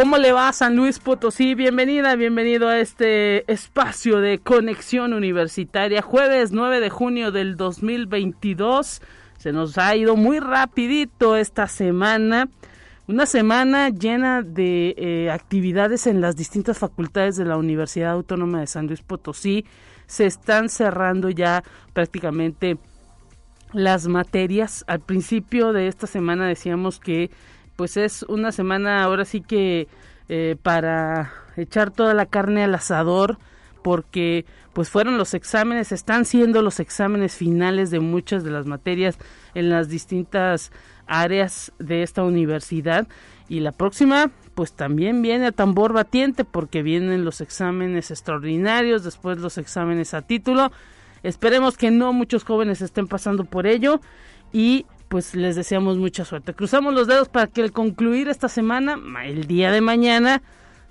¿Cómo 0.00 0.16
le 0.16 0.32
va 0.32 0.50
San 0.54 0.76
Luis 0.76 0.98
Potosí? 0.98 1.54
Bienvenida, 1.54 2.16
bienvenido 2.16 2.68
a 2.68 2.78
este 2.78 3.44
espacio 3.52 4.20
de 4.20 4.38
conexión 4.38 5.12
universitaria. 5.12 6.00
Jueves 6.00 6.52
9 6.52 6.80
de 6.80 6.88
junio 6.88 7.32
del 7.32 7.58
2022. 7.58 9.02
Se 9.36 9.52
nos 9.52 9.76
ha 9.76 9.94
ido 9.94 10.16
muy 10.16 10.40
rapidito 10.40 11.36
esta 11.36 11.66
semana. 11.66 12.48
Una 13.08 13.26
semana 13.26 13.90
llena 13.90 14.40
de 14.40 14.94
eh, 14.96 15.30
actividades 15.30 16.06
en 16.06 16.22
las 16.22 16.34
distintas 16.34 16.78
facultades 16.78 17.36
de 17.36 17.44
la 17.44 17.58
Universidad 17.58 18.12
Autónoma 18.12 18.60
de 18.60 18.68
San 18.68 18.86
Luis 18.86 19.02
Potosí. 19.02 19.66
Se 20.06 20.24
están 20.24 20.70
cerrando 20.70 21.28
ya 21.28 21.62
prácticamente 21.92 22.78
las 23.74 24.08
materias. 24.08 24.82
Al 24.86 25.00
principio 25.00 25.74
de 25.74 25.88
esta 25.88 26.06
semana 26.06 26.46
decíamos 26.46 27.00
que 27.00 27.30
pues 27.80 27.96
es 27.96 28.24
una 28.24 28.52
semana 28.52 29.02
ahora 29.02 29.24
sí 29.24 29.40
que 29.40 29.88
eh, 30.28 30.54
para 30.62 31.32
echar 31.56 31.90
toda 31.90 32.12
la 32.12 32.26
carne 32.26 32.62
al 32.62 32.74
asador 32.74 33.38
porque 33.82 34.44
pues 34.74 34.90
fueron 34.90 35.16
los 35.16 35.32
exámenes, 35.32 35.90
están 35.90 36.26
siendo 36.26 36.60
los 36.60 36.78
exámenes 36.78 37.34
finales 37.34 37.90
de 37.90 38.00
muchas 38.00 38.44
de 38.44 38.50
las 38.50 38.66
materias 38.66 39.16
en 39.54 39.70
las 39.70 39.88
distintas 39.88 40.72
áreas 41.06 41.72
de 41.78 42.02
esta 42.02 42.22
universidad 42.22 43.08
y 43.48 43.60
la 43.60 43.72
próxima 43.72 44.30
pues 44.54 44.74
también 44.74 45.22
viene 45.22 45.46
a 45.46 45.52
tambor 45.52 45.94
batiente 45.94 46.44
porque 46.44 46.82
vienen 46.82 47.24
los 47.24 47.40
exámenes 47.40 48.10
extraordinarios, 48.10 49.04
después 49.04 49.38
los 49.38 49.56
exámenes 49.56 50.12
a 50.12 50.20
título. 50.20 50.70
Esperemos 51.22 51.78
que 51.78 51.90
no 51.90 52.12
muchos 52.12 52.44
jóvenes 52.44 52.82
estén 52.82 53.08
pasando 53.08 53.46
por 53.46 53.66
ello 53.66 54.02
y 54.52 54.84
pues 55.10 55.34
les 55.34 55.56
deseamos 55.56 55.98
mucha 55.98 56.24
suerte. 56.24 56.54
Cruzamos 56.54 56.94
los 56.94 57.08
dedos 57.08 57.28
para 57.28 57.48
que 57.48 57.62
al 57.62 57.72
concluir 57.72 58.28
esta 58.28 58.48
semana, 58.48 58.96
el 59.24 59.48
día 59.48 59.72
de 59.72 59.80
mañana, 59.80 60.40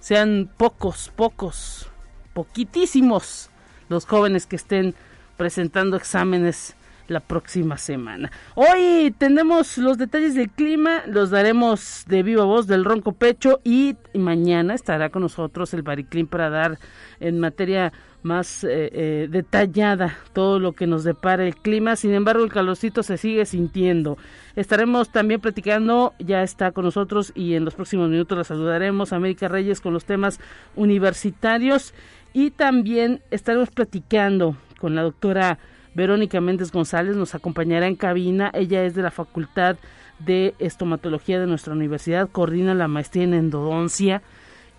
sean 0.01 0.51
pocos, 0.57 1.09
pocos, 1.15 1.89
poquitísimos 2.33 3.49
los 3.87 4.05
jóvenes 4.05 4.45
que 4.45 4.57
estén 4.57 4.93
presentando 5.37 5.95
exámenes 5.95 6.75
la 7.07 7.21
próxima 7.21 7.77
semana. 7.77 8.29
Hoy 8.55 9.15
tenemos 9.17 9.77
los 9.77 9.97
detalles 9.97 10.35
del 10.35 10.49
clima, 10.49 11.01
los 11.07 11.29
daremos 11.29 12.03
de 12.05 12.21
viva 12.21 12.43
voz 12.43 12.67
del 12.67 12.83
ronco 12.83 13.13
pecho 13.13 13.61
y 13.63 13.95
mañana 14.13 14.75
estará 14.75 15.11
con 15.11 15.21
nosotros 15.21 15.73
el 15.73 15.81
Bariclin 15.81 16.27
para 16.27 16.49
dar 16.49 16.77
en 17.21 17.39
materia 17.39 17.93
más 18.21 18.63
eh, 18.63 18.89
eh, 18.91 19.27
detallada 19.29 20.17
todo 20.33 20.59
lo 20.59 20.73
que 20.73 20.87
nos 20.87 21.03
depara 21.03 21.45
el 21.45 21.55
clima. 21.55 21.95
Sin 21.95 22.13
embargo, 22.13 22.43
el 22.43 22.51
calorcito 22.51 23.03
se 23.03 23.17
sigue 23.17 23.45
sintiendo. 23.45 24.17
Estaremos 24.55 25.11
también 25.11 25.39
platicando, 25.39 26.13
ya 26.19 26.43
está 26.43 26.71
con 26.71 26.85
nosotros 26.85 27.31
y 27.35 27.55
en 27.55 27.65
los 27.65 27.75
próximos 27.75 28.09
minutos 28.09 28.37
la 28.37 28.43
saludaremos, 28.43 29.13
América 29.13 29.47
Reyes, 29.47 29.81
con 29.81 29.93
los 29.93 30.05
temas 30.05 30.39
universitarios 30.75 31.93
y 32.33 32.51
también 32.51 33.21
estaremos 33.31 33.69
platicando 33.69 34.55
con 34.79 34.95
la 34.95 35.03
doctora 35.03 35.59
Verónica 35.95 36.39
Méndez 36.39 36.71
González, 36.71 37.15
nos 37.15 37.35
acompañará 37.35 37.87
en 37.87 37.95
cabina. 37.95 38.51
Ella 38.53 38.83
es 38.83 38.95
de 38.95 39.01
la 39.01 39.11
Facultad 39.11 39.77
de 40.19 40.53
Estomatología 40.59 41.39
de 41.39 41.47
nuestra 41.47 41.73
universidad, 41.73 42.29
coordina 42.29 42.73
la 42.73 42.87
maestría 42.87 43.23
en 43.23 43.33
endodoncia 43.33 44.21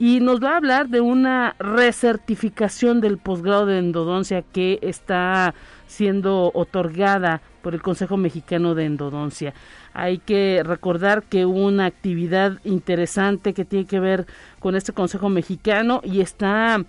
y 0.00 0.20
nos 0.20 0.42
va 0.42 0.52
a 0.54 0.56
hablar 0.56 0.88
de 0.88 1.02
una 1.02 1.54
recertificación 1.58 3.02
del 3.02 3.18
posgrado 3.18 3.66
de 3.66 3.78
endodoncia 3.78 4.40
que 4.40 4.78
está 4.80 5.54
siendo 5.86 6.50
otorgada 6.54 7.42
por 7.60 7.74
el 7.74 7.82
Consejo 7.82 8.16
Mexicano 8.16 8.74
de 8.74 8.86
Endodoncia. 8.86 9.52
Hay 9.92 10.16
que 10.16 10.62
recordar 10.64 11.22
que 11.24 11.44
hubo 11.44 11.66
una 11.66 11.84
actividad 11.84 12.60
interesante 12.64 13.52
que 13.52 13.66
tiene 13.66 13.84
que 13.84 14.00
ver 14.00 14.26
con 14.58 14.74
este 14.74 14.94
Consejo 14.94 15.28
Mexicano 15.28 16.00
y 16.02 16.22
está 16.22 16.82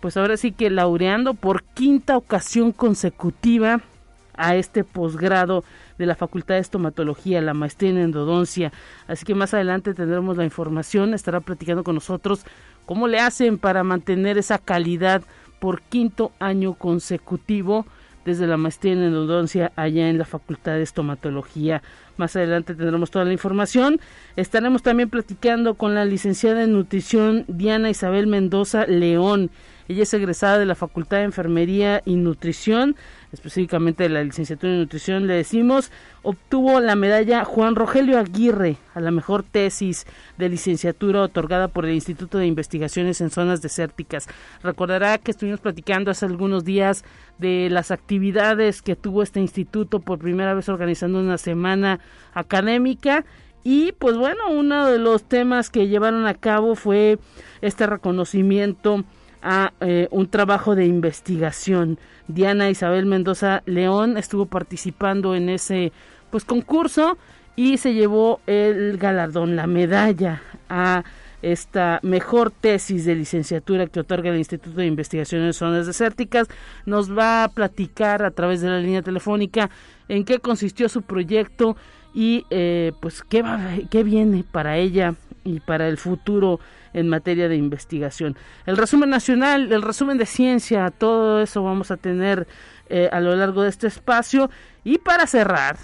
pues 0.00 0.16
ahora 0.16 0.38
sí 0.38 0.50
que 0.50 0.70
laureando 0.70 1.34
por 1.34 1.64
quinta 1.64 2.16
ocasión 2.16 2.72
consecutiva 2.72 3.82
a 4.38 4.56
este 4.56 4.84
posgrado 4.84 5.64
de 5.98 6.06
la 6.06 6.14
Facultad 6.14 6.54
de 6.54 6.60
Estomatología, 6.60 7.40
la 7.40 7.54
maestría 7.54 7.90
en 7.90 7.98
endodoncia. 7.98 8.72
Así 9.06 9.24
que 9.24 9.34
más 9.34 9.54
adelante 9.54 9.94
tendremos 9.94 10.36
la 10.36 10.44
información, 10.44 11.14
estará 11.14 11.40
platicando 11.40 11.84
con 11.84 11.94
nosotros 11.94 12.44
cómo 12.86 13.08
le 13.08 13.20
hacen 13.20 13.58
para 13.58 13.84
mantener 13.84 14.38
esa 14.38 14.58
calidad 14.58 15.22
por 15.58 15.82
quinto 15.82 16.32
año 16.38 16.74
consecutivo 16.74 17.86
desde 18.24 18.46
la 18.46 18.56
maestría 18.56 18.94
en 18.94 19.02
endodoncia 19.02 19.72
allá 19.76 20.08
en 20.08 20.18
la 20.18 20.24
Facultad 20.24 20.72
de 20.72 20.82
Estomatología. 20.82 21.82
Más 22.16 22.34
adelante 22.36 22.74
tendremos 22.74 23.10
toda 23.10 23.24
la 23.24 23.32
información. 23.32 24.00
Estaremos 24.36 24.82
también 24.82 25.10
platicando 25.10 25.74
con 25.74 25.94
la 25.94 26.04
licenciada 26.04 26.62
en 26.62 26.72
nutrición 26.72 27.44
Diana 27.48 27.90
Isabel 27.90 28.26
Mendoza 28.26 28.86
León. 28.86 29.50
Ella 29.88 30.04
es 30.04 30.14
egresada 30.14 30.58
de 30.58 30.64
la 30.64 30.74
Facultad 30.74 31.18
de 31.18 31.24
Enfermería 31.24 32.00
y 32.06 32.16
Nutrición, 32.16 32.96
específicamente 33.34 34.04
de 34.04 34.08
la 34.08 34.24
licenciatura 34.24 34.72
en 34.72 34.80
Nutrición, 34.80 35.26
le 35.26 35.34
decimos, 35.34 35.90
obtuvo 36.22 36.80
la 36.80 36.96
medalla 36.96 37.44
Juan 37.44 37.74
Rogelio 37.74 38.18
Aguirre 38.18 38.76
a 38.94 39.00
la 39.00 39.10
mejor 39.10 39.42
tesis 39.42 40.06
de 40.38 40.48
licenciatura 40.48 41.22
otorgada 41.22 41.68
por 41.68 41.84
el 41.84 41.94
Instituto 41.94 42.38
de 42.38 42.46
Investigaciones 42.46 43.20
en 43.20 43.30
Zonas 43.30 43.60
Desérticas. 43.60 44.26
Recordará 44.62 45.18
que 45.18 45.32
estuvimos 45.32 45.60
platicando 45.60 46.10
hace 46.10 46.24
algunos 46.24 46.64
días 46.64 47.04
de 47.38 47.68
las 47.70 47.90
actividades 47.90 48.80
que 48.80 48.96
tuvo 48.96 49.22
este 49.22 49.40
instituto 49.40 50.00
por 50.00 50.18
primera 50.18 50.54
vez 50.54 50.68
organizando 50.68 51.18
una 51.18 51.38
semana 51.38 52.00
académica 52.32 53.24
y 53.64 53.92
pues 53.92 54.16
bueno, 54.16 54.50
uno 54.50 54.86
de 54.86 54.98
los 54.98 55.24
temas 55.24 55.70
que 55.70 55.88
llevaron 55.88 56.26
a 56.26 56.34
cabo 56.34 56.74
fue 56.74 57.18
este 57.62 57.86
reconocimiento 57.86 59.04
a 59.44 59.74
eh, 59.80 60.08
un 60.10 60.28
trabajo 60.28 60.74
de 60.74 60.86
investigación. 60.86 61.98
Diana 62.26 62.70
Isabel 62.70 63.04
Mendoza 63.04 63.62
León 63.66 64.16
estuvo 64.16 64.46
participando 64.46 65.34
en 65.34 65.50
ese 65.50 65.92
pues 66.30 66.44
concurso 66.44 67.18
y 67.54 67.76
se 67.76 67.92
llevó 67.92 68.40
el 68.46 68.96
galardón, 68.96 69.54
la 69.54 69.66
medalla 69.66 70.42
a 70.68 71.04
esta 71.42 72.00
mejor 72.02 72.50
tesis 72.50 73.04
de 73.04 73.14
licenciatura 73.14 73.86
que 73.86 74.00
otorga 74.00 74.30
el 74.30 74.38
Instituto 74.38 74.76
de 74.76 74.86
Investigaciones 74.86 75.48
en 75.48 75.52
Zonas 75.52 75.86
Desérticas. 75.86 76.48
Nos 76.86 77.16
va 77.16 77.44
a 77.44 77.48
platicar 77.48 78.24
a 78.24 78.30
través 78.30 78.62
de 78.62 78.70
la 78.70 78.78
línea 78.78 79.02
telefónica 79.02 79.68
en 80.08 80.24
qué 80.24 80.38
consistió 80.38 80.88
su 80.88 81.02
proyecto 81.02 81.76
y 82.14 82.46
eh, 82.48 82.92
pues 83.00 83.22
qué, 83.22 83.44
qué 83.90 84.02
viene 84.04 84.42
para 84.50 84.78
ella 84.78 85.16
y 85.44 85.60
para 85.60 85.86
el 85.86 85.98
futuro 85.98 86.60
en 86.94 87.08
materia 87.08 87.48
de 87.48 87.56
investigación. 87.56 88.36
El 88.64 88.76
resumen 88.76 89.10
nacional, 89.10 89.70
el 89.70 89.82
resumen 89.82 90.16
de 90.16 90.26
ciencia, 90.26 90.90
todo 90.90 91.42
eso 91.42 91.62
vamos 91.62 91.90
a 91.90 91.96
tener 91.98 92.46
eh, 92.88 93.08
a 93.12 93.20
lo 93.20 93.36
largo 93.36 93.62
de 93.62 93.68
este 93.68 93.86
espacio. 93.86 94.50
Y 94.84 94.98
para 94.98 95.26
cerrar, 95.26 95.76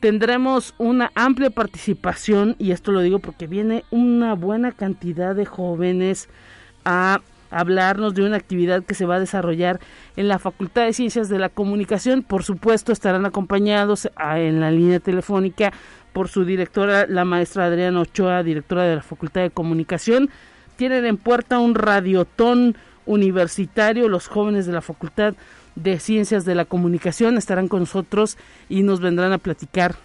tendremos 0.00 0.74
una 0.78 1.10
amplia 1.14 1.50
participación, 1.50 2.56
y 2.58 2.70
esto 2.70 2.92
lo 2.92 3.00
digo 3.00 3.18
porque 3.18 3.46
viene 3.46 3.84
una 3.90 4.34
buena 4.34 4.70
cantidad 4.72 5.34
de 5.34 5.46
jóvenes 5.46 6.28
a 6.84 7.20
hablarnos 7.50 8.14
de 8.14 8.22
una 8.22 8.36
actividad 8.36 8.84
que 8.84 8.94
se 8.94 9.06
va 9.06 9.16
a 9.16 9.20
desarrollar 9.20 9.80
en 10.16 10.28
la 10.28 10.38
Facultad 10.38 10.86
de 10.86 10.92
Ciencias 10.92 11.28
de 11.28 11.38
la 11.38 11.48
Comunicación. 11.48 12.22
Por 12.22 12.42
supuesto, 12.42 12.92
estarán 12.92 13.26
acompañados 13.26 14.10
ah, 14.16 14.40
en 14.40 14.60
la 14.60 14.70
línea 14.70 14.98
telefónica 14.98 15.72
por 16.14 16.28
su 16.28 16.44
directora, 16.44 17.06
la 17.08 17.24
maestra 17.24 17.66
Adriana 17.66 18.00
Ochoa, 18.00 18.44
directora 18.44 18.84
de 18.84 18.96
la 18.96 19.02
Facultad 19.02 19.42
de 19.42 19.50
Comunicación. 19.50 20.30
Tienen 20.76 21.04
en 21.04 21.16
puerta 21.16 21.58
un 21.58 21.74
radiotón 21.74 22.76
universitario. 23.04 24.08
Los 24.08 24.28
jóvenes 24.28 24.64
de 24.64 24.72
la 24.72 24.80
Facultad 24.80 25.34
de 25.74 25.98
Ciencias 25.98 26.44
de 26.44 26.54
la 26.54 26.66
Comunicación 26.66 27.36
estarán 27.36 27.66
con 27.66 27.80
nosotros 27.80 28.38
y 28.68 28.84
nos 28.84 29.00
vendrán 29.00 29.32
a 29.32 29.38
platicar 29.38 29.96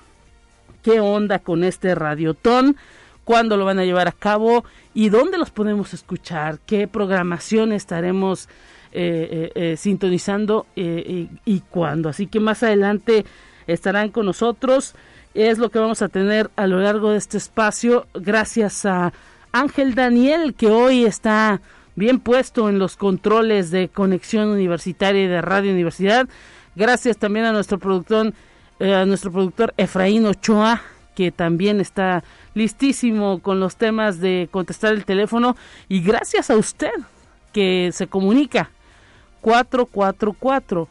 qué 0.82 1.00
onda 1.00 1.38
con 1.38 1.64
este 1.64 1.94
radiotón, 1.94 2.76
cuándo 3.24 3.56
lo 3.56 3.66
van 3.66 3.78
a 3.78 3.86
llevar 3.86 4.08
a 4.08 4.12
cabo 4.12 4.66
y 4.96 5.10
dónde 5.10 5.38
los 5.38 5.52
podemos 5.52 5.94
escuchar, 5.94 6.58
qué 6.66 6.88
programación 6.88 7.72
estaremos 7.72 8.50
eh, 8.92 9.52
eh, 9.54 9.74
eh, 9.74 9.78
sintonizando 9.78 10.66
y 10.76 11.60
cuándo. 11.70 12.10
Así 12.10 12.26
que 12.26 12.40
más 12.40 12.64
adelante 12.64 13.26
estarán 13.68 14.10
con 14.10 14.26
nosotros 14.26 14.96
es 15.34 15.58
lo 15.58 15.70
que 15.70 15.80
vamos 15.80 16.02
a 16.02 16.10
tener 16.10 16.50
a 16.56 16.68
lo 16.68 16.80
largo 16.80 17.12
de 17.12 17.18
este 17.18 17.38
espacio 17.38 18.08
gracias 18.14 18.86
a 18.86 19.14
Ángel 19.52 19.96
Daniel 19.96 20.54
que 20.54 20.68
hoy 20.68 21.06
está 21.06 21.62
bien 21.96 22.20
puesto 22.20 22.70
en 22.70 22.80
los 22.80 22.96
controles 22.96 23.72
de 23.72 23.90
conexión 23.90 24.50
universitaria 24.50 25.24
y 25.24 25.28
de 25.28 25.42
Radio 25.42 25.72
Universidad. 25.72 26.28
Gracias 26.76 27.18
también 27.18 27.46
a 27.46 27.52
nuestro 27.52 27.78
productor 27.78 28.34
eh, 28.80 28.96
a 28.96 29.06
nuestro 29.06 29.32
productor 29.32 29.74
Efraín 29.76 30.26
Ochoa, 30.26 30.82
que 31.14 31.32
también 31.32 31.82
está 31.82 32.24
listísimo 32.54 33.40
con 33.40 33.60
los 33.60 33.76
temas 33.76 34.22
de 34.22 34.48
contestar 34.52 34.94
el 34.94 35.04
teléfono. 35.04 35.58
Y 35.90 36.02
gracias 36.02 36.50
a 36.50 36.56
usted 36.56 36.94
que 37.52 37.90
se 37.92 38.08
comunica 38.08 38.72
444 39.42 40.88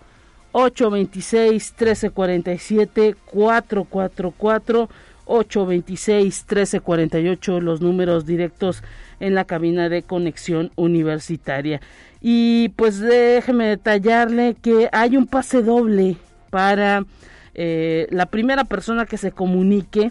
826 0.59 1.73
1347 1.79 3.15
444 3.27 4.89
826 5.27 6.45
1348 6.49 7.61
los 7.61 7.81
números 7.81 8.27
directos 8.27 8.83
en 9.21 9.35
la 9.35 9.45
cabina 9.45 9.89
de 9.89 10.03
conexión 10.03 10.73
universitaria. 10.75 11.81
Y 12.21 12.71
pues 12.71 12.99
déjeme 12.99 13.67
detallarle 13.67 14.57
que 14.61 14.89
hay 14.93 15.17
un 15.17 15.27
pase 15.27 15.63
doble 15.63 16.17
para 16.51 17.05
eh, 17.55 18.09
la 18.11 18.27
primera 18.27 18.65
persona 18.65 19.07
que 19.07 19.17
se 19.17 19.31
comunique 19.31 20.11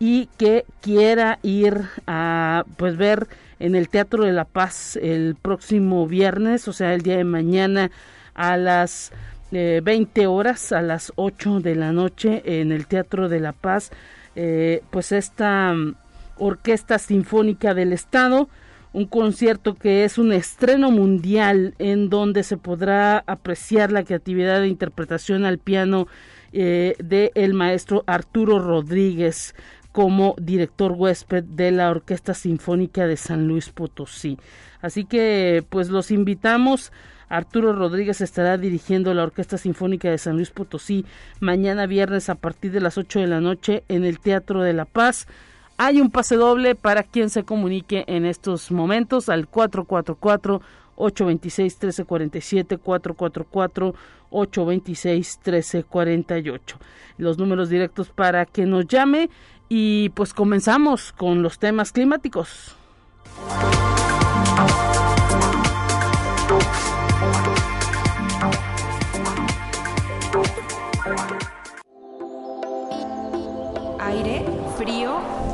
y 0.00 0.28
que 0.36 0.64
quiera 0.80 1.38
ir 1.42 1.82
a 2.08 2.64
pues 2.76 2.96
ver 2.96 3.28
en 3.60 3.76
el 3.76 3.88
Teatro 3.88 4.24
de 4.24 4.32
la 4.32 4.44
Paz 4.44 4.96
el 4.96 5.36
próximo 5.40 6.06
viernes, 6.06 6.66
o 6.66 6.72
sea, 6.72 6.92
el 6.92 7.02
día 7.02 7.16
de 7.16 7.24
mañana 7.24 7.90
a 8.34 8.56
las 8.56 9.12
20 9.50 10.20
eh, 10.20 10.26
horas, 10.26 10.72
a 10.72 10.82
las 10.82 11.12
8 11.16 11.60
de 11.60 11.74
la 11.74 11.92
noche 11.92 12.42
en 12.60 12.72
el 12.72 12.86
Teatro 12.86 13.28
de 13.28 13.40
la 13.40 13.52
Paz, 13.52 13.90
eh, 14.34 14.82
pues 14.90 15.12
esta 15.12 15.72
mm, 15.72 15.94
Orquesta 16.38 16.98
Sinfónica 16.98 17.74
del 17.74 17.92
Estado, 17.92 18.48
un 18.92 19.06
concierto 19.06 19.74
que 19.74 20.04
es 20.04 20.18
un 20.18 20.32
estreno 20.32 20.90
mundial 20.90 21.74
en 21.78 22.08
donde 22.08 22.42
se 22.42 22.56
podrá 22.56 23.22
apreciar 23.26 23.92
la 23.92 24.04
creatividad 24.04 24.60
de 24.60 24.68
interpretación 24.68 25.44
al 25.44 25.58
piano 25.58 26.06
eh, 26.52 26.96
del 26.98 27.54
maestro 27.54 28.04
Arturo 28.06 28.58
Rodríguez 28.58 29.54
como 29.92 30.34
director 30.38 30.92
huésped 30.92 31.44
de 31.44 31.70
la 31.70 31.90
Orquesta 31.90 32.34
Sinfónica 32.34 33.06
de 33.06 33.16
San 33.16 33.48
Luis 33.48 33.70
Potosí. 33.70 34.38
Así 34.80 35.04
que 35.04 35.64
pues 35.68 35.88
los 35.88 36.10
invitamos. 36.10 36.92
Arturo 37.28 37.72
Rodríguez 37.72 38.20
estará 38.20 38.56
dirigiendo 38.56 39.12
la 39.12 39.24
Orquesta 39.24 39.58
Sinfónica 39.58 40.10
de 40.10 40.18
San 40.18 40.36
Luis 40.36 40.50
Potosí 40.50 41.04
mañana 41.40 41.86
viernes 41.86 42.28
a 42.28 42.36
partir 42.36 42.72
de 42.72 42.80
las 42.80 42.98
8 42.98 43.20
de 43.20 43.26
la 43.26 43.40
noche 43.40 43.82
en 43.88 44.04
el 44.04 44.20
Teatro 44.20 44.62
de 44.62 44.72
la 44.72 44.84
Paz. 44.84 45.26
Hay 45.76 46.00
un 46.00 46.10
pase 46.10 46.36
doble 46.36 46.74
para 46.74 47.02
quien 47.02 47.28
se 47.28 47.42
comunique 47.42 48.04
en 48.06 48.24
estos 48.24 48.70
momentos 48.70 49.28
al 49.28 49.48
444 49.48 50.62
826 50.96 51.74
1347 51.74 52.78
444 52.78 53.94
826 54.30 55.40
1348. 55.44 56.78
Los 57.18 57.38
números 57.38 57.68
directos 57.68 58.08
para 58.08 58.46
que 58.46 58.66
nos 58.66 58.86
llame 58.86 59.28
y 59.68 60.10
pues 60.10 60.32
comenzamos 60.32 61.12
con 61.12 61.42
los 61.42 61.58
temas 61.58 61.92
climáticos. 61.92 62.76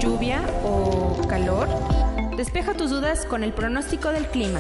Lluvia 0.03 0.43
o 0.65 1.17
calor. 1.29 1.69
Despeja 2.37 2.75
tus 2.75 2.91
dudas 2.91 3.25
con 3.25 3.45
el 3.45 3.53
pronóstico 3.53 4.09
del 4.11 4.27
clima. 4.27 4.59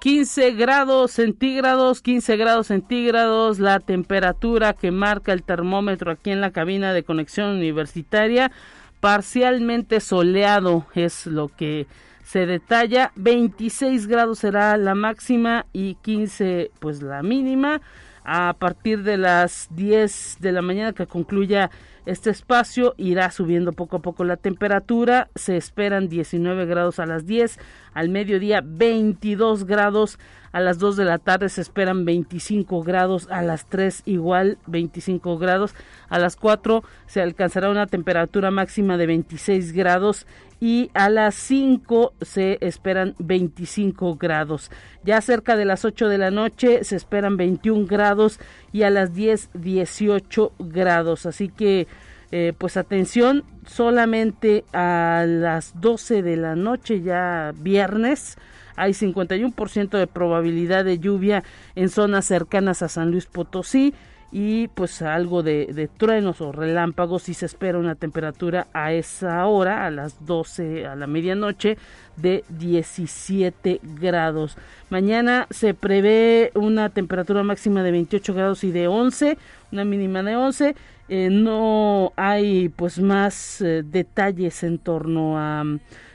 15 0.00 0.50
grados 0.52 1.12
centígrados, 1.12 2.02
15 2.02 2.36
grados 2.36 2.66
centígrados, 2.66 3.60
la 3.60 3.78
temperatura 3.78 4.72
que 4.72 4.90
marca 4.90 5.32
el 5.32 5.44
termómetro 5.44 6.10
aquí 6.10 6.30
en 6.30 6.40
la 6.40 6.50
cabina 6.50 6.92
de 6.92 7.04
conexión 7.04 7.50
universitaria, 7.50 8.50
parcialmente 8.98 10.00
soleado 10.00 10.86
es 10.94 11.26
lo 11.26 11.48
que 11.48 11.86
se 12.24 12.44
detalla, 12.44 13.12
26 13.14 14.08
grados 14.08 14.40
será 14.40 14.76
la 14.76 14.96
máxima 14.96 15.66
y 15.72 15.94
15 16.02 16.72
pues 16.80 17.02
la 17.02 17.22
mínima. 17.22 17.80
A 18.24 18.54
partir 18.58 19.02
de 19.02 19.18
las 19.18 19.68
10 19.72 20.38
de 20.40 20.52
la 20.52 20.62
mañana 20.62 20.94
que 20.94 21.06
concluya 21.06 21.70
este 22.06 22.30
espacio 22.30 22.94
irá 22.96 23.30
subiendo 23.30 23.72
poco 23.72 23.96
a 23.96 24.02
poco 24.02 24.24
la 24.24 24.38
temperatura, 24.38 25.28
se 25.34 25.56
esperan 25.58 26.08
19 26.08 26.64
grados 26.64 26.98
a 26.98 27.06
las 27.06 27.26
10, 27.26 27.58
al 27.92 28.08
mediodía 28.08 28.62
22 28.64 29.64
grados, 29.64 30.18
a 30.54 30.60
las 30.60 30.78
2 30.78 30.96
de 30.96 31.04
la 31.04 31.18
tarde 31.18 31.48
se 31.48 31.60
esperan 31.60 32.04
25 32.04 32.84
grados, 32.84 33.26
a 33.28 33.42
las 33.42 33.66
3 33.66 34.02
igual 34.06 34.56
25 34.68 35.36
grados, 35.36 35.74
a 36.08 36.20
las 36.20 36.36
4 36.36 36.84
se 37.06 37.20
alcanzará 37.20 37.70
una 37.70 37.88
temperatura 37.88 38.52
máxima 38.52 38.96
de 38.96 39.06
26 39.06 39.72
grados 39.72 40.28
y 40.60 40.92
a 40.94 41.10
las 41.10 41.34
5 41.34 42.12
se 42.20 42.58
esperan 42.60 43.16
25 43.18 44.14
grados. 44.14 44.70
Ya 45.02 45.20
cerca 45.22 45.56
de 45.56 45.64
las 45.64 45.84
8 45.84 46.08
de 46.08 46.18
la 46.18 46.30
noche 46.30 46.84
se 46.84 46.94
esperan 46.94 47.36
21 47.36 47.86
grados 47.88 48.38
y 48.72 48.84
a 48.84 48.90
las 48.90 49.12
10 49.12 49.50
18 49.54 50.52
grados. 50.60 51.26
Así 51.26 51.48
que 51.48 51.88
eh, 52.30 52.52
pues 52.56 52.76
atención, 52.76 53.42
solamente 53.66 54.64
a 54.72 55.24
las 55.26 55.80
12 55.80 56.22
de 56.22 56.36
la 56.36 56.54
noche 56.54 57.02
ya 57.02 57.52
viernes 57.58 58.38
hay 58.76 58.92
51% 58.92 59.98
de 59.98 60.06
probabilidad 60.06 60.84
de 60.84 60.98
lluvia 60.98 61.44
en 61.74 61.88
zonas 61.88 62.24
cercanas 62.24 62.82
a 62.82 62.88
San 62.88 63.10
Luis 63.10 63.26
Potosí 63.26 63.94
y 64.36 64.66
pues 64.66 65.00
algo 65.00 65.44
de, 65.44 65.88
truenos 65.96 66.40
o 66.40 66.50
relámpagos 66.50 67.28
y 67.28 67.34
se 67.34 67.46
espera 67.46 67.78
una 67.78 67.94
temperatura 67.94 68.66
a 68.72 68.92
esa 68.92 69.46
hora, 69.46 69.86
a 69.86 69.92
las 69.92 70.26
12 70.26 70.88
a 70.88 70.96
la 70.96 71.06
medianoche, 71.06 71.78
de 72.16 72.42
17 72.48 73.80
grados. 74.00 74.56
Mañana 74.90 75.46
se 75.50 75.72
prevé 75.72 76.50
una 76.56 76.88
temperatura 76.88 77.44
máxima 77.44 77.84
de 77.84 77.92
28 77.92 78.34
grados 78.34 78.64
y 78.64 78.72
de 78.72 78.88
11, 78.88 79.38
una 79.70 79.84
mínima 79.84 80.24
de 80.24 80.34
11. 80.34 80.74
Eh, 81.08 81.28
no 81.30 82.12
hay 82.16 82.70
pues 82.70 82.98
más 82.98 83.60
eh, 83.60 83.84
detalles 83.84 84.64
en 84.64 84.78
torno 84.78 85.38
a 85.38 85.62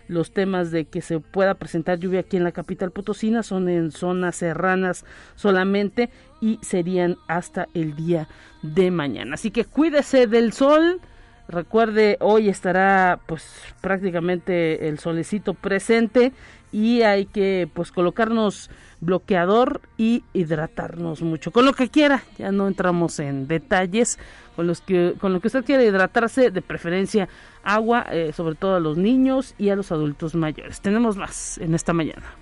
los 0.10 0.32
temas 0.32 0.72
de 0.72 0.86
que 0.86 1.02
se 1.02 1.20
pueda 1.20 1.54
presentar 1.54 2.00
lluvia 2.00 2.22
aquí 2.22 2.36
en 2.36 2.44
la 2.44 2.52
capital 2.52 2.92
potosina 2.92 3.44
son 3.44 3.70
en 3.70 3.92
zonas 3.92 4.38
serranas 4.38 5.06
solamente 5.36 6.10
y 6.42 6.60
serían 6.62 7.18
hasta 7.28 7.68
el 7.76 7.96
día 7.96 8.28
de 8.64 8.90
mañana. 8.90 9.36
Así 9.36 9.52
que 9.52 9.66
cuídese 9.66 10.26
del 10.26 10.52
sol. 10.52 11.00
Recuerde, 11.48 12.18
hoy 12.20 12.50
estará 12.50 13.20
pues 13.28 13.48
prácticamente 13.82 14.88
el 14.88 15.00
solecito 15.00 15.54
presente 15.54 16.34
y 16.72 17.04
hay 17.04 17.26
que 17.26 17.70
pues 17.72 17.92
colocarnos 17.92 18.70
bloqueador 19.02 19.82
y 19.98 20.24
hidratarnos 20.34 21.22
mucho. 21.22 21.52
Con 21.52 21.66
lo 21.66 21.74
que 21.74 21.90
quiera 21.90 22.24
ya 22.38 22.52
no 22.52 22.68
entramos 22.68 23.20
en 23.20 23.48
detalles. 23.48 24.20
Con 24.56 24.68
los 24.68 24.82
que 24.82 25.16
con 25.20 25.32
lo 25.32 25.40
que 25.40 25.48
usted 25.48 25.64
quiere 25.64 25.86
hidratarse 25.86 26.52
de 26.52 26.62
preferencia 26.62 27.30
agua 27.64 28.06
eh, 28.12 28.34
sobre 28.34 28.56
todo 28.56 28.76
a 28.76 28.80
los 28.80 28.98
niños 28.98 29.56
y 29.58 29.70
a 29.70 29.76
los 29.76 29.92
adultos 29.92 30.36
mayores. 30.36 30.82
Tenemos 30.82 31.16
más 31.16 31.58
en 31.60 31.76
esta 31.76 31.94
mañana. 31.94 32.36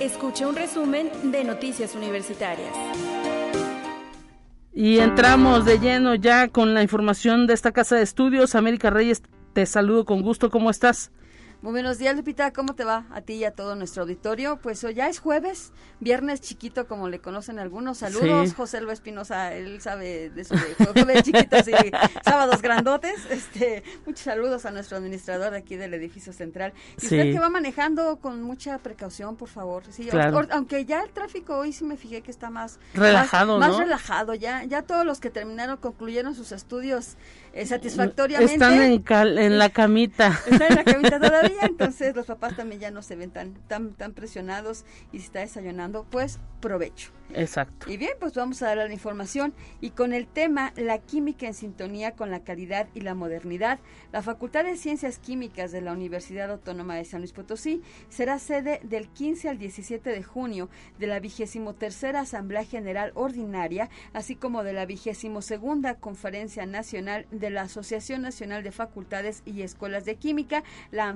Escuche 0.00 0.46
un 0.46 0.54
resumen 0.54 1.10
de 1.24 1.44
Noticias 1.44 1.94
Universitarias. 1.94 2.72
Y 4.80 5.00
entramos 5.00 5.64
de 5.64 5.80
lleno 5.80 6.14
ya 6.14 6.46
con 6.46 6.72
la 6.72 6.84
información 6.84 7.48
de 7.48 7.54
esta 7.54 7.72
casa 7.72 7.96
de 7.96 8.02
estudios. 8.02 8.54
América 8.54 8.90
Reyes, 8.90 9.24
te 9.52 9.66
saludo 9.66 10.04
con 10.04 10.22
gusto. 10.22 10.50
¿Cómo 10.50 10.70
estás? 10.70 11.10
Muy 11.60 11.72
buenos 11.72 11.98
días, 11.98 12.14
Lupita. 12.14 12.52
¿Cómo 12.52 12.76
te 12.76 12.84
va 12.84 13.06
a 13.10 13.20
ti 13.20 13.32
y 13.32 13.44
a 13.44 13.50
todo 13.50 13.74
nuestro 13.74 14.04
auditorio? 14.04 14.60
Pues 14.62 14.84
hoy 14.84 14.94
ya 14.94 15.08
es 15.08 15.18
jueves, 15.18 15.72
viernes 15.98 16.40
chiquito, 16.40 16.86
como 16.86 17.08
le 17.08 17.18
conocen 17.18 17.58
algunos. 17.58 17.98
Saludos, 17.98 18.54
José 18.54 18.80
Luis 18.80 18.92
Espinosa, 18.92 19.52
él 19.52 19.80
sabe 19.80 20.30
de 20.30 20.44
su 20.44 20.54
jueves 20.56 21.22
chiquitos 21.24 21.66
y 21.66 21.72
sábados 22.24 22.62
grandotes. 22.62 23.26
Este, 23.28 23.82
muchos 24.06 24.20
saludos 24.20 24.66
a 24.66 24.70
nuestro 24.70 24.98
administrador 24.98 25.50
de 25.50 25.58
aquí 25.58 25.74
del 25.74 25.92
edificio 25.94 26.32
central. 26.32 26.74
Y 27.02 27.06
usted 27.06 27.32
que 27.32 27.40
va 27.40 27.50
manejando 27.50 28.18
con 28.20 28.40
mucha 28.40 28.78
precaución, 28.78 29.34
por 29.34 29.48
favor. 29.48 29.82
Sí, 29.90 30.08
aunque 30.50 30.84
ya 30.84 31.02
el 31.02 31.10
tráfico 31.10 31.56
hoy 31.56 31.72
sí 31.72 31.82
me 31.84 31.96
fijé 31.96 32.20
que 32.20 32.30
está 32.30 32.50
más 32.50 32.78
relajado, 32.94 33.58
más, 33.58 33.76
relajado. 33.76 34.34
Ya, 34.34 34.62
ya 34.62 34.82
todos 34.82 35.04
los 35.04 35.18
que 35.18 35.30
terminaron, 35.30 35.78
concluyeron 35.78 36.36
sus 36.36 36.52
estudios 36.52 37.16
eh, 37.52 37.66
satisfactoriamente. 37.66 38.52
Están 38.52 38.80
en, 38.80 39.38
en 39.38 39.58
la 39.58 39.70
camita. 39.70 40.38
Están 40.46 40.70
en 40.70 40.74
la 40.76 40.84
camita 40.84 41.18
todavía 41.18 41.47
día, 41.48 41.62
entonces 41.62 42.14
los 42.14 42.26
papás 42.26 42.56
también 42.56 42.80
ya 42.80 42.90
no 42.90 43.02
se 43.02 43.16
ven 43.16 43.30
tan, 43.30 43.54
tan, 43.68 43.94
tan 43.94 44.12
presionados 44.12 44.84
y 45.12 45.18
si 45.18 45.26
está 45.26 45.40
desayunando, 45.40 46.04
pues 46.10 46.38
provecho. 46.60 47.10
Exacto. 47.34 47.90
Y 47.90 47.98
bien, 47.98 48.12
pues 48.18 48.32
vamos 48.34 48.62
a 48.62 48.68
dar 48.68 48.78
la 48.78 48.92
información 48.92 49.52
y 49.80 49.90
con 49.90 50.14
el 50.14 50.26
tema 50.26 50.72
La 50.76 50.98
química 50.98 51.46
en 51.46 51.54
sintonía 51.54 52.12
con 52.12 52.30
la 52.30 52.40
calidad 52.40 52.88
y 52.94 53.02
la 53.02 53.14
modernidad, 53.14 53.78
la 54.12 54.22
Facultad 54.22 54.64
de 54.64 54.76
Ciencias 54.76 55.18
Químicas 55.18 55.70
de 55.70 55.82
la 55.82 55.92
Universidad 55.92 56.50
Autónoma 56.50 56.96
de 56.96 57.04
San 57.04 57.20
Luis 57.20 57.32
Potosí 57.32 57.82
será 58.08 58.38
sede 58.38 58.80
del 58.82 59.08
15 59.08 59.50
al 59.50 59.58
17 59.58 60.08
de 60.10 60.22
junio 60.22 60.70
de 60.98 61.06
la 61.06 61.20
vigésimo 61.20 61.74
tercera 61.74 62.20
Asamblea 62.20 62.64
General 62.64 63.12
Ordinaria, 63.14 63.90
así 64.14 64.34
como 64.34 64.64
de 64.64 64.72
la 64.72 64.86
vigésimo 64.86 65.42
segunda 65.42 65.96
Conferencia 65.96 66.64
Nacional 66.64 67.26
de 67.30 67.50
la 67.50 67.62
Asociación 67.62 68.22
Nacional 68.22 68.62
de 68.62 68.72
Facultades 68.72 69.42
y 69.44 69.60
Escuelas 69.62 70.06
de 70.06 70.16
Química, 70.16 70.64
la 70.90 71.08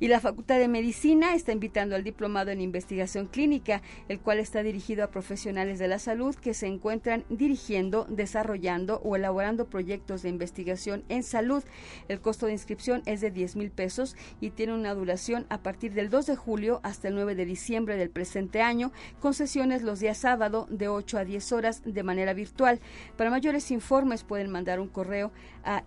Y 0.00 0.08
la 0.08 0.20
Facultad 0.20 0.58
de 0.58 0.68
Medicina 0.68 1.34
está 1.34 1.52
invitando 1.52 1.96
al 1.96 2.04
diplomado 2.04 2.50
en 2.50 2.60
investigación 2.60 3.26
clínica, 3.26 3.80
el 4.10 4.20
cual 4.20 4.38
está 4.38 4.62
dirigido 4.62 5.02
a 5.02 5.10
profesionales 5.10 5.78
de 5.78 5.88
la 5.88 5.98
salud 5.98 6.34
que 6.34 6.52
se 6.52 6.66
encuentran 6.66 7.24
dirigiendo, 7.30 8.04
desarrollando 8.10 9.00
o 9.02 9.16
elaborando 9.16 9.70
proyectos 9.70 10.20
de 10.20 10.28
investigación 10.28 11.04
en 11.08 11.22
salud. 11.22 11.64
El 12.08 12.20
costo 12.20 12.44
de 12.44 12.52
inscripción 12.52 13.02
es 13.06 13.22
de 13.22 13.30
10 13.30 13.56
mil 13.56 13.70
pesos 13.70 14.14
y 14.42 14.50
tiene 14.50 14.74
una 14.74 14.92
duración 14.92 15.46
a 15.48 15.62
partir 15.62 15.94
del 15.94 16.10
2 16.10 16.26
de 16.26 16.36
julio 16.36 16.80
hasta 16.82 17.08
el 17.08 17.14
9 17.14 17.36
de 17.36 17.46
diciembre 17.46 17.96
del 17.96 18.10
presente 18.10 18.60
año, 18.60 18.92
con 19.20 19.32
sesiones 19.32 19.80
los 19.80 20.00
días 20.00 20.18
sábado 20.18 20.66
de 20.68 20.88
8 20.88 21.16
a 21.16 21.24
10 21.24 21.52
horas 21.52 21.82
de 21.86 22.02
manera 22.02 22.34
virtual. 22.34 22.78
Para 23.16 23.30
mayores 23.30 23.70
informes 23.70 24.22
pueden 24.22 24.50
mandar 24.50 24.80
un 24.80 24.88
correo 24.88 25.32
a 25.64 25.82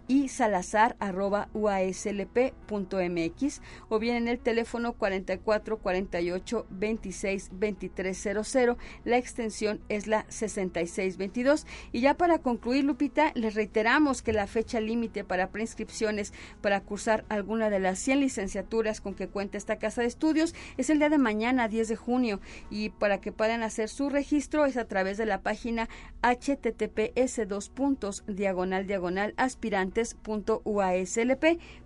isalazar.uaslp.mx 2.48 3.62
o 3.90 4.00
bien 4.00 4.16
en 4.16 4.28
el 4.28 4.40
teléfono 4.40 4.94
44 4.94 5.78
48 5.78 6.66
26 6.70 7.50
2300. 7.52 8.78
La 9.04 9.18
extensión 9.18 9.82
es 9.90 10.08
la 10.08 10.26
6622. 10.30 11.66
Y 11.92 12.02
ya 12.02 12.16
para 12.16 12.40
concluir, 12.40 12.84
Lupita, 12.84 13.32
les 13.36 13.56
reiteramos 13.56 14.22
que 14.22 14.34
la 14.34 14.48
fecha 14.48 14.80
límite 14.80 15.24
para 15.24 15.50
preinscripciones 15.50 16.34
para 16.62 16.82
cursar 16.82 17.26
alguna 17.30 17.70
de 17.70 17.80
las 17.80 18.00
100 18.00 18.20
licenciaturas 18.22 19.02
con 19.02 19.16
que 19.16 19.28
cuenta 19.28 19.58
esta 19.58 19.78
casa 19.78 20.02
de 20.02 20.08
estudios 20.08 20.56
es 20.78 20.90
el 20.90 21.00
día 21.00 21.10
de 21.10 21.18
mañana, 21.18 21.68
10 21.68 21.90
de 21.90 21.96
junio. 21.96 22.40
Y 22.70 22.90
para 22.90 23.20
que 23.20 23.32
puedan 23.32 23.64
hacer 23.64 23.90
su 23.90 24.10
registro 24.10 24.66
es 24.66 24.78
a 24.78 24.86
través 24.86 25.18
de 25.18 25.26
la 25.26 25.42
página 25.42 25.90
https 26.22 27.48
dos 27.48 27.70
puntos 27.70 28.24
diagonal 28.28 28.88
diagonal 28.88 29.34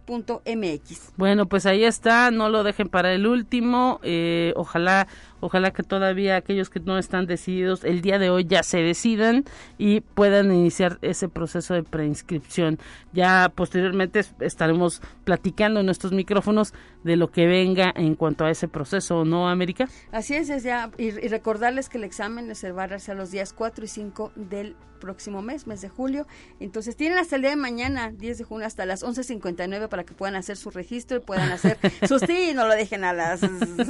aspirantes.uaslp.mx. 0.02 1.14
Bueno, 1.18 1.46
pues 1.48 1.66
ahí 1.66 1.84
está, 1.84 2.32
no 2.32 2.50
lo 2.50 2.64
dejen 2.64 2.90
para 2.90 3.14
el 3.14 3.28
último, 3.28 4.00
eh, 4.04 4.54
ojalá 4.56 5.08
Ojalá 5.42 5.72
que 5.72 5.84
todavía 5.84 6.38
aquellos 6.38 6.70
que 6.70 6.80
no 6.80 6.98
están 6.98 7.26
decididos 7.26 7.84
el 7.84 8.02
día 8.02 8.20
de 8.20 8.30
hoy 8.30 8.46
ya 8.46 8.64
se 8.64 8.78
decidan 8.78 9.44
y 9.78 10.02
puedan 10.02 10.54
iniciar 10.54 10.98
ese 11.02 11.28
proceso 11.28 11.74
de 11.74 11.84
preinscripción. 11.84 12.80
Ya 13.12 13.52
posteriormente 13.54 14.22
estaremos 14.40 15.02
platicando 15.26 15.82
en 15.82 15.86
nuestros 15.86 16.14
micrófonos 16.14 16.74
de 17.04 17.16
lo 17.18 17.32
que 17.32 17.48
venga 17.48 17.92
en 17.96 18.16
cuanto 18.16 18.46
a 18.46 18.52
ese 18.52 18.68
proceso, 18.68 19.26
¿no, 19.26 19.50
América? 19.50 19.90
Así 20.12 20.36
es, 20.36 20.50
es 20.50 20.64
ya, 20.64 20.92
y, 20.98 21.12
recordarles 21.12 21.90
que 21.90 21.98
el 21.98 22.04
examen 22.04 22.54
se 22.56 22.72
va 22.72 22.84
a 22.84 22.92
a 22.92 23.14
los 23.14 23.32
días 23.32 23.54
4 23.54 23.86
y 23.86 23.88
5 23.88 24.34
del 24.36 24.76
próximo 25.02 25.42
mes, 25.42 25.68
mes 25.68 25.82
de 25.82 25.90
julio. 25.90 26.28
Entonces 26.62 26.96
tienen 26.96 27.18
hasta 27.18 27.36
el 27.36 27.42
día 27.42 27.50
de 27.50 27.58
mañana, 27.58 28.12
10 28.12 28.38
de 28.38 28.44
junio, 28.46 28.68
hasta 28.68 28.86
las 28.86 29.04
11.59 29.04 29.90
para 29.90 30.06
que 30.06 30.14
puedan 30.14 30.36
hacer 30.36 30.56
su 30.56 30.70
registro 30.70 31.18
y 31.18 31.20
puedan 31.20 31.52
hacer 31.52 31.78
sus 32.08 32.22
sí, 32.22 32.52
no 32.54 32.68
lo 32.68 32.74
dejen 32.74 33.04
a 33.04 33.12
las, 33.12 33.42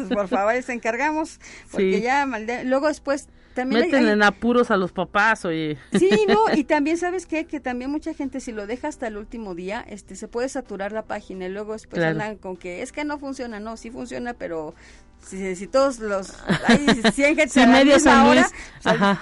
por 0.10 0.28
favor, 0.30 0.54
les 0.54 0.70
encargamos, 0.70 1.40
porque 1.72 2.02
ya, 2.02 2.26
luego 2.64 2.88
después 2.88 3.30
también 3.54 3.82
Meten 3.82 4.08
en 4.08 4.24
apuros 4.24 4.72
a 4.72 4.78
los 4.78 4.92
papás, 4.92 5.44
oye. 5.46 5.78
Sí, 5.98 6.10
no, 6.28 6.54
y 6.56 6.64
también 6.64 6.98
sabes 6.98 7.26
qué? 7.26 7.46
que 7.46 7.60
también 7.60 7.92
mucha 7.92 8.14
gente 8.14 8.40
si 8.40 8.52
lo 8.52 8.66
deja 8.66 8.88
hasta 8.88 9.08
el 9.08 9.18
último 9.18 9.56
día, 9.56 9.86
este 9.88 10.16
se 10.16 10.28
puede 10.28 10.48
saturar 10.48 10.92
la 10.92 11.04
página 11.04 11.46
y 11.46 11.50
luego 11.50 11.74
después 11.74 12.02
andan 12.02 12.38
con 12.38 12.56
que 12.56 12.82
es 12.82 12.92
que 12.92 13.04
no 13.04 13.20
funciona, 13.20 13.60
no, 13.60 13.78
sí 13.78 13.92
funciona, 13.92 14.34
pero 14.34 14.74
si, 15.22 15.68
todos 15.68 16.00
los 16.00 16.34
hay 16.68 16.86
100 16.88 17.36
gente 17.36 17.50
si 17.50 17.66
medio 17.66 18.00
San 18.00 18.28
Luis. 18.28 18.46
ajá, 18.84 19.22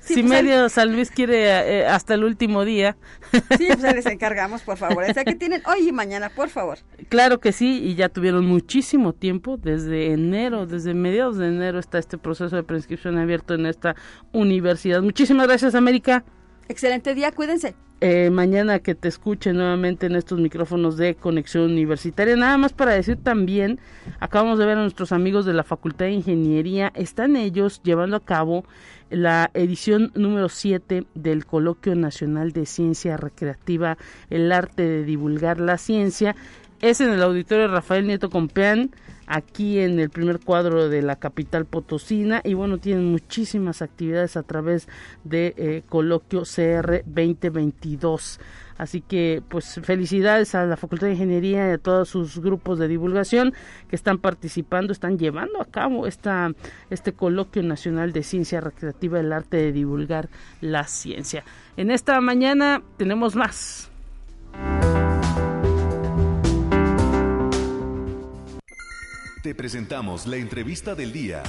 si, 0.00 0.22
medio 0.22 0.68
San 0.68 0.92
Luis 0.92 1.10
quiere 1.10 1.80
eh, 1.80 1.86
hasta 1.86 2.14
el 2.14 2.24
último 2.24 2.64
día. 2.64 2.96
Sí 3.56 3.68
pues 3.68 3.94
les 3.94 4.06
encargamos 4.06 4.62
por 4.62 4.76
favor 4.76 5.04
o 5.08 5.14
sea 5.14 5.24
que 5.24 5.34
tienen 5.34 5.62
hoy 5.66 5.88
y 5.88 5.92
mañana 5.92 6.30
por 6.30 6.48
favor. 6.48 6.78
Claro 7.08 7.38
que 7.38 7.52
sí 7.52 7.80
y 7.82 7.94
ya 7.94 8.08
tuvieron 8.08 8.46
muchísimo 8.46 9.12
tiempo 9.12 9.56
desde 9.56 10.12
enero 10.12 10.66
desde 10.66 10.94
mediados 10.94 11.38
de 11.38 11.48
enero 11.48 11.78
está 11.78 11.98
este 11.98 12.18
proceso 12.18 12.56
de 12.56 12.62
prescripción 12.62 13.18
abierto 13.18 13.54
en 13.54 13.66
esta 13.66 13.94
universidad. 14.32 15.02
Muchísimas 15.02 15.46
gracias 15.46 15.74
América. 15.74 16.24
Excelente 16.68 17.14
día 17.14 17.32
cuídense 17.32 17.74
eh, 18.00 18.30
mañana 18.30 18.78
que 18.78 18.94
te 18.94 19.08
escuche 19.08 19.52
nuevamente 19.52 20.06
en 20.06 20.16
estos 20.16 20.38
micrófonos 20.38 20.96
de 20.96 21.14
conexión 21.14 21.64
universitaria. 21.64 22.34
Nada 22.36 22.56
más 22.56 22.72
para 22.72 22.92
decir 22.92 23.18
también, 23.22 23.78
acabamos 24.20 24.58
de 24.58 24.66
ver 24.66 24.78
a 24.78 24.82
nuestros 24.82 25.12
amigos 25.12 25.44
de 25.44 25.52
la 25.52 25.64
Facultad 25.64 26.06
de 26.06 26.12
Ingeniería, 26.12 26.92
están 26.94 27.36
ellos 27.36 27.82
llevando 27.82 28.16
a 28.16 28.24
cabo 28.24 28.64
la 29.10 29.50
edición 29.54 30.12
número 30.14 30.48
7 30.48 31.04
del 31.14 31.44
Coloquio 31.44 31.94
Nacional 31.94 32.52
de 32.52 32.64
Ciencia 32.64 33.16
Recreativa, 33.16 33.98
el 34.30 34.50
arte 34.52 34.82
de 34.82 35.04
divulgar 35.04 35.60
la 35.60 35.78
ciencia. 35.78 36.36
Es 36.80 37.00
en 37.00 37.10
el 37.10 37.22
auditorio 37.22 37.68
Rafael 37.68 38.06
Nieto 38.06 38.30
Compeán 38.30 38.92
aquí 39.30 39.78
en 39.78 40.00
el 40.00 40.10
primer 40.10 40.40
cuadro 40.40 40.88
de 40.88 41.02
la 41.02 41.14
capital 41.14 41.64
potosina 41.64 42.40
y 42.42 42.54
bueno, 42.54 42.78
tienen 42.78 43.12
muchísimas 43.12 43.80
actividades 43.80 44.36
a 44.36 44.42
través 44.42 44.88
de 45.22 45.54
eh, 45.56 45.82
coloquio 45.88 46.42
CR 46.42 47.04
2022. 47.06 48.40
Así 48.76 49.00
que 49.00 49.40
pues 49.48 49.80
felicidades 49.84 50.56
a 50.56 50.66
la 50.66 50.76
Facultad 50.76 51.06
de 51.06 51.12
Ingeniería 51.12 51.68
y 51.68 51.72
a 51.72 51.78
todos 51.78 52.08
sus 52.08 52.40
grupos 52.40 52.80
de 52.80 52.88
divulgación 52.88 53.54
que 53.88 53.94
están 53.94 54.18
participando, 54.18 54.92
están 54.92 55.16
llevando 55.16 55.60
a 55.60 55.66
cabo 55.66 56.08
esta, 56.08 56.50
este 56.88 57.12
coloquio 57.12 57.62
nacional 57.62 58.12
de 58.12 58.24
ciencia 58.24 58.60
recreativa, 58.60 59.20
el 59.20 59.32
arte 59.32 59.58
de 59.58 59.70
divulgar 59.70 60.28
la 60.60 60.84
ciencia. 60.88 61.44
En 61.76 61.92
esta 61.92 62.20
mañana 62.20 62.82
tenemos 62.96 63.36
más. 63.36 63.90
Te 69.42 69.54
presentamos 69.54 70.26
la 70.26 70.36
entrevista 70.36 70.94
del 70.94 71.12
día. 71.12 71.42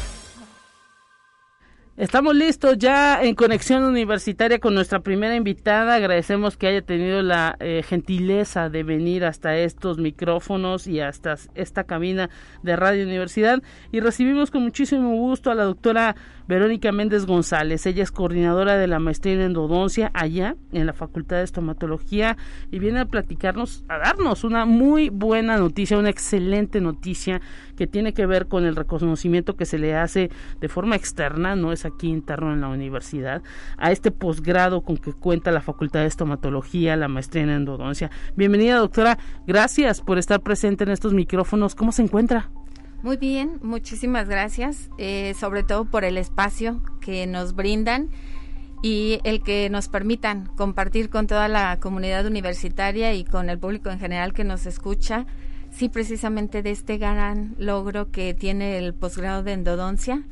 Estamos 1.98 2.34
listos 2.34 2.78
ya 2.78 3.22
en 3.22 3.36
conexión 3.36 3.84
universitaria 3.84 4.60
con 4.60 4.74
nuestra 4.74 5.02
primera 5.02 5.36
invitada. 5.36 5.96
Agradecemos 5.96 6.56
que 6.56 6.68
haya 6.68 6.82
tenido 6.82 7.22
la 7.22 7.58
eh, 7.60 7.84
gentileza 7.86 8.70
de 8.70 8.84
venir 8.84 9.26
hasta 9.26 9.58
estos 9.58 9.98
micrófonos 9.98 10.88
y 10.88 11.02
hasta 11.02 11.36
esta 11.54 11.84
cabina 11.84 12.30
de 12.64 12.78
Radio 12.78 13.04
Universidad. 13.04 13.62
Y 13.92 14.00
recibimos 14.00 14.52
con 14.52 14.64
muchísimo 14.64 15.14
gusto 15.18 15.52
a 15.52 15.56
la 15.56 15.66
doctora 15.66 16.16
Verónica 16.48 16.92
Méndez 16.92 17.26
González. 17.26 17.86
Ella 17.86 18.04
es 18.04 18.12
coordinadora 18.12 18.78
de 18.78 18.88
la 18.88 19.00
maestría 19.00 19.34
en 19.34 19.42
endodoncia 19.42 20.12
allá 20.14 20.56
en 20.72 20.86
la 20.86 20.94
Facultad 20.94 21.38
de 21.38 21.44
Estomatología 21.44 22.36
y 22.72 22.80
viene 22.80 23.02
a 23.02 23.06
platicarnos, 23.06 23.84
a 23.90 24.00
darnos 24.00 24.44
una 24.44 24.66
muy 24.66 25.10
buena 25.10 25.58
noticia, 25.58 25.98
una 25.98 26.10
excelente 26.10 26.82
noticia 26.82 27.42
que 27.82 27.88
tiene 27.88 28.13
que 28.13 28.28
ver 28.28 28.46
con 28.48 28.63
el 28.65 28.76
reconocimiento 28.76 29.56
que 29.56 29.65
se 29.65 29.80
le 29.80 29.96
hace 29.96 30.30
de 30.60 30.70
forma 30.70 30.96
externa, 30.96 31.56
no 31.56 31.72
es 31.72 31.84
aquí 31.84 32.10
interno 32.10 32.54
en 32.54 32.62
la 32.62 32.67
universidad, 32.67 33.41
a 33.76 33.91
este 33.91 34.12
posgrado 34.12 34.82
con 34.82 34.98
que 34.98 35.13
cuenta 35.13 35.50
la 35.50 35.62
Facultad 35.62 36.02
de 36.02 36.06
Estomatología, 36.06 36.96
la 36.96 37.08
maestría 37.08 37.41
en 37.41 37.50
endodoncia. 37.50 38.12
Bienvenida, 38.36 38.78
doctora. 38.78 39.17
Gracias 39.48 40.00
por 40.00 40.20
estar 40.20 40.41
presente 40.41 40.84
en 40.84 40.91
estos 40.91 41.15
micrófonos. 41.15 41.74
¿Cómo 41.74 41.91
se 41.91 42.04
encuentra? 42.04 42.52
Muy 43.02 43.17
bien, 43.17 43.58
muchísimas 43.63 44.30
gracias, 44.30 44.91
eh, 45.00 45.34
sobre 45.39 45.63
todo 45.63 45.86
por 45.86 46.04
el 46.04 46.20
espacio 46.20 46.84
que 47.00 47.26
nos 47.26 47.56
brindan 47.56 48.10
y 48.84 49.22
el 49.24 49.41
que 49.41 49.72
nos 49.72 49.88
permitan 49.88 50.46
compartir 50.56 51.10
con 51.10 51.26
toda 51.26 51.48
la 51.48 51.80
comunidad 51.80 52.28
universitaria 52.28 53.15
y 53.15 53.24
con 53.24 53.50
el 53.50 53.58
público 53.58 53.89
en 53.89 53.98
general 53.98 54.34
que 54.34 54.44
nos 54.44 54.67
escucha, 54.67 55.26
sí, 55.72 55.90
precisamente 55.90 56.62
de 56.62 56.72
este 56.72 56.98
gran 56.98 57.56
logro 57.58 58.12
que 58.12 58.34
tiene 58.34 58.78
el 58.78 58.94
posgrado 58.94 59.44
de 59.44 59.54
endodoncia 59.54 60.24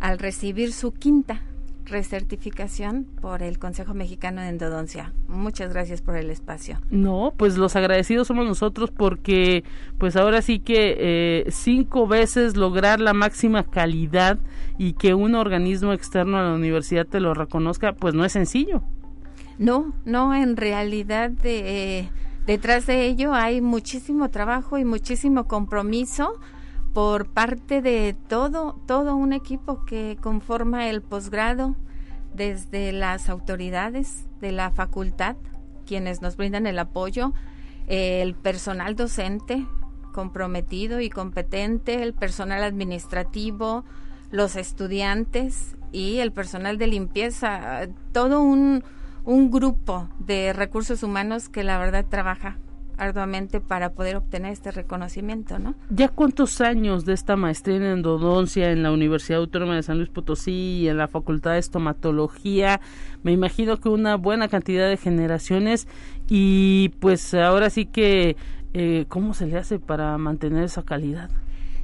al 0.00 0.18
recibir 0.18 0.72
su 0.72 0.92
quinta 0.92 1.42
recertificación 1.90 3.06
por 3.20 3.42
el 3.42 3.58
Consejo 3.58 3.94
Mexicano 3.94 4.40
de 4.40 4.48
Endodoncia. 4.48 5.12
Muchas 5.28 5.72
gracias 5.72 6.00
por 6.00 6.16
el 6.16 6.30
espacio. 6.30 6.78
No, 6.90 7.34
pues 7.36 7.58
los 7.58 7.76
agradecidos 7.76 8.28
somos 8.28 8.46
nosotros 8.46 8.90
porque 8.90 9.64
pues 9.98 10.16
ahora 10.16 10.40
sí 10.40 10.60
que 10.60 10.96
eh, 10.98 11.44
cinco 11.50 12.06
veces 12.06 12.56
lograr 12.56 13.00
la 13.00 13.12
máxima 13.12 13.64
calidad 13.64 14.38
y 14.78 14.94
que 14.94 15.14
un 15.14 15.34
organismo 15.34 15.92
externo 15.92 16.38
a 16.38 16.42
la 16.42 16.54
universidad 16.54 17.06
te 17.06 17.20
lo 17.20 17.34
reconozca, 17.34 17.92
pues 17.92 18.14
no 18.14 18.24
es 18.24 18.32
sencillo. 18.32 18.82
No, 19.58 19.92
no, 20.06 20.34
en 20.34 20.56
realidad 20.56 21.30
de, 21.30 22.08
detrás 22.50 22.84
de 22.84 23.06
ello 23.06 23.32
hay 23.32 23.60
muchísimo 23.60 24.28
trabajo 24.28 24.76
y 24.76 24.84
muchísimo 24.84 25.46
compromiso 25.46 26.40
por 26.92 27.28
parte 27.28 27.80
de 27.80 28.16
todo, 28.28 28.80
todo 28.88 29.14
un 29.14 29.32
equipo 29.32 29.84
que 29.84 30.18
conforma 30.20 30.88
el 30.88 31.00
posgrado, 31.00 31.76
desde 32.34 32.90
las 32.90 33.28
autoridades 33.28 34.26
de 34.40 34.50
la 34.50 34.72
facultad, 34.72 35.36
quienes 35.86 36.22
nos 36.22 36.36
brindan 36.36 36.66
el 36.66 36.80
apoyo, 36.80 37.34
el 37.86 38.34
personal 38.34 38.96
docente 38.96 39.64
comprometido 40.12 41.00
y 41.00 41.08
competente, 41.08 42.02
el 42.02 42.14
personal 42.14 42.64
administrativo, 42.64 43.84
los 44.32 44.56
estudiantes 44.56 45.76
y 45.92 46.18
el 46.18 46.32
personal 46.32 46.78
de 46.78 46.88
limpieza, 46.88 47.86
todo 48.10 48.42
un, 48.42 48.82
un 49.24 49.50
grupo 49.50 50.08
de 50.18 50.52
recursos 50.52 51.02
humanos 51.02 51.48
que 51.48 51.64
la 51.64 51.78
verdad 51.78 52.04
trabaja 52.08 52.58
arduamente 53.00 53.60
para 53.60 53.92
poder 53.92 54.16
obtener 54.16 54.52
este 54.52 54.70
reconocimiento, 54.70 55.58
¿no? 55.58 55.74
¿Ya 55.88 56.08
cuántos 56.08 56.60
años 56.60 57.06
de 57.06 57.14
esta 57.14 57.34
maestría 57.34 57.76
en 57.76 57.84
endodoncia 57.84 58.70
en 58.70 58.82
la 58.82 58.92
Universidad 58.92 59.40
Autónoma 59.40 59.74
de 59.74 59.82
San 59.82 59.96
Luis 59.96 60.10
Potosí 60.10 60.82
y 60.82 60.88
en 60.88 60.98
la 60.98 61.08
Facultad 61.08 61.52
de 61.52 61.58
Estomatología? 61.58 62.80
Me 63.22 63.32
imagino 63.32 63.78
que 63.78 63.88
una 63.88 64.16
buena 64.16 64.48
cantidad 64.48 64.88
de 64.88 64.98
generaciones 64.98 65.88
y 66.28 66.90
pues 67.00 67.32
ahora 67.32 67.70
sí 67.70 67.86
que, 67.86 68.36
eh, 68.74 69.06
¿cómo 69.08 69.32
se 69.32 69.46
le 69.46 69.56
hace 69.56 69.78
para 69.78 70.16
mantener 70.18 70.64
esa 70.64 70.82
calidad? 70.82 71.30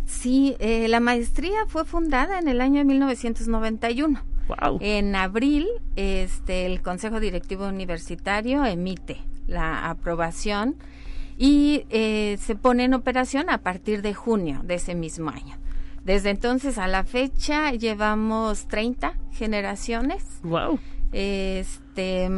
Sí, 0.05 0.55
eh, 0.61 0.87
la 0.87 1.01
maestría 1.01 1.67
fue 1.67 1.85
fundada 1.85 2.39
en 2.39 2.49
el 2.49 2.61
año 2.61 2.85
1991. 2.85 4.21
Wow. 4.49 4.79
En 4.81 5.15
abril, 5.17 5.67
este, 5.97 6.67
el 6.67 6.83
Consejo 6.83 7.21
Directivo 7.21 7.67
Universitario 7.67 8.65
emite 8.65 9.19
la 9.47 9.89
aprobación 9.91 10.77
y 11.39 11.85
eh, 11.91 12.37
se 12.41 12.55
pone 12.55 12.85
en 12.85 12.95
operación 12.95 13.51
a 13.51 13.59
partir 13.59 14.03
de 14.03 14.15
junio 14.15 14.61
de 14.65 14.75
ese 14.75 14.95
mismo 14.95 15.31
año. 15.31 15.57
Desde 16.05 16.31
entonces 16.31 16.79
a 16.79 16.87
la 16.87 17.05
fecha 17.05 17.73
llevamos 17.73 18.69
30 18.69 19.15
generaciones. 19.33 20.25
Wow. 20.43 20.79
Este 21.13 22.29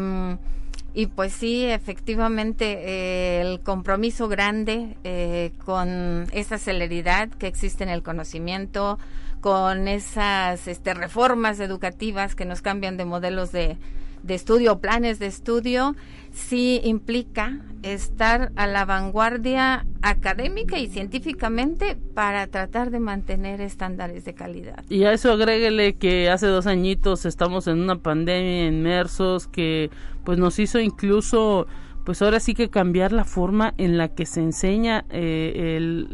y 0.95 1.07
pues 1.07 1.33
sí, 1.33 1.65
efectivamente 1.65 2.81
eh, 2.81 3.41
el 3.41 3.61
compromiso 3.61 4.27
grande 4.27 4.97
eh, 5.05 5.53
con 5.65 6.27
esa 6.33 6.59
celeridad 6.59 7.29
que 7.29 7.47
existe 7.47 7.85
en 7.85 7.91
el 7.91 8.03
conocimiento, 8.03 8.99
con 9.41 9.89
esas 9.89 10.67
este, 10.69 10.95
reformas 10.95 11.61
educativas 11.61 12.35
que 12.35 12.45
nos 12.45 12.63
cambian 12.63 12.97
de 12.97 13.05
modelos 13.05 13.53
de, 13.53 13.77
de 14.23 14.35
estudio, 14.35 14.79
planes 14.79 15.19
de 15.19 15.27
estudio, 15.27 15.95
sí 16.33 16.81
implica 16.85 17.61
estar 17.83 18.53
a 18.57 18.67
la 18.67 18.85
vanguardia 18.85 19.87
académica 20.03 20.79
y 20.79 20.89
científicamente 20.89 21.97
para 22.15 22.47
tratar 22.47 22.91
de 22.91 23.01
mantener 23.01 23.61
estándares 23.61 24.25
de 24.25 24.35
calidad. 24.35 24.85
Y 24.89 25.05
a 25.05 25.13
eso 25.13 25.33
agréguele 25.33 25.95
que 25.95 26.31
hace 26.31 26.47
dos 26.47 26.67
añitos 26.67 27.25
estamos 27.25 27.67
en 27.67 27.81
una 27.81 27.97
pandemia 27.97 28.67
inmersos 28.67 29.47
que 29.47 29.91
pues 30.25 30.39
nos 30.39 30.59
hizo 30.59 30.81
incluso 30.81 31.67
pues 32.09 32.23
ahora 32.23 32.41
sí 32.41 32.55
que 32.55 32.71
cambiar 32.71 33.13
la 33.13 33.27
forma 33.27 33.75
en 33.77 33.99
la 33.99 34.09
que 34.09 34.25
se 34.25 34.41
enseña 34.41 35.05
eh, 35.11 36.09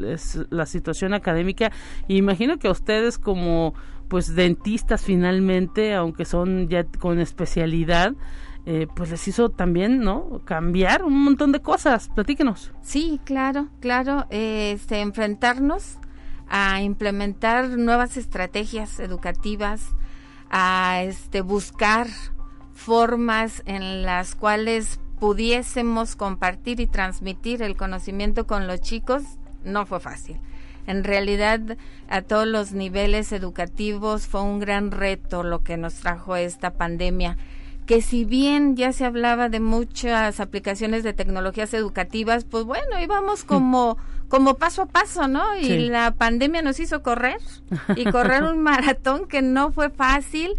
la 0.50 0.66
situación 0.66 1.14
académica. 1.14 1.70
Imagino 2.08 2.58
que 2.58 2.66
a 2.66 2.72
ustedes 2.72 3.16
como 3.16 3.74
pues 4.08 4.34
dentistas 4.34 5.04
finalmente, 5.04 5.94
aunque 5.94 6.24
son 6.24 6.68
ya 6.68 6.82
con 6.82 7.20
especialidad, 7.20 8.14
eh, 8.66 8.88
pues 8.96 9.12
les 9.12 9.28
hizo 9.28 9.50
también, 9.50 10.00
¿no? 10.00 10.40
Cambiar 10.44 11.04
un 11.04 11.16
montón 11.22 11.52
de 11.52 11.62
cosas. 11.62 12.10
Platíquenos. 12.12 12.72
Sí, 12.82 13.20
claro, 13.22 13.68
claro. 13.78 14.26
este, 14.30 15.00
enfrentarnos 15.00 15.98
a 16.48 16.82
implementar 16.82 17.68
nuevas 17.78 18.16
estrategias 18.16 18.98
educativas, 18.98 19.94
a 20.50 21.02
este, 21.04 21.40
buscar 21.40 22.08
formas 22.72 23.62
en 23.64 24.02
las 24.02 24.34
cuales 24.34 24.98
pudiésemos 25.18 26.16
compartir 26.16 26.80
y 26.80 26.86
transmitir 26.86 27.62
el 27.62 27.76
conocimiento 27.76 28.46
con 28.46 28.66
los 28.66 28.80
chicos, 28.80 29.22
no 29.64 29.86
fue 29.86 30.00
fácil. 30.00 30.38
En 30.86 31.04
realidad, 31.04 31.78
a 32.08 32.22
todos 32.22 32.46
los 32.46 32.72
niveles 32.72 33.32
educativos 33.32 34.26
fue 34.26 34.42
un 34.42 34.60
gran 34.60 34.90
reto 34.90 35.42
lo 35.42 35.62
que 35.62 35.76
nos 35.76 35.94
trajo 35.94 36.36
esta 36.36 36.72
pandemia 36.72 37.38
que 37.86 38.00
si 38.00 38.24
bien 38.24 38.76
ya 38.76 38.92
se 38.92 39.04
hablaba 39.04 39.48
de 39.48 39.60
muchas 39.60 40.40
aplicaciones 40.40 41.02
de 41.02 41.12
tecnologías 41.12 41.74
educativas, 41.74 42.44
pues 42.44 42.64
bueno, 42.64 43.00
íbamos 43.00 43.44
como, 43.44 43.98
como 44.28 44.54
paso 44.54 44.82
a 44.82 44.86
paso, 44.86 45.28
¿no? 45.28 45.56
Y 45.58 45.88
la 45.88 46.12
pandemia 46.12 46.62
nos 46.62 46.80
hizo 46.80 47.02
correr 47.02 47.38
y 47.94 48.04
correr 48.04 48.44
un 48.44 48.62
maratón 48.62 49.26
que 49.26 49.42
no 49.42 49.70
fue 49.70 49.90
fácil, 49.90 50.54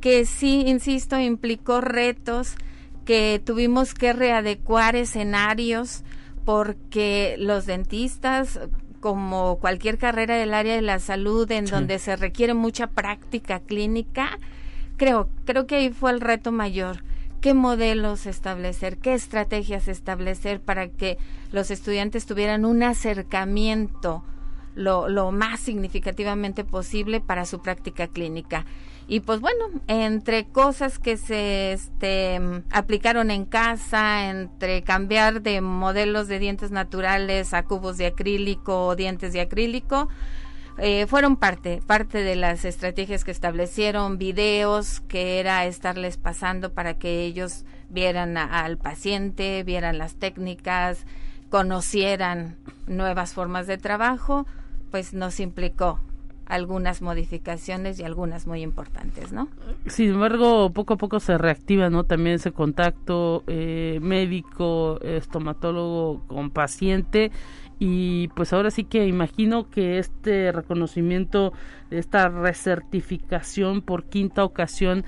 que 0.00 0.26
sí, 0.26 0.64
insisto, 0.66 1.18
implicó 1.18 1.80
retos, 1.80 2.54
que 3.08 3.40
tuvimos 3.42 3.94
que 3.94 4.12
readecuar 4.12 4.94
escenarios 4.94 6.02
porque 6.44 7.36
los 7.38 7.64
dentistas, 7.64 8.60
como 9.00 9.58
cualquier 9.60 9.96
carrera 9.96 10.36
del 10.36 10.52
área 10.52 10.74
de 10.74 10.82
la 10.82 10.98
salud 10.98 11.50
en 11.50 11.64
donde 11.64 12.00
se 12.00 12.16
requiere 12.16 12.52
mucha 12.52 12.88
práctica 12.88 13.60
clínica, 13.60 14.38
creo, 14.98 15.30
creo 15.46 15.66
que 15.66 15.76
ahí 15.76 15.88
fue 15.88 16.10
el 16.10 16.20
reto 16.20 16.52
mayor. 16.52 17.02
¿Qué 17.40 17.54
modelos 17.54 18.26
establecer? 18.26 18.98
¿Qué 18.98 19.14
estrategias 19.14 19.88
establecer 19.88 20.60
para 20.60 20.88
que 20.88 21.16
los 21.50 21.70
estudiantes 21.70 22.26
tuvieran 22.26 22.66
un 22.66 22.82
acercamiento 22.82 24.22
lo, 24.74 25.08
lo 25.08 25.32
más 25.32 25.60
significativamente 25.60 26.62
posible 26.62 27.22
para 27.22 27.46
su 27.46 27.62
práctica 27.62 28.06
clínica? 28.06 28.66
Y 29.10 29.20
pues 29.20 29.40
bueno, 29.40 29.70
entre 29.86 30.44
cosas 30.44 30.98
que 30.98 31.16
se 31.16 31.72
este, 31.72 32.38
aplicaron 32.70 33.30
en 33.30 33.46
casa, 33.46 34.28
entre 34.28 34.82
cambiar 34.82 35.40
de 35.40 35.62
modelos 35.62 36.28
de 36.28 36.38
dientes 36.38 36.70
naturales 36.70 37.54
a 37.54 37.62
cubos 37.62 37.96
de 37.96 38.06
acrílico 38.06 38.84
o 38.84 38.96
dientes 38.96 39.32
de 39.32 39.40
acrílico, 39.40 40.10
eh, 40.76 41.06
fueron 41.06 41.38
parte, 41.38 41.80
parte 41.86 42.22
de 42.22 42.36
las 42.36 42.66
estrategias 42.66 43.24
que 43.24 43.30
establecieron, 43.30 44.18
videos 44.18 45.00
que 45.00 45.40
era 45.40 45.64
estarles 45.64 46.18
pasando 46.18 46.74
para 46.74 46.98
que 46.98 47.24
ellos 47.24 47.64
vieran 47.88 48.36
al 48.36 48.76
paciente, 48.76 49.62
vieran 49.62 49.96
las 49.96 50.16
técnicas, 50.16 51.06
conocieran 51.48 52.56
nuevas 52.86 53.32
formas 53.32 53.66
de 53.66 53.78
trabajo, 53.78 54.46
pues 54.90 55.14
nos 55.14 55.40
implicó 55.40 55.98
algunas 56.48 57.02
modificaciones 57.02 58.00
y 58.00 58.04
algunas 58.04 58.46
muy 58.46 58.62
importantes, 58.62 59.32
¿no? 59.32 59.48
Sin 59.86 60.10
embargo, 60.10 60.72
poco 60.72 60.94
a 60.94 60.96
poco 60.96 61.20
se 61.20 61.36
reactiva, 61.36 61.90
¿no? 61.90 62.04
También 62.04 62.36
ese 62.36 62.52
contacto 62.52 63.44
eh, 63.46 63.98
médico, 64.00 64.98
estomatólogo 65.02 66.26
con 66.26 66.50
paciente 66.50 67.30
y 67.78 68.28
pues 68.28 68.52
ahora 68.52 68.70
sí 68.70 68.84
que 68.84 69.06
imagino 69.06 69.68
que 69.68 69.98
este 69.98 70.50
reconocimiento, 70.50 71.52
esta 71.90 72.28
recertificación 72.28 73.82
por 73.82 74.04
quinta 74.06 74.42
ocasión 74.42 75.04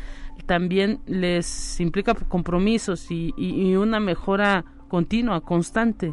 también 0.46 1.00
les 1.06 1.80
implica 1.80 2.14
compromisos 2.14 3.10
y, 3.10 3.32
y, 3.36 3.76
una 3.76 3.98
mejora 3.98 4.64
continua, 4.88 5.40
constante. 5.40 6.12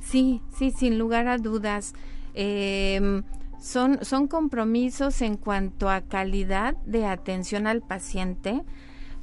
Sí, 0.00 0.40
sí, 0.56 0.70
sin 0.70 0.98
lugar 0.98 1.26
a 1.26 1.38
dudas. 1.38 1.94
Eh, 2.34 3.22
son, 3.60 4.04
son 4.04 4.28
compromisos 4.28 5.20
en 5.22 5.36
cuanto 5.36 5.90
a 5.90 6.02
calidad 6.02 6.76
de 6.84 7.06
atención 7.06 7.66
al 7.66 7.82
paciente, 7.82 8.62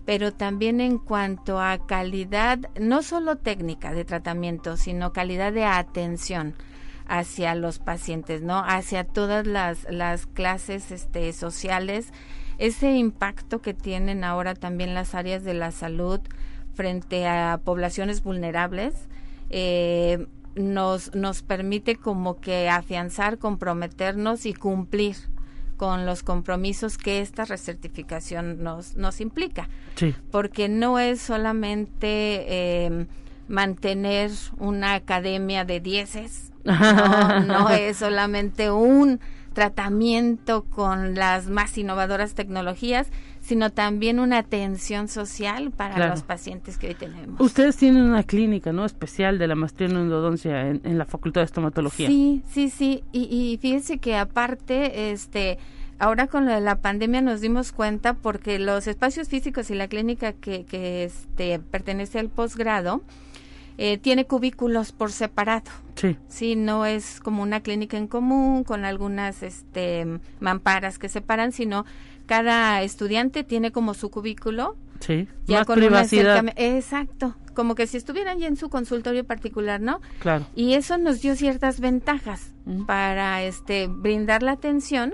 pero 0.05 0.33
también 0.33 0.81
en 0.81 0.97
cuanto 0.97 1.59
a 1.59 1.85
calidad, 1.85 2.59
no 2.79 3.01
solo 3.01 3.37
técnica 3.37 3.93
de 3.93 4.05
tratamiento, 4.05 4.77
sino 4.77 5.13
calidad 5.13 5.51
de 5.51 5.65
atención 5.65 6.53
hacia 7.07 7.55
los 7.55 7.79
pacientes, 7.79 8.41
¿no? 8.41 8.59
Hacia 8.59 9.03
todas 9.03 9.47
las, 9.47 9.87
las 9.89 10.25
clases 10.25 10.91
este, 10.91 11.33
sociales, 11.33 12.11
ese 12.57 12.91
impacto 12.93 13.61
que 13.61 13.73
tienen 13.73 14.23
ahora 14.23 14.53
también 14.53 14.93
las 14.93 15.15
áreas 15.15 15.43
de 15.43 15.53
la 15.53 15.71
salud 15.71 16.19
frente 16.73 17.27
a 17.27 17.59
poblaciones 17.63 18.23
vulnerables, 18.23 18.93
eh, 19.49 20.27
nos, 20.55 21.13
nos 21.13 21.41
permite 21.41 21.95
como 21.95 22.39
que 22.39 22.69
afianzar, 22.69 23.37
comprometernos 23.37 24.45
y 24.45 24.53
cumplir 24.53 25.15
con 25.77 26.05
los 26.05 26.23
compromisos 26.23 26.97
que 26.97 27.19
esta 27.19 27.45
recertificación 27.45 28.63
nos, 28.63 28.95
nos 28.95 29.19
implica. 29.19 29.69
Sí. 29.95 30.15
Porque 30.31 30.69
no 30.69 30.99
es 30.99 31.21
solamente 31.21 32.45
eh, 32.47 33.07
mantener 33.47 34.31
una 34.57 34.95
academia 34.95 35.65
de 35.65 35.79
dieces, 35.79 36.51
no, 36.63 37.39
no 37.41 37.69
es 37.69 37.97
solamente 37.97 38.71
un 38.71 39.19
tratamiento 39.53 40.63
con 40.63 41.15
las 41.15 41.47
más 41.47 41.77
innovadoras 41.77 42.33
tecnologías, 42.33 43.07
sino 43.45 43.69
también 43.69 44.19
una 44.19 44.39
atención 44.39 45.07
social 45.07 45.69
para 45.69 46.09
los 46.09 46.23
pacientes 46.23 46.79
que 46.79 46.87
hoy 46.87 46.95
tenemos. 46.95 47.39
Ustedes 47.39 47.77
tienen 47.77 48.01
una 48.01 48.23
clínica, 48.23 48.73
¿no? 48.73 48.85
Especial 48.85 49.37
de 49.37 49.45
la 49.45 49.53
maestría 49.53 49.87
en 49.87 49.97
endodoncia 49.97 50.67
en, 50.67 50.97
la 50.97 51.05
Facultad 51.05 51.41
de 51.41 51.45
Estomatología. 51.45 52.07
Sí, 52.07 52.41
sí, 52.49 52.71
sí. 52.71 53.03
Y, 53.11 53.27
y 53.29 53.59
fíjense 53.61 53.99
que 53.99 54.17
aparte, 54.17 55.11
este, 55.11 55.59
ahora 55.99 56.25
con 56.25 56.47
la 56.47 56.75
pandemia 56.77 57.21
nos 57.21 57.39
dimos 57.39 57.71
cuenta 57.71 58.15
porque 58.15 58.57
los 58.57 58.87
espacios 58.87 59.29
físicos 59.29 59.69
y 59.69 59.75
la 59.75 59.87
clínica 59.87 60.33
que, 60.33 60.65
que 60.65 61.03
este, 61.03 61.59
pertenece 61.59 62.17
al 62.17 62.29
posgrado, 62.29 63.03
eh, 63.77 63.99
tiene 63.99 64.25
cubículos 64.25 64.91
por 64.91 65.11
separado. 65.11 65.69
Sí. 65.93 66.17
Sí, 66.27 66.55
no 66.55 66.87
es 66.87 67.19
como 67.19 67.43
una 67.43 67.59
clínica 67.59 67.95
en 67.95 68.07
común 68.07 68.63
con 68.63 68.85
algunas 68.85 69.43
este, 69.43 70.19
mamparas 70.39 70.97
que 70.97 71.09
separan, 71.09 71.51
sino 71.51 71.85
cada 72.25 72.81
estudiante 72.83 73.43
tiene 73.43 73.71
como 73.71 73.93
su 73.93 74.09
cubículo. 74.09 74.75
Sí, 74.99 75.27
ya 75.45 75.59
más 75.59 75.67
con 75.67 75.77
privacidad. 75.77 76.43
Exacto, 76.55 77.35
como 77.53 77.75
que 77.75 77.87
si 77.87 77.97
estuvieran 77.97 78.39
ya 78.39 78.47
en 78.47 78.55
su 78.55 78.69
consultorio 78.69 79.25
particular, 79.25 79.81
¿no? 79.81 80.01
Claro. 80.19 80.45
Y 80.55 80.73
eso 80.73 80.97
nos 80.97 81.21
dio 81.21 81.35
ciertas 81.35 81.79
ventajas 81.79 82.53
para 82.87 83.43
este 83.43 83.87
brindar 83.87 84.41
la 84.41 84.53
atención 84.53 85.13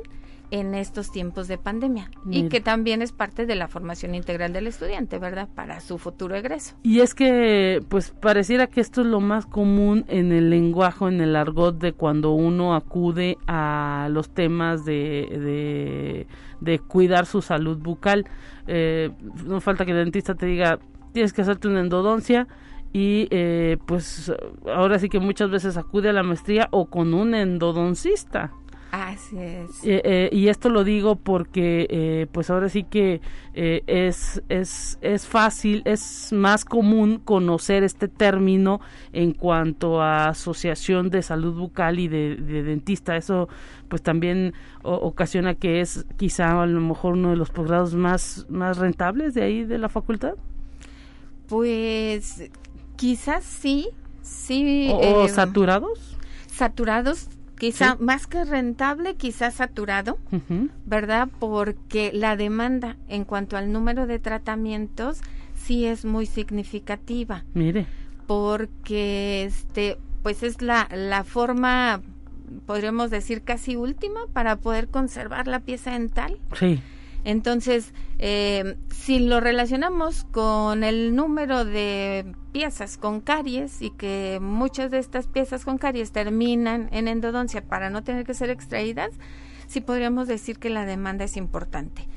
en 0.51 0.75
estos 0.75 1.11
tiempos 1.11 1.47
de 1.47 1.57
pandemia 1.57 2.11
y 2.29 2.49
que 2.49 2.59
también 2.59 3.01
es 3.01 3.13
parte 3.13 3.45
de 3.45 3.55
la 3.55 3.69
formación 3.69 4.13
integral 4.15 4.51
del 4.51 4.67
estudiante, 4.67 5.17
¿verdad? 5.17 5.47
Para 5.55 5.79
su 5.79 5.97
futuro 5.97 6.35
egreso. 6.35 6.75
Y 6.83 6.99
es 6.99 7.15
que, 7.15 7.81
pues, 7.87 8.11
pareciera 8.11 8.67
que 8.67 8.81
esto 8.81 9.01
es 9.01 9.07
lo 9.07 9.21
más 9.21 9.45
común 9.45 10.05
en 10.09 10.33
el 10.33 10.49
lenguaje, 10.49 11.05
en 11.05 11.21
el 11.21 11.37
argot 11.37 11.79
de 11.79 11.93
cuando 11.93 12.31
uno 12.31 12.75
acude 12.75 13.37
a 13.47 14.09
los 14.11 14.29
temas 14.29 14.83
de, 14.83 16.27
de, 16.59 16.79
cuidar 16.79 17.25
su 17.25 17.41
salud 17.41 17.77
bucal. 17.77 18.25
Eh, 18.67 19.09
no 19.45 19.61
falta 19.61 19.85
que 19.85 19.91
el 19.91 19.97
dentista 19.97 20.35
te 20.35 20.45
diga, 20.45 20.79
tienes 21.13 21.31
que 21.31 21.41
hacerte 21.41 21.69
una 21.69 21.79
endodoncia 21.79 22.47
y 22.93 23.27
eh, 23.31 23.77
pues 23.85 24.33
ahora 24.67 24.99
sí 24.99 25.07
que 25.07 25.19
muchas 25.19 25.49
veces 25.49 25.77
acude 25.77 26.09
a 26.09 26.13
la 26.13 26.23
maestría 26.23 26.67
o 26.71 26.87
con 26.87 27.13
un 27.13 27.35
endodoncista. 27.35 28.51
Así 29.11 29.37
es. 29.37 29.83
Eh, 29.83 30.01
eh, 30.05 30.29
y 30.31 30.47
esto 30.47 30.69
lo 30.69 30.85
digo 30.85 31.17
porque, 31.17 31.85
eh, 31.89 32.27
pues 32.31 32.49
ahora 32.49 32.69
sí 32.69 32.83
que 32.83 33.19
es, 33.53 34.41
es, 34.47 34.97
es 35.01 35.27
fácil, 35.27 35.81
es 35.83 36.31
más 36.31 36.63
común 36.63 37.19
conocer 37.19 37.83
este 37.83 38.07
término 38.07 38.79
en 39.11 39.33
cuanto 39.33 40.01
a 40.01 40.29
asociación 40.29 41.09
de 41.09 41.21
salud 41.23 41.59
bucal 41.59 41.99
y 41.99 42.07
de, 42.07 42.37
dentista. 42.37 43.17
Eso, 43.17 43.49
pues 43.89 44.01
también 44.01 44.53
ocasiona 44.81 45.55
que 45.55 45.81
es 45.81 46.05
quizá 46.15 46.61
a 46.61 46.65
lo 46.65 46.79
mejor 46.79 47.15
uno 47.15 47.31
de 47.31 47.35
los 47.35 47.49
posgrados 47.49 47.93
más, 47.93 48.45
más 48.49 48.77
rentables 48.77 49.33
de 49.33 49.43
ahí 49.43 49.65
de 49.65 49.77
la 49.77 49.89
facultad. 49.89 50.35
Pues 51.49 52.49
quizás 52.95 53.43
sí, 53.43 53.89
sí. 54.21 54.89
¿O, 54.93 55.27
saturados? 55.27 56.17
Saturados 56.47 57.27
quizá 57.61 57.95
más 57.99 58.25
que 58.25 58.43
rentable, 58.43 59.13
quizá 59.13 59.51
saturado, 59.51 60.17
¿verdad? 60.87 61.29
Porque 61.39 62.09
la 62.11 62.35
demanda 62.35 62.97
en 63.07 63.23
cuanto 63.23 63.55
al 63.55 63.71
número 63.71 64.07
de 64.07 64.17
tratamientos 64.17 65.21
sí 65.53 65.85
es 65.85 66.03
muy 66.03 66.25
significativa. 66.25 67.45
Mire. 67.53 67.85
Porque 68.25 69.43
este 69.43 69.99
pues 70.23 70.41
es 70.41 70.63
la, 70.63 70.87
la 70.91 71.23
forma 71.23 72.01
podríamos 72.65 73.11
decir 73.11 73.43
casi 73.43 73.75
última 73.75 74.21
para 74.33 74.55
poder 74.55 74.87
conservar 74.87 75.47
la 75.47 75.59
pieza 75.59 75.91
dental. 75.91 76.39
Sí. 76.57 76.81
Entonces, 77.23 77.93
eh, 78.19 78.77
si 78.89 79.19
lo 79.19 79.39
relacionamos 79.39 80.25
con 80.31 80.83
el 80.83 81.15
número 81.15 81.65
de 81.65 82.33
piezas 82.51 82.97
con 82.97 83.21
caries 83.21 83.81
y 83.81 83.91
que 83.91 84.39
muchas 84.41 84.91
de 84.91 84.99
estas 84.99 85.27
piezas 85.27 85.65
con 85.65 85.77
caries 85.77 86.11
terminan 86.11 86.89
en 86.91 87.07
endodoncia 87.07 87.61
para 87.61 87.89
no 87.89 88.03
tener 88.03 88.25
que 88.25 88.33
ser 88.33 88.49
extraídas, 88.49 89.11
sí 89.67 89.81
podríamos 89.81 90.27
decir 90.27 90.59
que 90.59 90.69
la 90.69 90.85
demanda 90.85 91.25
es 91.25 91.37
importante. 91.37 92.07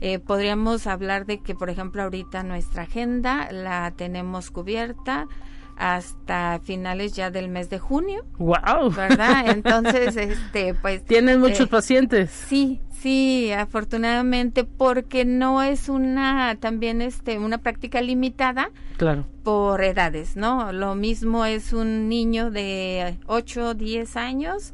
Eh, 0.00 0.18
podríamos 0.18 0.86
hablar 0.86 1.26
de 1.26 1.38
que, 1.38 1.54
por 1.54 1.70
ejemplo, 1.70 2.02
ahorita 2.02 2.42
nuestra 2.42 2.82
agenda 2.82 3.48
la 3.52 3.92
tenemos 3.96 4.50
cubierta 4.50 5.28
hasta 5.76 6.60
finales 6.62 7.12
ya 7.14 7.30
del 7.30 7.48
mes 7.48 7.70
de 7.70 7.78
junio. 7.78 8.24
Wow. 8.38 8.90
¿Verdad? 8.90 9.44
Entonces, 9.48 10.16
este, 10.16 10.74
pues. 10.74 11.04
Tienen 11.04 11.40
muchos 11.40 11.60
eh, 11.60 11.66
pacientes. 11.66 12.30
Sí, 12.30 12.80
Sí, 13.04 13.52
afortunadamente, 13.52 14.64
porque 14.64 15.26
no 15.26 15.62
es 15.62 15.90
una 15.90 16.56
también 16.58 17.02
este 17.02 17.38
una 17.38 17.58
práctica 17.58 18.00
limitada. 18.00 18.70
Claro 18.96 19.26
por 19.44 19.84
edades, 19.84 20.36
¿no? 20.36 20.72
Lo 20.72 20.94
mismo 20.94 21.44
es 21.44 21.74
un 21.74 22.08
niño 22.08 22.50
de 22.50 23.18
8, 23.26 23.74
10 23.74 24.16
años 24.16 24.72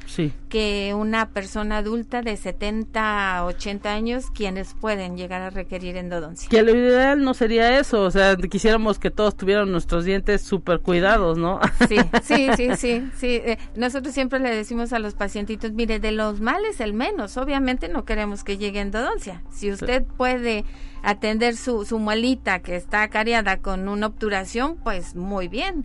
que 0.49 0.95
una 0.97 1.29
persona 1.31 1.79
adulta 1.79 2.23
de 2.23 2.37
70, 2.37 3.45
80 3.45 3.93
años 3.93 4.27
quienes 4.33 4.75
pueden 4.75 5.17
llegar 5.17 5.43
a 5.43 5.51
requerir 5.51 5.97
endodoncia. 5.97 6.49
Que 6.49 6.63
lo 6.63 6.71
ideal 6.71 7.23
no 7.23 7.35
sería 7.35 7.79
eso, 7.79 8.03
o 8.03 8.11
sea, 8.11 8.37
quisiéramos 8.37 8.99
que 8.99 9.11
todos 9.11 9.37
tuvieran 9.37 9.71
nuestros 9.73 10.05
dientes 10.05 10.41
súper 10.43 10.81
cuidados, 10.81 11.37
¿no? 11.37 11.61
Sí, 11.89 11.97
sí, 12.23 12.49
sí, 12.57 12.77
sí, 12.77 13.11
sí. 13.17 13.41
Eh, 13.45 13.59
nosotros 13.75 14.15
siempre 14.15 14.39
le 14.39 14.55
decimos 14.55 14.93
a 14.93 15.01
los 15.01 15.15
pacientitos, 15.15 15.73
mire, 15.73 15.99
de 15.99 16.13
los 16.13 16.41
males 16.41 16.81
el 16.81 16.95
menos, 16.95 17.37
obviamente 17.37 17.89
no 17.89 18.05
queremos 18.05 18.20
que 18.45 18.59
llegue 18.59 18.81
endodoncia. 18.81 19.43
Si 19.51 19.71
usted 19.71 20.05
puede 20.05 20.65
atender 21.03 21.57
su, 21.57 21.85
su 21.85 21.99
muelita 21.99 22.61
que 22.61 22.77
está 22.77 23.09
cariada 23.09 23.59
con 23.59 23.89
una 23.89 24.07
obturación, 24.07 24.77
pues 24.83 25.15
muy 25.17 25.49
bien. 25.49 25.85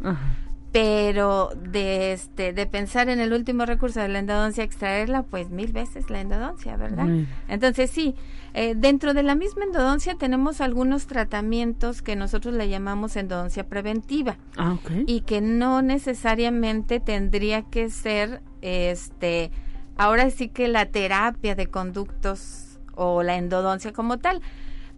Pero 0.71 1.51
de 1.55 2.11
este 2.11 2.51
de 2.51 2.65
pensar 2.65 3.07
en 3.07 3.21
el 3.21 3.31
último 3.31 3.65
recurso 3.65 4.01
de 4.01 4.09
la 4.09 4.19
endodoncia 4.19 4.61
extraerla, 4.61 5.23
pues 5.23 5.49
mil 5.49 5.71
veces 5.71 6.09
la 6.09 6.19
endodoncia, 6.19 6.75
¿verdad? 6.75 7.07
Entonces 7.47 7.89
sí, 7.89 8.13
eh, 8.53 8.73
dentro 8.75 9.13
de 9.13 9.23
la 9.23 9.35
misma 9.35 9.63
endodoncia 9.63 10.15
tenemos 10.15 10.59
algunos 10.59 11.07
tratamientos 11.07 12.01
que 12.01 12.17
nosotros 12.17 12.53
le 12.53 12.67
llamamos 12.67 13.15
endodoncia 13.15 13.69
preventiva 13.69 14.37
ah, 14.57 14.77
y 15.07 15.21
que 15.21 15.39
no 15.39 15.81
necesariamente 15.81 16.99
tendría 16.99 17.61
que 17.61 17.89
ser 17.89 18.41
este 18.61 19.51
ahora 19.97 20.29
sí 20.29 20.49
que 20.49 20.67
la 20.67 20.87
terapia 20.87 21.55
de 21.55 21.67
conductos 21.67 22.79
o 22.95 23.23
la 23.23 23.35
endodoncia 23.35 23.91
como 23.93 24.17
tal 24.17 24.41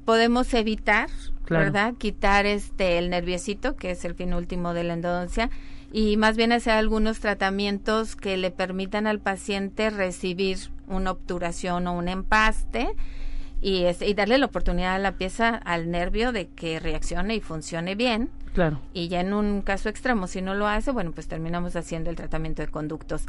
podemos 0.06 0.54
evitar, 0.54 1.10
¿verdad? 1.50 1.94
Quitar 1.98 2.46
este 2.46 2.98
el 2.98 3.10
nerviosito, 3.10 3.76
que 3.76 3.92
es 3.92 4.06
el 4.06 4.16
fin 4.16 4.34
último 4.34 4.74
de 4.74 4.84
la 4.84 4.94
endodoncia, 4.94 5.50
y 5.92 6.18
más 6.18 6.38
bien 6.38 6.52
hacer 6.52 6.74
algunos 6.74 7.20
tratamientos 7.20 8.16
que 8.16 8.38
le 8.38 8.52
permitan 8.52 9.08
al 9.08 9.20
paciente 9.20 9.90
recibir 9.90 10.58
una 10.88 11.12
obturación 11.12 11.88
o 11.88 11.94
un 11.94 12.08
empaste 12.08 12.88
y, 13.62 13.86
y 13.86 14.14
darle 14.14 14.38
la 14.38 14.46
oportunidad 14.46 14.96
a 14.96 15.00
la 15.00 15.14
pieza, 15.14 15.50
al 15.50 15.92
nervio, 15.92 16.32
de 16.32 16.48
que 16.48 16.80
reaccione 16.80 17.36
y 17.36 17.42
funcione 17.42 17.96
bien. 17.96 18.30
Claro. 18.54 18.80
Y 18.94 19.08
ya 19.08 19.22
en 19.22 19.34
un 19.34 19.62
caso 19.62 19.90
extremo, 19.90 20.28
si 20.28 20.42
no 20.42 20.56
lo 20.56 20.68
hace, 20.68 20.92
bueno, 20.92 21.12
pues 21.12 21.28
terminamos 21.28 21.76
haciendo 21.76 22.10
el 22.10 22.16
tratamiento 22.16 22.62
de 22.62 22.70
conductos 22.70 23.26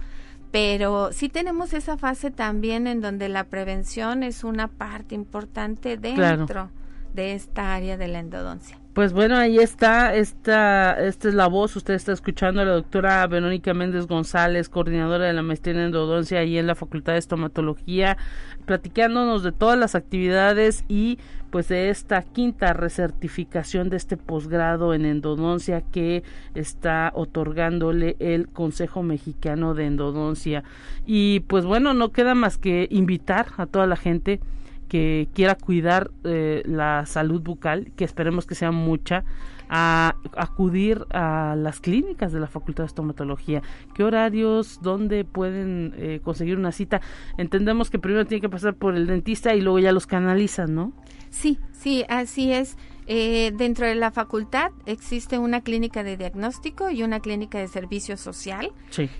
pero 0.51 1.13
sí 1.13 1.29
tenemos 1.29 1.73
esa 1.73 1.97
fase 1.97 2.31
también 2.31 2.87
en 2.87 3.01
donde 3.01 3.29
la 3.29 3.45
prevención 3.45 4.23
es 4.23 4.45
una 4.45 4.69
parte 4.69 5.15
importante 5.15 5.97
dentro 5.97 6.71
de 7.15 7.35
esta 7.35 7.75
área 7.75 7.97
de 7.97 8.09
la 8.09 8.21
endodoncia. 8.21 8.78
Pues 8.99 9.13
bueno, 9.13 9.37
ahí 9.37 9.59
está, 9.59 10.13
esta, 10.13 10.99
esta 11.07 11.29
es 11.29 11.35
la 11.35 11.47
voz, 11.47 11.77
usted 11.77 11.95
está 11.95 12.11
escuchando 12.11 12.63
a 12.63 12.65
la 12.65 12.73
doctora 12.73 13.25
Verónica 13.29 13.73
Méndez 13.73 14.09
González, 14.09 14.69
coordinadora 14.69 15.27
de 15.27 15.33
la 15.35 15.43
maestría 15.43 15.75
en 15.75 15.83
endodoncia 15.83 16.41
ahí 16.41 16.59
en 16.59 16.67
la 16.67 16.75
Facultad 16.75 17.13
de 17.13 17.21
Estomatología, 17.21 18.17
platicándonos 18.65 19.45
de 19.45 19.53
todas 19.53 19.79
las 19.79 19.95
actividades 19.95 20.85
y 20.89 21.21
pues 21.51 21.69
de 21.69 21.91
esta 21.91 22.23
quinta 22.23 22.73
recertificación 22.73 23.89
de 23.89 23.99
este 23.99 24.17
posgrado 24.17 24.93
en 24.93 25.07
endodoncia 25.07 25.81
que 25.81 26.25
está 26.57 27.13
otorgándole 27.15 28.17
el 28.19 28.49
Consejo 28.49 29.05
Mexicano 29.05 29.75
de 29.75 29.87
Endodoncia. 29.87 30.65
Y 31.07 31.39
pues 31.47 31.65
bueno, 31.65 31.95
no 31.95 32.11
queda 32.11 32.35
más 32.35 32.59
que 32.59 32.89
invitar 32.91 33.47
a 33.59 33.67
toda 33.67 33.87
la 33.87 33.95
gente 33.95 34.41
que 34.89 35.29
quiera 35.35 35.55
cuidar 35.55 36.11
eh, 36.25 36.63
la 36.67 37.07
salud 37.07 37.43
bucal, 37.43 37.93
que 37.97 38.05
esperemos 38.05 38.47
que 38.47 38.55
sea 38.55 38.73
mucha, 38.73 39.25
a 39.69 40.17
acudir 40.37 41.07
a 41.11 41.55
las 41.57 41.81
clínicas 41.81 42.33
de 42.33 42.41
la 42.41 42.47
Facultad 42.47 42.85
de 42.85 42.89
Estomatología. 42.89 43.63
¿Qué 43.95 44.05
horarios? 44.05 44.81
¿Dónde 44.83 45.25
pueden 45.25 45.95
eh, 45.97 46.21
conseguir 46.23 46.57
una 46.57 46.73
cita? 46.73 47.01
Entendemos 47.37 47.91
que 47.91 47.99
primero 47.99 48.27
tiene 48.27 48.41
que 48.41 48.49
pasar 48.49 48.75
por 48.75 48.97
el 48.97 49.07
dentista 49.07 49.55
y 49.55 49.61
luego 49.61 49.79
ya 49.79 49.93
los 49.93 50.07
canalizan, 50.07 50.75
¿no? 50.75 50.93
Sí, 51.31 51.59
sí, 51.73 52.05
así 52.09 52.53
es. 52.53 52.77
Eh, 53.11 53.53
dentro 53.57 53.87
de 53.87 53.95
la 53.95 54.11
facultad 54.11 54.71
existe 54.85 55.39
una 55.39 55.63
clínica 55.63 56.03
de 56.05 56.19
diagnóstico 56.19 56.91
y 56.91 57.03
una 57.03 57.21
clínica 57.21 57.59
de 57.59 57.67
servicio 57.67 58.19
social, 58.19 58.73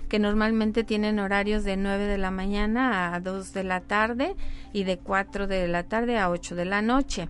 que 0.09 0.19
normalmente 0.19 0.83
tienen 0.83 1.17
horarios 1.17 1.63
de 1.63 1.75
9 1.75 2.05
de 2.05 2.19
la 2.19 2.29
mañana 2.29 3.15
a 3.15 3.19
2 3.19 3.51
de 3.51 3.63
la 3.63 3.81
tarde 3.81 4.35
y 4.73 4.83
de 4.83 4.99
4 4.99 5.47
de 5.47 5.67
la 5.67 5.83
tarde 5.83 6.19
a 6.19 6.29
8 6.29 6.55
de 6.55 6.65
la 6.65 6.83
noche. 6.83 7.29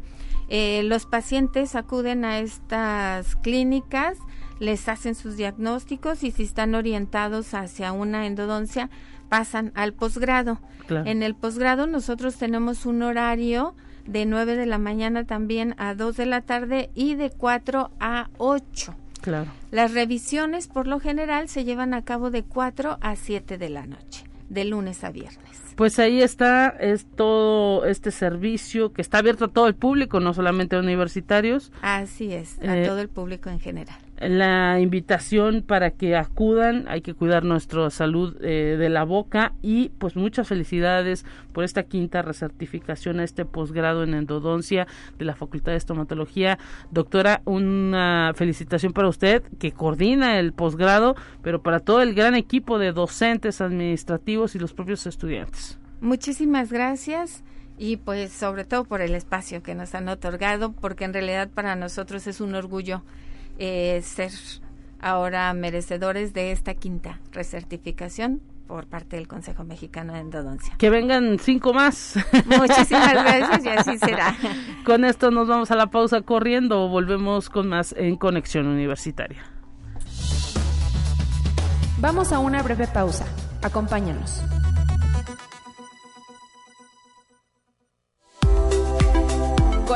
Eh, 0.49 0.81
los 0.83 1.05
pacientes 1.05 1.75
acuden 1.75 2.25
a 2.25 2.39
estas 2.39 3.35
clínicas, 3.37 4.17
les 4.59 4.89
hacen 4.89 5.15
sus 5.15 5.37
diagnósticos 5.37 6.23
y 6.23 6.31
si 6.31 6.43
están 6.43 6.75
orientados 6.75 7.53
hacia 7.53 7.91
una 7.91 8.25
endodoncia, 8.25 8.89
pasan 9.29 9.71
al 9.75 9.93
posgrado. 9.93 10.59
En 10.89 11.21
el 11.21 11.35
posgrado 11.35 11.85
nosotros 11.85 12.35
tenemos 12.37 12.87
un 12.87 13.03
horario 13.03 13.75
de 14.07 14.25
9 14.25 14.55
de 14.55 14.65
la 14.65 14.79
mañana 14.79 15.23
también 15.23 15.75
a 15.77 15.93
2 15.93 16.17
de 16.17 16.25
la 16.25 16.41
tarde 16.41 16.89
y 16.95 17.13
de 17.13 17.29
4 17.29 17.91
a 17.99 18.29
8. 18.39 18.95
Claro. 19.21 19.51
Las 19.69 19.93
revisiones 19.93 20.67
por 20.67 20.87
lo 20.87 20.99
general 20.99 21.47
se 21.47 21.63
llevan 21.63 21.93
a 21.93 22.03
cabo 22.03 22.31
de 22.31 22.43
4 22.43 22.97
a 23.01 23.15
7 23.15 23.59
de 23.59 23.69
la 23.69 23.85
noche, 23.85 24.23
de 24.49 24.65
lunes 24.65 25.03
a 25.03 25.11
viernes. 25.11 25.68
Pues 25.79 25.97
ahí 25.97 26.21
está, 26.21 26.67
es 26.67 27.05
todo 27.05 27.85
este 27.85 28.11
servicio 28.11 28.91
que 28.91 29.01
está 29.01 29.19
abierto 29.19 29.45
a 29.45 29.47
todo 29.47 29.69
el 29.69 29.75
público, 29.75 30.19
no 30.19 30.33
solamente 30.33 30.75
a 30.75 30.79
universitarios. 30.79 31.71
Así 31.81 32.33
es, 32.33 32.59
a 32.59 32.77
eh, 32.77 32.85
todo 32.85 32.99
el 32.99 33.07
público 33.07 33.49
en 33.49 33.61
general 33.61 33.97
la 34.19 34.79
invitación 34.79 35.63
para 35.65 35.91
que 35.91 36.15
acudan, 36.15 36.85
hay 36.89 37.01
que 37.01 37.13
cuidar 37.13 37.45
nuestra 37.45 37.89
salud 37.89 38.35
eh, 38.41 38.75
de 38.77 38.89
la 38.89 39.03
boca 39.03 39.53
y 39.61 39.89
pues 39.97 40.15
muchas 40.15 40.47
felicidades 40.47 41.25
por 41.53 41.63
esta 41.63 41.83
quinta 41.83 42.21
recertificación 42.21 43.19
a 43.19 43.23
este 43.23 43.45
posgrado 43.45 44.03
en 44.03 44.13
endodoncia 44.13 44.87
de 45.17 45.25
la 45.25 45.35
Facultad 45.35 45.71
de 45.71 45.77
Estomatología. 45.77 46.59
Doctora, 46.91 47.41
una 47.45 48.33
felicitación 48.35 48.91
para 48.91 49.07
usted 49.07 49.43
que 49.57 49.71
coordina 49.71 50.39
el 50.39 50.51
posgrado, 50.51 51.15
pero 51.41 51.61
para 51.61 51.79
todo 51.79 52.01
el 52.01 52.13
gran 52.13 52.35
equipo 52.35 52.77
de 52.77 52.91
docentes 52.91 53.61
administrativos 53.61 54.55
y 54.55 54.59
los 54.59 54.73
propios 54.73 55.07
estudiantes. 55.07 55.79
Muchísimas 56.01 56.71
gracias 56.71 57.43
y 57.77 57.97
pues 57.97 58.33
sobre 58.33 58.65
todo 58.65 58.83
por 58.83 59.01
el 59.01 59.15
espacio 59.15 59.63
que 59.63 59.75
nos 59.75 59.95
han 59.95 60.09
otorgado, 60.09 60.73
porque 60.73 61.05
en 61.05 61.13
realidad 61.13 61.49
para 61.49 61.77
nosotros 61.77 62.27
es 62.27 62.41
un 62.41 62.53
orgullo 62.53 63.01
eh, 63.59 64.01
ser 64.03 64.31
ahora 64.99 65.53
merecedores 65.53 66.33
de 66.33 66.51
esta 66.51 66.73
quinta 66.73 67.19
recertificación 67.31 68.41
por 68.67 68.85
parte 68.85 69.15
del 69.15 69.27
Consejo 69.27 69.63
Mexicano 69.63 70.13
de 70.13 70.19
Endodoncia. 70.19 70.75
Que 70.77 70.89
vengan 70.89 71.39
cinco 71.39 71.73
más. 71.73 72.15
Muchísimas 72.45 73.13
gracias 73.13 73.65
y 73.65 73.69
así 73.69 73.97
será. 73.97 74.35
Con 74.85 75.05
esto 75.05 75.31
nos 75.31 75.47
vamos 75.47 75.71
a 75.71 75.75
la 75.75 75.87
pausa 75.87 76.21
corriendo 76.21 76.83
o 76.83 76.87
volvemos 76.87 77.49
con 77.49 77.67
más 77.67 77.95
en 77.97 78.15
Conexión 78.15 78.67
Universitaria. 78.67 79.43
Vamos 81.97 82.31
a 82.31 82.39
una 82.39 82.61
breve 82.61 82.87
pausa. 82.87 83.25
Acompáñanos. 83.61 84.41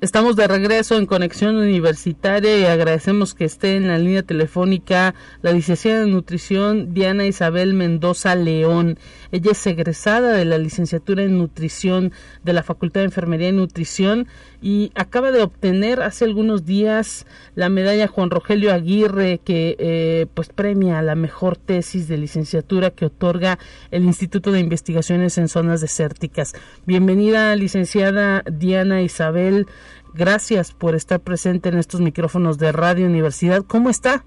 Estamos 0.00 0.36
de 0.36 0.46
regreso 0.46 0.96
en 0.96 1.06
Conexión 1.06 1.56
Universitaria 1.56 2.56
y 2.56 2.66
agradecemos 2.66 3.34
que 3.34 3.44
esté 3.44 3.74
en 3.74 3.88
la 3.88 3.98
línea 3.98 4.22
telefónica 4.22 5.16
la 5.42 5.50
licenciada 5.50 6.04
en 6.04 6.12
nutrición 6.12 6.94
Diana 6.94 7.26
Isabel 7.26 7.74
Mendoza 7.74 8.36
León. 8.36 8.96
Ella 9.32 9.50
es 9.50 9.66
egresada 9.66 10.34
de 10.34 10.44
la 10.44 10.56
licenciatura 10.56 11.24
en 11.24 11.36
nutrición 11.36 12.12
de 12.44 12.52
la 12.52 12.62
Facultad 12.62 13.00
de 13.00 13.06
Enfermería 13.06 13.48
y 13.48 13.52
Nutrición 13.52 14.28
y 14.62 14.92
acaba 14.94 15.32
de 15.32 15.42
obtener 15.42 16.00
hace 16.00 16.24
algunos 16.24 16.64
días 16.64 17.26
la 17.56 17.68
medalla 17.68 18.06
Juan 18.06 18.30
Rogelio 18.30 18.72
Aguirre 18.72 19.40
que 19.44 19.74
eh, 19.80 20.26
pues 20.32 20.48
premia 20.48 21.02
la 21.02 21.16
mejor 21.16 21.56
tesis 21.56 22.06
de 22.06 22.18
licenciatura 22.18 22.90
que 22.90 23.06
otorga 23.06 23.58
el 23.90 24.04
Instituto 24.04 24.52
de 24.52 24.60
Investigaciones 24.60 25.38
en 25.38 25.48
Zonas 25.48 25.80
Desérticas. 25.80 26.54
Bienvenida 26.86 27.56
licenciada 27.56 28.44
Diana 28.48 29.02
Isabel. 29.02 29.66
Gracias 30.14 30.72
por 30.72 30.94
estar 30.94 31.20
presente 31.20 31.68
en 31.68 31.78
estos 31.78 32.00
micrófonos 32.00 32.58
de 32.58 32.72
Radio 32.72 33.06
Universidad. 33.06 33.62
¿Cómo 33.66 33.90
está? 33.90 34.24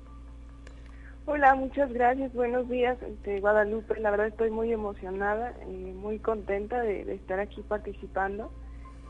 Hola, 1.25 1.55
muchas 1.55 1.91
gracias. 1.91 2.33
Buenos 2.33 2.69
días, 2.69 3.01
este, 3.01 3.39
Guadalupe. 3.39 3.99
La 3.99 4.11
verdad 4.11 4.27
estoy 4.27 4.51
muy 4.51 4.71
emocionada 4.71 5.53
y 5.67 5.91
muy 5.91 6.19
contenta 6.19 6.81
de, 6.81 7.13
estar 7.13 7.39
aquí 7.39 7.61
participando. 7.61 8.51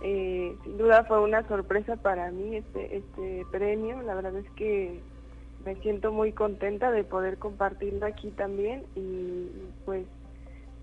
Eh, 0.04 0.56
sin 0.64 0.78
duda 0.78 1.04
fue 1.04 1.22
una 1.22 1.48
sorpresa 1.48 1.98
para 1.98 2.32
mí 2.32 2.56
este, 2.56 2.98
este 2.98 3.46
premio. 3.52 4.02
La 4.04 4.16
verdad 4.16 4.36
es 4.38 4.50
que 4.52 5.02
me 5.66 5.76
siento 5.82 6.12
muy 6.12 6.32
contenta 6.32 6.90
de 6.92 7.04
poder 7.04 7.38
compartirlo 7.38 8.06
aquí 8.06 8.30
también 8.32 8.84
y 8.96 9.50
pues 9.86 10.06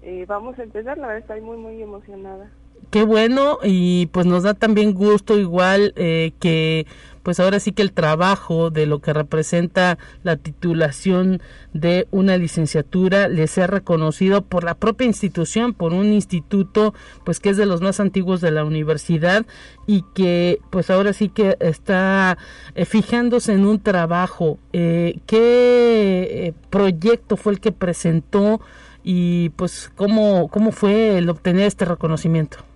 eh, 0.03 0.27
vamos 0.29 0.59
a 0.59 0.65
empezar. 0.65 0.99
La 0.99 1.07
verdad 1.07 1.23
estoy 1.23 1.41
muy, 1.41 1.57
muy 1.57 1.83
emocionada 1.83 2.51
qué 2.91 3.03
bueno 3.03 3.59
y 3.63 4.07
pues 4.07 4.27
nos 4.27 4.43
da 4.43 4.55
también 4.55 4.95
gusto 4.95 5.39
igual 5.39 5.93
eh, 5.97 6.33
que 6.41 6.87
pues 7.23 7.41
ahora 7.41 7.61
sí 7.61 7.73
que 7.73 7.83
el 7.83 7.93
trabajo 7.93 8.71
de 8.71 8.87
lo 8.87 9.01
que 9.01 9.13
representa 9.13 9.99
la 10.23 10.37
titulación 10.37 11.43
de 11.75 12.09
una 12.11 12.39
licenciatura 12.39 13.29
le 13.29 13.47
sea 13.49 13.67
reconocido 13.67 14.43
por 14.43 14.65
la 14.65 14.75
propia 14.75 15.07
institución, 15.07 15.75
por 15.75 15.93
un 15.93 16.13
instituto 16.13 16.95
pues 17.25 17.39
que 17.41 17.51
es 17.51 17.59
de 17.59 17.67
los 17.67 17.83
más 17.83 18.01
antiguos 18.01 18.41
de 18.41 18.51
la 18.51 18.65
universidad 18.65 19.45
y 19.87 20.05
que 20.15 20.61
pues 20.71 20.89
ahora 20.89 21.13
sí 21.13 21.29
que 21.29 21.57
está 21.61 22.39
eh, 22.75 22.87
fijándose 22.87 23.53
en 23.53 23.67
un 23.67 23.81
trabajo. 23.81 24.59
Eh, 24.73 25.19
¿Qué 25.27 26.55
proyecto 26.71 27.37
fue 27.37 27.53
el 27.53 27.61
que 27.61 27.73
presentó 27.73 28.61
y 29.05 29.51
pues 29.51 29.91
cómo, 29.97 30.49
cómo 30.49 30.73
fue 30.73 31.19
el 31.19 31.29
obtener 31.29 31.67
este 31.67 31.85
reconocimiento? 31.85 32.68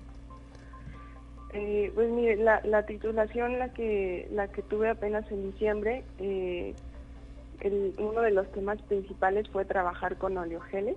Eh, 1.55 1.93
pues 1.95 2.09
mire, 2.11 2.37
la, 2.37 2.63
la, 2.65 2.87
titulación 2.87 3.59
la 3.59 3.73
que 3.75 4.27
la 4.33 4.49
que 4.49 4.63
tuve 4.63 4.89
apenas 4.89 5.31
en 5.31 5.51
diciembre, 5.51 6.03
eh, 6.19 6.75
el, 7.61 7.95
uno 7.99 8.23
de 8.23 8.31
los 8.31 8.51
temas 8.53 8.81
principales 8.83 9.49
fue 9.51 9.65
trabajar 9.67 10.17
con 10.17 10.37
oleogeles. 10.39 10.97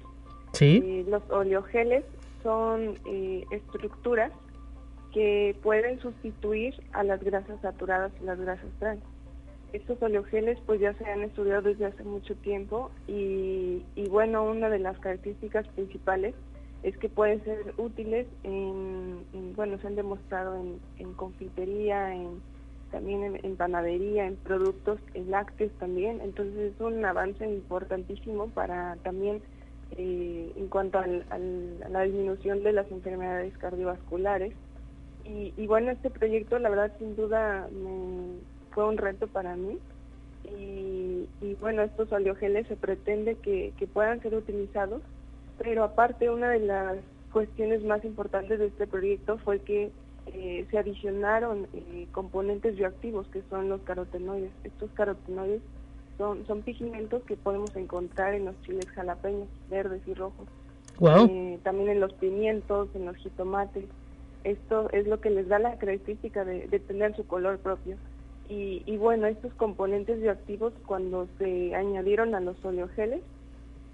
Sí. 0.54 0.82
Eh, 0.84 1.06
los 1.10 1.22
oleogeles 1.30 2.06
son 2.42 2.96
estructuras 3.52 4.32
que 5.12 5.56
pueden 5.62 6.00
sustituir 6.00 6.76
a 6.94 7.04
las 7.04 7.22
grasas 7.22 7.60
saturadas 7.62 8.12
y 8.22 8.26
las 8.26 8.40
grasas 8.40 8.70
trans. 8.80 9.02
Estos 9.74 10.02
oleogeles 10.02 10.58
pues 10.66 10.80
ya 10.80 10.94
se 10.94 11.06
han 11.06 11.24
estudiado 11.24 11.64
desde 11.64 11.86
hace 11.86 12.04
mucho 12.04 12.36
tiempo 12.36 12.92
y, 13.08 13.84
y 13.96 14.08
bueno, 14.10 14.44
una 14.44 14.70
de 14.70 14.80
las 14.80 14.98
características 15.00 15.68
principales 15.70 16.34
es 16.86 16.96
que 16.98 17.10
pueden 17.10 17.44
ser 17.44 17.74
útiles 17.78 18.28
en, 18.44 19.26
bueno, 19.56 19.80
se 19.80 19.88
han 19.88 19.96
demostrado 19.96 20.64
en, 21.00 21.14
confitería, 21.14 22.14
en, 22.14 22.42
también 22.92 23.40
en, 23.42 23.56
panadería, 23.56 24.28
en 24.28 24.36
productos 24.36 25.00
lácteos 25.16 25.72
también, 25.80 26.22
entonces 26.22 26.74
es 26.74 26.80
un 26.80 27.04
avance 27.04 27.44
importantísimo 27.44 28.50
para 28.50 28.98
también 28.98 29.42
eh, 29.98 30.52
en 30.56 30.68
cuanto 30.68 31.00
a 31.00 31.08
la 31.08 32.02
disminución 32.04 32.62
de 32.62 32.74
las 32.74 32.90
enfermedades 32.92 33.58
cardiovasculares. 33.58 34.54
Y, 35.28 35.66
bueno, 35.66 35.90
este 35.90 36.12
proyecto 36.12 36.60
la 36.60 36.70
verdad 36.70 36.94
sin 37.00 37.16
duda 37.16 37.68
fue 38.70 38.88
un 38.88 38.98
reto 38.98 39.26
para 39.26 39.56
mí 39.56 39.80
y, 40.44 41.56
bueno, 41.60 41.82
estos 41.82 42.12
oleogeles 42.12 42.68
se 42.68 42.76
pretende 42.76 43.34
que, 43.38 43.74
puedan 43.92 44.22
ser 44.22 44.36
utilizados, 44.36 45.02
pero 45.58 45.84
aparte 45.84 46.30
una 46.30 46.52
de 46.52 46.60
las 46.60 46.98
cuestiones 47.32 47.84
más 47.84 48.04
importantes 48.06 48.60
de 48.60 48.68
este 48.68 48.88
proyecto 48.88 49.38
fue 49.40 49.60
que 49.60 49.92
eh, 50.28 50.66
se 50.72 50.78
adicionaron 50.78 51.68
eh, 51.74 52.08
componentes 52.12 52.76
bioactivos 52.76 53.28
que 53.28 53.42
son 53.50 53.70
los 53.70 53.82
carotenoides. 53.82 54.52
Estos 54.64 54.90
carotenoides 54.92 55.62
son, 56.18 56.46
son 56.48 56.62
pigmentos 56.62 57.24
que 57.24 57.36
podemos 57.36 57.76
encontrar 57.76 58.34
en 58.34 58.46
los 58.46 58.60
chiles 58.62 58.90
jalapeños, 58.92 59.48
verdes 59.70 60.02
y 60.08 60.14
rojos. 60.14 60.48
Eh, 61.02 61.60
también 61.64 61.90
en 61.90 62.00
los 62.00 62.14
pimientos, 62.14 62.90
en 62.96 63.06
los 63.06 63.18
jitomates. 63.18 63.86
Esto 64.44 64.90
es 64.92 65.08
lo 65.08 65.20
que 65.20 65.30
les 65.30 65.48
da 65.48 65.60
la 65.60 65.78
característica 65.78 66.46
de, 66.46 66.68
tener 66.80 67.16
su 67.16 67.26
color 67.26 67.58
propio. 67.60 67.98
Y, 68.48 68.98
bueno, 68.98 69.26
estos 69.26 69.52
componentes 69.56 70.22
bioactivos 70.22 70.72
cuando 70.86 71.28
se 71.40 71.74
añadieron 71.74 72.36
a 72.36 72.40
los 72.40 72.64
oleogeles, 72.64 73.22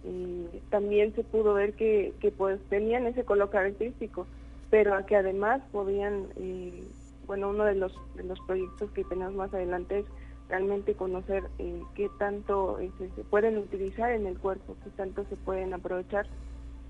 eh, 0.03 0.61
también 0.69 1.13
se 1.15 1.23
pudo 1.23 1.53
ver 1.53 1.73
que, 1.73 2.13
pues 2.37 2.59
tenían 2.69 3.05
ese 3.07 3.23
color 3.23 3.49
característico, 3.49 4.27
pero 4.69 5.05
que 5.05 5.15
además 5.15 5.61
podían, 5.71 6.27
eh, 6.37 6.83
bueno, 7.27 7.49
uno 7.49 7.65
de 7.65 7.75
los, 7.75 7.93
de 8.15 8.23
los 8.23 8.39
proyectos 8.41 8.89
que 8.91 9.03
tenemos 9.03 9.33
más 9.33 9.53
adelante 9.53 9.99
es 9.99 10.05
realmente 10.49 10.95
conocer 10.95 11.43
eh, 11.59 11.81
qué 11.95 12.09
tanto 12.19 12.79
este, 12.79 13.09
se 13.15 13.23
pueden 13.23 13.57
utilizar 13.57 14.11
en 14.11 14.27
el 14.27 14.37
cuerpo, 14.37 14.75
qué 14.83 14.89
tanto 14.91 15.23
se 15.29 15.35
pueden 15.37 15.73
aprovechar. 15.73 16.27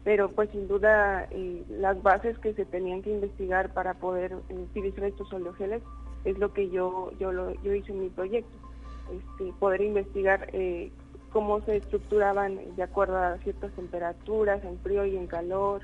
Pero 0.03 0.31
pues 0.31 0.49
sin 0.49 0.67
duda 0.67 1.27
eh, 1.29 1.63
las 1.69 2.01
bases 2.01 2.39
que 2.39 2.53
se 2.53 2.65
tenían 2.65 3.03
que 3.03 3.11
investigar 3.11 3.71
para 3.71 3.93
poder 3.93 4.35
utilizar 4.49 5.03
estos 5.03 5.31
oleogeles 5.31 5.83
es 6.25 6.39
lo 6.39 6.53
que 6.53 6.71
yo 6.71 7.11
yo 7.19 7.31
lo, 7.31 7.53
yo 7.61 7.75
hice 7.75 7.91
en 7.91 7.99
mi 7.99 8.09
proyecto. 8.09 8.57
Este, 9.11 9.53
poder 9.59 9.81
investigar 9.81 10.49
cómo 11.31 11.61
se 11.61 11.77
estructuraban 11.77 12.75
de 12.75 12.83
acuerdo 12.83 13.17
a 13.17 13.37
ciertas 13.39 13.71
temperaturas, 13.73 14.63
en 14.63 14.79
frío 14.79 15.05
y 15.05 15.17
en 15.17 15.27
calor, 15.27 15.81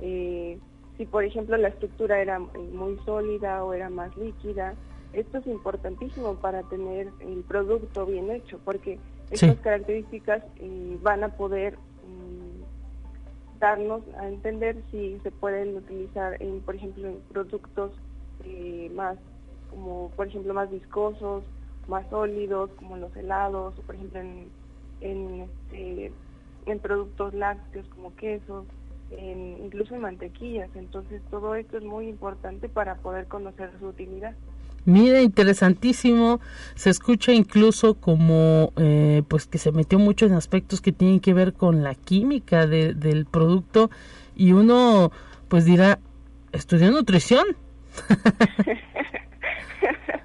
si 0.00 1.06
por 1.06 1.24
ejemplo 1.24 1.56
la 1.56 1.68
estructura 1.68 2.20
era 2.20 2.38
muy 2.38 2.98
sólida 3.04 3.64
o 3.64 3.72
era 3.72 3.90
más 3.90 4.16
líquida, 4.16 4.74
esto 5.12 5.38
es 5.38 5.46
importantísimo 5.46 6.34
para 6.36 6.62
tener 6.64 7.08
el 7.20 7.42
producto 7.46 8.06
bien 8.06 8.30
hecho, 8.30 8.58
porque 8.64 8.98
estas 9.30 9.58
características 9.60 10.42
eh, 10.56 10.98
van 11.02 11.24
a 11.24 11.28
poder 11.28 11.74
mm, 11.76 13.58
darnos 13.58 14.02
a 14.18 14.28
entender 14.28 14.76
si 14.90 15.18
se 15.22 15.30
pueden 15.30 15.76
utilizar 15.76 16.40
en, 16.42 16.60
por 16.60 16.74
ejemplo, 16.74 17.08
en 17.08 17.20
productos 17.32 17.92
eh, 18.44 18.90
más, 18.94 19.16
como 19.70 20.10
por 20.10 20.26
ejemplo 20.26 20.52
más 20.52 20.70
viscosos, 20.70 21.44
más 21.86 22.08
sólidos, 22.10 22.70
como 22.76 22.96
los 22.96 23.14
helados, 23.16 23.78
o 23.78 23.82
por 23.82 23.94
ejemplo 23.94 24.20
en, 24.20 24.48
en, 25.04 25.42
este, 25.42 26.12
en 26.66 26.78
productos 26.80 27.34
lácteos 27.34 27.86
como 27.94 28.14
quesos, 28.16 28.64
en, 29.10 29.58
incluso 29.64 29.94
en 29.94 30.00
mantequillas. 30.00 30.70
Entonces 30.74 31.22
todo 31.30 31.54
esto 31.54 31.78
es 31.78 31.84
muy 31.84 32.08
importante 32.08 32.68
para 32.68 32.96
poder 32.96 33.26
conocer 33.26 33.70
su 33.78 33.88
utilidad. 33.88 34.34
Mira, 34.86 35.22
interesantísimo. 35.22 36.40
Se 36.74 36.90
escucha 36.90 37.32
incluso 37.32 37.94
como, 37.94 38.72
eh, 38.76 39.22
pues 39.28 39.46
que 39.46 39.58
se 39.58 39.72
metió 39.72 39.98
mucho 39.98 40.26
en 40.26 40.32
aspectos 40.32 40.80
que 40.80 40.92
tienen 40.92 41.20
que 41.20 41.32
ver 41.32 41.54
con 41.54 41.82
la 41.82 41.94
química 41.94 42.66
del 42.66 43.26
producto 43.30 43.90
y 44.36 44.52
uno, 44.52 45.10
pues 45.48 45.64
dirá, 45.64 46.00
estudió 46.52 46.90
nutrición. 46.90 47.44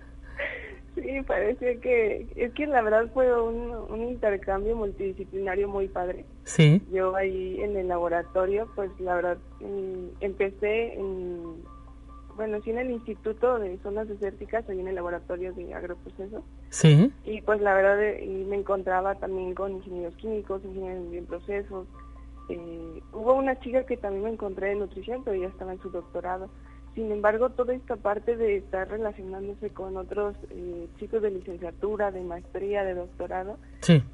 sí, 1.10 1.22
parece 1.24 1.80
que 1.80 2.28
es 2.36 2.54
que 2.54 2.68
la 2.68 2.82
verdad 2.82 3.10
fue 3.14 3.42
un, 3.42 3.72
un 3.90 4.02
intercambio 4.04 4.76
multidisciplinario 4.76 5.68
muy 5.68 5.88
padre. 5.88 6.26
Sí. 6.44 6.82
Yo 6.92 7.16
ahí 7.16 7.60
en 7.62 7.76
el 7.78 7.88
laboratorio, 7.88 8.70
pues 8.76 8.92
la 9.00 9.16
verdad 9.16 9.38
mm, 9.60 10.22
empecé 10.22 10.94
en 10.94 11.64
bueno, 12.36 12.62
sí 12.64 12.70
en 12.70 12.78
el 12.78 12.92
Instituto 12.92 13.60
de 13.60 13.78
Zonas 13.80 14.08
Desérticas, 14.08 14.70
ahí 14.70 14.80
en 14.80 14.88
el 14.88 14.96
laboratorio 14.96 15.52
de 15.54 15.74
agroprocesos. 15.74 16.42
Sí. 16.70 17.12
Y 17.26 17.42
pues 17.42 17.60
la 17.60 17.74
verdad 17.74 18.02
eh, 18.02 18.24
y 18.24 18.46
me 18.46 18.56
encontraba 18.56 19.16
también 19.16 19.54
con 19.54 19.74
ingenieros 19.74 20.16
químicos, 20.16 20.64
ingenieros 20.64 21.14
en 21.14 21.26
procesos. 21.26 21.88
Eh, 22.48 23.02
hubo 23.12 23.34
una 23.34 23.60
chica 23.60 23.86
que 23.86 23.98
también 23.98 24.24
me 24.24 24.30
encontré 24.30 24.70
de 24.70 24.76
nutrición, 24.76 25.22
pero 25.26 25.36
ya 25.36 25.50
estaba 25.50 25.74
en 25.74 25.82
su 25.82 25.90
doctorado. 25.90 26.50
Sin 27.00 27.14
embargo, 27.14 27.50
toda 27.52 27.74
esta 27.74 27.96
parte 27.96 28.36
de 28.36 28.58
estar 28.58 28.90
relacionándose 28.90 29.70
con 29.70 29.96
otros 29.96 30.36
eh, 30.50 30.86
chicos 31.00 31.22
de 31.22 31.32
licenciatura, 31.32 32.12
de 32.12 32.20
maestría, 32.20 32.84
de 32.84 32.94
doctorado, 32.94 33.58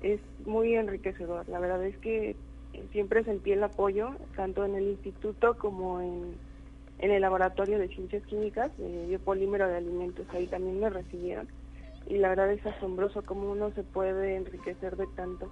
es 0.04 0.20
muy 0.46 0.76
enriquecedor. 0.76 1.50
La 1.50 1.58
verdad 1.58 1.84
es 1.84 1.98
que 1.98 2.36
siempre 2.92 3.24
sentí 3.24 3.54
el 3.54 3.64
apoyo, 3.64 4.12
tanto 4.36 4.64
en 4.66 4.76
el 4.76 4.84
instituto 4.84 5.58
como 5.58 6.00
en 6.00 6.36
en 7.00 7.12
el 7.12 7.22
laboratorio 7.22 7.80
de 7.80 7.90
ciencias 7.90 8.24
químicas 8.26 8.72
de 8.78 9.08
biopolímero 9.08 9.68
de 9.68 9.78
alimentos, 9.78 10.28
ahí 10.32 10.48
también 10.48 10.80
me 10.80 10.90
recibieron 10.90 11.48
y 12.06 12.18
la 12.18 12.30
verdad 12.30 12.52
es 12.52 12.66
asombroso 12.66 13.24
cómo 13.24 13.52
uno 13.52 13.72
se 13.72 13.84
puede 13.84 14.36
enriquecer 14.36 14.96
de 14.96 15.08
tanto. 15.08 15.52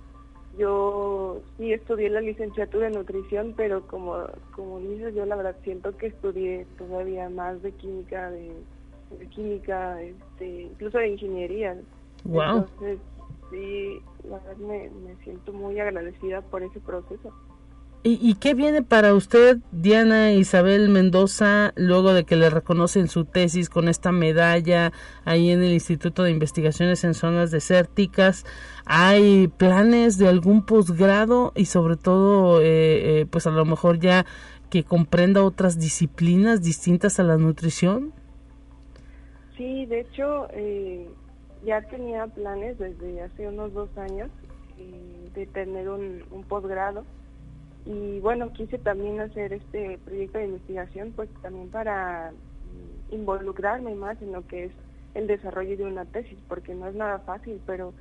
Yo 0.57 1.41
sí 1.57 1.73
estudié 1.73 2.09
la 2.09 2.21
licenciatura 2.21 2.87
en 2.87 2.93
nutrición, 2.93 3.53
pero 3.57 3.87
como, 3.87 4.25
como 4.55 4.79
dices, 4.79 5.15
yo 5.15 5.25
la 5.25 5.35
verdad 5.35 5.57
siento 5.63 5.97
que 5.97 6.07
estudié 6.07 6.67
todavía 6.77 7.29
más 7.29 7.61
de 7.63 7.71
química, 7.71 8.29
de, 8.29 8.53
química, 9.31 10.01
este, 10.01 10.63
incluso 10.63 10.99
de 10.99 11.07
ingeniería. 11.09 11.75
Wow. 12.23 12.41
Entonces, 12.41 12.99
sí, 13.49 13.99
la 14.23 14.37
verdad 14.39 14.57
me, 14.57 14.89
me 14.91 15.15
siento 15.23 15.53
muy 15.53 15.79
agradecida 15.79 16.41
por 16.41 16.61
ese 16.61 16.79
proceso. 16.79 17.33
¿Y, 18.05 18.35
qué 18.35 18.53
viene 18.53 18.83
para 18.83 19.13
usted, 19.13 19.59
Diana 19.71 20.33
Isabel 20.33 20.89
Mendoza, 20.89 21.71
luego 21.77 22.13
de 22.13 22.25
que 22.25 22.35
le 22.35 22.49
reconocen 22.49 23.07
su 23.07 23.23
tesis 23.23 23.69
con 23.69 23.87
esta 23.87 24.11
medalla 24.11 24.91
ahí 25.23 25.51
en 25.51 25.63
el 25.63 25.71
Instituto 25.71 26.23
de 26.23 26.31
Investigaciones 26.31 27.05
en 27.05 27.13
Zonas 27.13 27.49
Desérticas? 27.49 28.43
¿Hay 28.85 29.47
planes 29.47 30.17
de 30.17 30.27
algún 30.27 30.65
posgrado 30.65 31.53
y 31.55 31.63
sobre 31.63 31.95
todo, 31.95 32.59
eh, 32.59 33.21
eh, 33.21 33.25
pues 33.25 33.47
a 33.47 33.51
lo 33.51 33.63
mejor 33.63 33.99
ya 33.99 34.25
que 34.69 34.83
comprenda 34.83 35.41
otras 35.41 35.79
disciplinas 35.79 36.61
distintas 36.61 37.21
a 37.21 37.23
la 37.23 37.37
nutrición? 37.37 38.11
Sí, 39.55 39.85
de 39.85 40.01
hecho, 40.01 40.49
eh, 40.51 41.07
ya 41.63 41.81
tenía 41.83 42.27
planes 42.27 42.77
desde 42.77 43.21
hace 43.21 43.47
unos 43.47 43.73
dos 43.73 43.97
años 43.97 44.29
de 45.33 45.45
tener 45.47 45.87
un 45.87 46.43
posgrado 46.49 47.05
y 47.85 48.19
bueno, 48.19 48.53
quise 48.53 48.77
también 48.77 49.19
hacer 49.19 49.53
este 49.53 49.99
proyecto 50.05 50.37
de 50.37 50.45
investigación 50.45 51.11
pues 51.15 51.29
también 51.41 51.69
para 51.69 52.31
involucrarme 53.11 53.93
más 53.95 54.21
en 54.21 54.31
lo 54.31 54.45
que 54.47 54.65
es 54.65 54.71
el 55.13 55.27
desarrollo 55.27 55.77
de 55.77 55.85
una 55.85 56.05
tesis, 56.05 56.39
porque 56.47 56.73
no 56.73 56.87
es 56.87 56.95
nada 56.95 57.19
fácil, 57.19 57.61
pero 57.65 57.93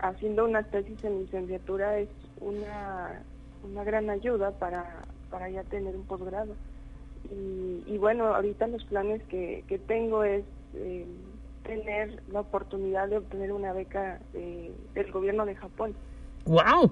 haciendo 0.00 0.44
una 0.44 0.64
tesis 0.64 1.02
en 1.04 1.20
licenciatura 1.20 1.98
es 1.98 2.08
una, 2.40 3.22
una 3.62 3.84
gran 3.84 4.10
ayuda 4.10 4.50
para, 4.52 5.02
para 5.30 5.48
ya 5.50 5.62
tener 5.64 5.94
un 5.94 6.04
posgrado. 6.04 6.54
Y, 7.30 7.98
bueno, 7.98 8.34
ahorita 8.34 8.66
los 8.68 8.84
planes 8.84 9.22
que, 9.24 9.62
que 9.68 9.78
tengo 9.78 10.24
es 10.24 10.44
eh, 10.74 11.06
tener 11.62 12.22
la 12.32 12.40
oportunidad 12.40 13.08
de 13.08 13.18
obtener 13.18 13.52
una 13.52 13.72
beca 13.72 14.18
del 14.32 15.12
gobierno 15.12 15.44
de 15.44 15.54
Japón. 15.54 15.94
¡Wow! 16.46 16.90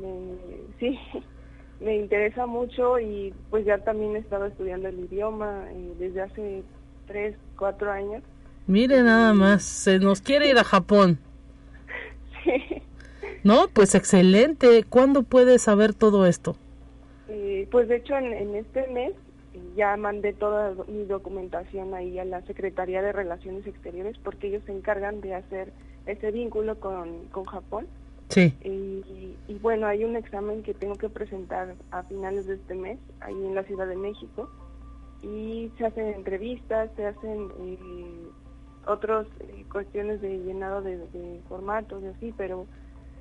sí, 0.79 0.99
me 1.81 1.97
interesa 1.97 2.47
mucho 2.47 2.99
y 2.99 3.35
pues 3.51 3.65
ya 3.65 3.79
también 3.79 4.17
he 4.17 4.21
estado 4.21 4.47
estudiando 4.47 4.89
el 4.89 4.99
idioma 5.01 5.65
eh, 5.71 5.93
desde 5.99 6.23
hace 6.23 6.63
tres, 7.07 7.37
cuatro 7.59 7.91
años. 7.91 8.23
Mire 8.67 9.03
nada 9.03 9.33
más, 9.33 9.63
se 9.63 9.99
nos 9.99 10.21
quiere 10.21 10.49
ir 10.49 10.59
a 10.59 10.65
Japón. 10.65 11.19
sí. 12.45 12.83
No, 13.45 13.69
pues 13.73 13.95
excelente. 13.95 14.85
¿Cuándo 14.89 15.23
puede 15.23 15.61
saber 15.61 15.95
todo 15.95 16.27
esto? 16.27 16.57
Eh, 17.29 17.69
pues 17.71 17.89
de 17.89 17.97
hecho 17.97 18.17
en, 18.17 18.55
este 18.57 18.89
mes 18.89 19.13
ya 19.77 19.97
mandé 19.97 20.33
toda 20.33 20.75
mi 20.89 21.05
documentación 21.05 21.95
ahí 21.95 22.19
a 22.19 22.25
la 22.25 22.43
Secretaría 22.43 23.03
de 23.03 23.13
Relaciones 23.13 23.67
Exteriores 23.67 24.17
porque 24.23 24.49
ellos 24.49 24.63
se 24.67 24.73
encargan 24.73 25.21
de 25.21 25.35
hacer 25.35 25.73
ese 26.07 26.33
vínculo 26.33 26.81
con, 26.81 27.27
con 27.31 27.45
Japón. 27.45 27.87
Sí. 28.29 28.53
Y, 29.49 29.59
bueno, 29.61 29.87
hay 29.87 30.05
un 30.05 30.17
examen 30.17 30.63
que 30.63 30.75
tengo 30.75 30.95
que 30.97 31.09
presentar 31.09 31.75
a 31.91 32.03
finales 32.05 32.47
de 32.47 32.55
este 32.55 32.75
mes, 32.75 32.99
ahí 33.21 33.35
en 33.35 33.55
la 33.55 33.65
Ciudad 33.65 33.87
de 33.87 33.97
México, 33.97 34.49
y 35.23 35.73
se 35.79 35.87
hacen 35.87 36.09
entrevistas, 36.09 36.91
se 36.97 37.07
hacen 37.07 37.49
eh, 37.61 38.29
otras 38.87 39.27
eh, 39.41 39.65
cuestiones 39.71 40.21
de 40.21 40.39
llenado 40.39 40.83
de, 40.83 41.41
formatos 41.49 42.03
y 42.03 42.07
así, 42.07 42.35
pero 42.37 42.67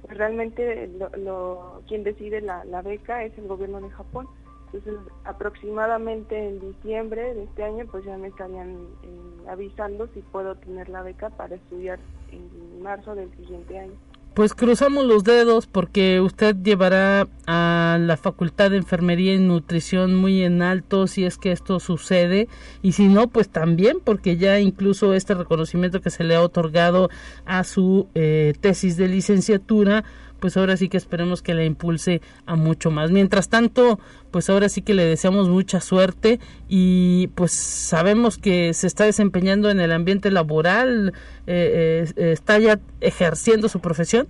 realmente 0.08 0.90
lo, 1.18 1.82
quien 1.88 2.04
decide 2.04 2.42
la, 2.42 2.82
beca 2.82 3.24
es 3.24 3.38
el 3.38 3.48
gobierno 3.48 3.82
de 3.82 3.90
Japón. 3.90 4.28
Entonces, 4.74 5.00
aproximadamente 5.24 6.38
en 6.38 6.60
diciembre 6.60 7.34
de 7.34 7.44
este 7.44 7.64
año, 7.64 7.86
pues 7.90 8.04
ya 8.04 8.18
me 8.18 8.28
estarían 8.28 8.76
eh, 9.04 9.48
avisando 9.48 10.08
si 10.08 10.22
puedo 10.22 10.56
tener 10.56 10.90
la 10.90 11.02
beca 11.02 11.30
para 11.30 11.56
estudiar 11.56 12.00
en 12.32 12.82
marzo 12.82 13.16
del 13.16 13.32
siguiente 13.38 13.80
año. 13.80 13.96
Pues 14.36 14.54
cruzamos 14.54 15.06
los 15.06 15.24
dedos 15.24 15.66
porque 15.66 16.20
usted 16.20 16.58
llevará 16.62 17.30
a 17.48 17.98
la 18.02 18.18
Facultad 18.18 18.70
de 18.70 18.76
Enfermería 18.76 19.34
y 19.34 19.40
Nutrición 19.40 20.14
muy 20.14 20.44
en 20.44 20.62
alto 20.62 21.08
si 21.08 21.24
es 21.24 21.38
que 21.38 21.54
esto 21.54 21.80
sucede. 21.80 22.50
Y 22.82 22.92
si 22.92 23.08
no, 23.08 23.30
pues 23.30 23.48
también 23.48 24.00
porque 24.04 24.36
ya 24.36 24.60
incluso 24.60 25.14
este 25.14 25.36
reconocimiento 25.36 26.02
que 26.02 26.10
se 26.10 26.26
le 26.26 26.36
ha 26.36 26.42
otorgado 26.42 27.10
a 27.46 27.64
su 27.64 28.10
eh, 28.14 28.54
tesis 28.60 28.98
de 28.98 29.08
licenciatura 29.08 30.04
pues 30.46 30.58
ahora 30.58 30.78
sí 30.78 30.90
que 30.90 30.98
esperemos 30.98 31.42
que 31.42 31.56
la 31.56 31.64
impulse 31.64 32.22
a 32.46 32.56
mucho 32.56 32.92
más. 32.92 33.10
Mientras 33.10 33.50
tanto, 33.50 34.00
pues 34.30 34.48
ahora 34.48 34.70
sí 34.70 34.84
que 34.84 34.94
le 34.94 35.04
deseamos 35.04 35.50
mucha 35.50 35.80
suerte 35.82 36.40
y 36.70 37.32
pues 37.34 37.52
sabemos 37.52 38.38
que 38.38 38.72
se 38.76 38.86
está 38.86 39.06
desempeñando 39.06 39.72
en 39.72 39.80
el 39.80 39.92
ambiente 39.92 40.30
laboral, 40.30 41.14
eh, 41.48 42.06
eh, 42.16 42.32
está 42.32 42.60
ya 42.60 42.80
ejerciendo 43.02 43.70
su 43.70 43.80
profesión. 43.80 44.28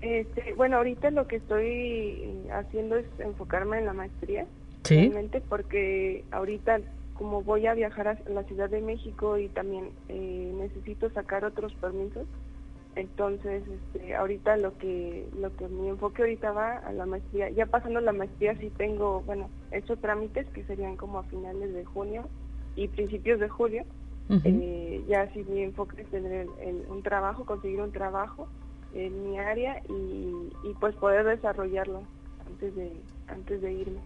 Este, 0.00 0.52
bueno, 0.54 0.78
ahorita 0.78 1.12
lo 1.12 1.28
que 1.28 1.36
estoy 1.36 2.20
haciendo 2.52 2.96
es 2.96 3.06
enfocarme 3.20 3.78
en 3.78 3.84
la 3.84 3.92
maestría, 3.92 4.46
sí. 4.82 4.96
realmente, 4.96 5.40
porque 5.48 6.24
ahorita 6.32 6.80
como 7.14 7.42
voy 7.42 7.68
a 7.68 7.74
viajar 7.74 8.08
a 8.08 8.18
la 8.28 8.42
Ciudad 8.42 8.68
de 8.68 8.80
México 8.80 9.38
y 9.38 9.48
también 9.48 9.90
eh, 10.08 10.52
necesito 10.56 11.08
sacar 11.10 11.44
otros 11.44 11.72
permisos, 11.74 12.26
entonces, 12.96 13.62
este, 13.68 14.14
ahorita 14.14 14.56
lo 14.56 14.76
que 14.76 15.28
lo 15.38 15.54
que 15.54 15.68
mi 15.68 15.88
enfoque 15.88 16.22
ahorita 16.22 16.52
va 16.52 16.78
a 16.78 16.92
la 16.92 17.06
maestría, 17.06 17.48
ya 17.50 17.66
pasando 17.66 18.00
la 18.00 18.12
maestría 18.12 18.56
sí 18.58 18.70
tengo, 18.70 19.22
bueno, 19.22 19.50
hecho 19.70 19.96
trámites 19.96 20.48
que 20.48 20.64
serían 20.64 20.96
como 20.96 21.18
a 21.18 21.24
finales 21.24 21.72
de 21.72 21.84
junio 21.84 22.28
y 22.74 22.88
principios 22.88 23.38
de 23.40 23.48
julio. 23.48 23.84
eh, 24.44 25.04
ya 25.08 25.28
sí 25.32 25.44
mi 25.44 25.62
enfoque 25.62 26.02
es 26.02 26.08
tener 26.08 26.46
un 26.88 27.02
trabajo, 27.02 27.44
conseguir 27.44 27.80
un 27.80 27.92
trabajo 27.92 28.48
en 28.92 29.30
mi 29.30 29.38
área 29.38 29.80
y, 29.88 30.50
y 30.64 30.74
pues 30.80 30.94
poder 30.96 31.24
desarrollarlo 31.24 32.02
antes 32.46 32.74
de 32.74 32.92
antes 33.28 33.60
de 33.60 33.72
irme. 33.72 34.00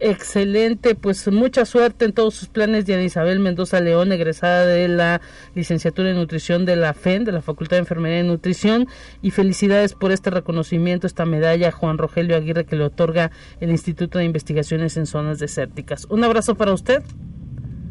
Excelente, 0.00 0.96
pues 0.96 1.30
mucha 1.30 1.64
suerte 1.64 2.04
en 2.04 2.12
todos 2.12 2.34
sus 2.34 2.48
planes, 2.48 2.84
Diana 2.84 3.04
Isabel 3.04 3.38
Mendoza 3.38 3.80
León, 3.80 4.10
egresada 4.10 4.66
de 4.66 4.88
la 4.88 5.20
licenciatura 5.54 6.10
en 6.10 6.16
nutrición 6.16 6.66
de 6.66 6.74
la 6.74 6.94
FEN, 6.94 7.24
de 7.24 7.30
la 7.30 7.42
Facultad 7.42 7.76
de 7.76 7.80
Enfermería 7.82 8.20
y 8.20 8.26
Nutrición, 8.26 8.88
y 9.22 9.30
felicidades 9.30 9.94
por 9.94 10.10
este 10.10 10.30
reconocimiento, 10.30 11.06
esta 11.06 11.24
medalla 11.26 11.70
Juan 11.70 11.98
Rogelio 11.98 12.36
Aguirre 12.36 12.64
que 12.64 12.76
le 12.76 12.84
otorga 12.84 13.30
el 13.60 13.70
Instituto 13.70 14.18
de 14.18 14.24
Investigaciones 14.24 14.96
en 14.96 15.06
Zonas 15.06 15.38
Desérticas. 15.38 16.06
Un 16.10 16.24
abrazo 16.24 16.56
para 16.56 16.72
usted. 16.72 17.02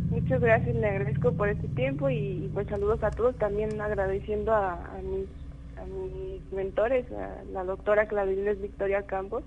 Muchas 0.10 0.41
gracias, 0.41 0.76
le 0.76 0.88
agradezco 0.88 1.32
por 1.32 1.49
este 1.49 1.68
tiempo 1.70 2.10
y, 2.10 2.49
pues 2.54 2.68
saludos 2.68 3.01
a 3.04 3.10
todos, 3.12 3.36
también 3.38 3.82
agradeciendo 3.82 4.54
a, 4.54 4.78
mis, 5.04 5.28
mentores, 6.51 7.06
a 7.14 7.43
la 7.51 7.64
doctora 7.64 8.08
Claudiles 8.08 8.62
Victoria 8.62 9.01
Campos, 9.04 9.43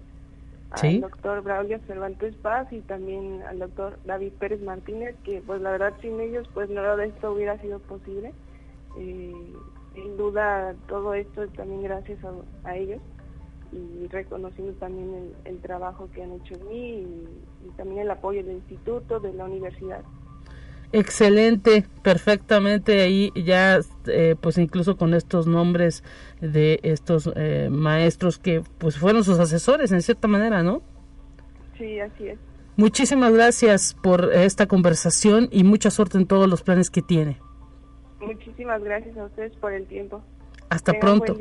al 0.70 1.00
doctor 1.00 1.42
Braulio 1.42 1.78
Cervantes 1.86 2.34
Paz 2.36 2.72
y 2.72 2.80
también 2.80 3.42
al 3.42 3.58
doctor 3.58 3.98
David 4.04 4.32
Pérez 4.38 4.60
Martínez, 4.62 5.16
que 5.24 5.42
pues 5.46 5.60
la 5.60 5.70
verdad 5.70 5.94
sin 6.00 6.20
ellos 6.20 6.48
pues 6.54 6.68
nada 6.70 6.96
de 6.96 7.06
esto 7.06 7.32
hubiera 7.32 7.60
sido 7.60 7.78
posible. 7.80 8.32
Eh, 8.98 9.52
sin 9.94 10.16
duda 10.16 10.74
todo 10.88 11.14
esto 11.14 11.42
es 11.42 11.52
también 11.52 11.82
gracias 11.82 12.18
a, 12.64 12.76
ellos 12.76 13.00
y 13.72 14.06
reconociendo 14.08 14.72
también 14.74 15.32
el, 15.44 15.58
trabajo 15.60 16.08
que 16.14 16.22
han 16.22 16.32
hecho 16.32 16.54
en 16.54 16.68
mí 16.68 16.88
y, 17.00 17.66
y 17.66 17.70
también 17.76 18.00
el 18.00 18.10
apoyo 18.10 18.44
del 18.44 18.56
instituto, 18.56 19.20
de 19.20 19.32
la 19.32 19.44
universidad 19.44 20.02
excelente, 20.98 21.84
perfectamente 22.02 23.00
ahí 23.00 23.32
ya, 23.34 23.80
eh, 24.06 24.34
pues 24.40 24.58
incluso 24.58 24.96
con 24.96 25.14
estos 25.14 25.46
nombres 25.46 26.02
de 26.40 26.80
estos 26.82 27.30
eh, 27.36 27.68
maestros 27.70 28.38
que 28.38 28.62
pues 28.78 28.98
fueron 28.98 29.22
sus 29.22 29.38
asesores 29.38 29.92
en 29.92 30.02
cierta 30.02 30.26
manera, 30.28 30.62
¿no? 30.62 30.82
Sí, 31.76 32.00
así 32.00 32.28
es. 32.28 32.38
Muchísimas 32.76 33.32
gracias 33.32 33.94
por 33.94 34.32
esta 34.32 34.66
conversación 34.66 35.48
y 35.50 35.64
mucha 35.64 35.90
suerte 35.90 36.18
en 36.18 36.26
todos 36.26 36.48
los 36.48 36.62
planes 36.62 36.90
que 36.90 37.02
tiene. 37.02 37.38
Muchísimas 38.20 38.82
gracias 38.82 39.16
a 39.16 39.24
ustedes 39.24 39.54
por 39.56 39.72
el 39.72 39.86
tiempo. 39.86 40.22
Hasta 40.68 40.94
pronto. 40.98 41.36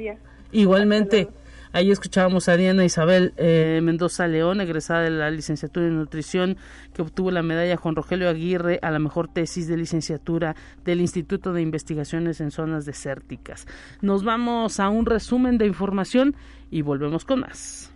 Igualmente. 0.52 1.30
Ahí 1.76 1.92
escuchábamos 1.92 2.48
a 2.48 2.56
Diana 2.56 2.86
Isabel 2.86 3.34
eh, 3.36 3.82
Mendoza 3.84 4.28
León, 4.28 4.62
egresada 4.62 5.02
de 5.02 5.10
la 5.10 5.30
licenciatura 5.30 5.88
en 5.88 5.98
nutrición, 5.98 6.56
que 6.94 7.02
obtuvo 7.02 7.32
la 7.32 7.44
medalla 7.44 7.76
Juan 7.76 7.98
Rogelio 7.98 8.30
Aguirre 8.30 8.80
a 8.82 8.92
la 8.92 9.00
mejor 9.00 9.28
tesis 9.28 9.68
de 9.68 9.76
licenciatura 9.76 10.56
del 10.86 11.02
Instituto 11.02 11.52
de 11.52 11.62
Investigaciones 11.62 12.40
en 12.40 12.52
Zonas 12.52 12.86
Desérticas. 12.86 13.68
Nos 14.00 14.24
vamos 14.24 14.80
a 14.80 14.88
un 14.88 15.06
resumen 15.06 15.58
de 15.58 15.66
información 15.66 16.38
y 16.72 16.82
volvemos 16.82 17.26
con 17.26 17.42
más. 17.42 17.92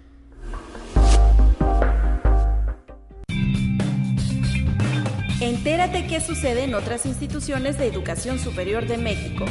Entérate 5.40 6.06
qué 6.06 6.20
sucede 6.20 6.66
en 6.66 6.76
otras 6.76 7.06
instituciones 7.06 7.78
de 7.78 7.88
educación 7.88 8.40
superior 8.40 8.88
de 8.88 8.98
México. 8.98 9.46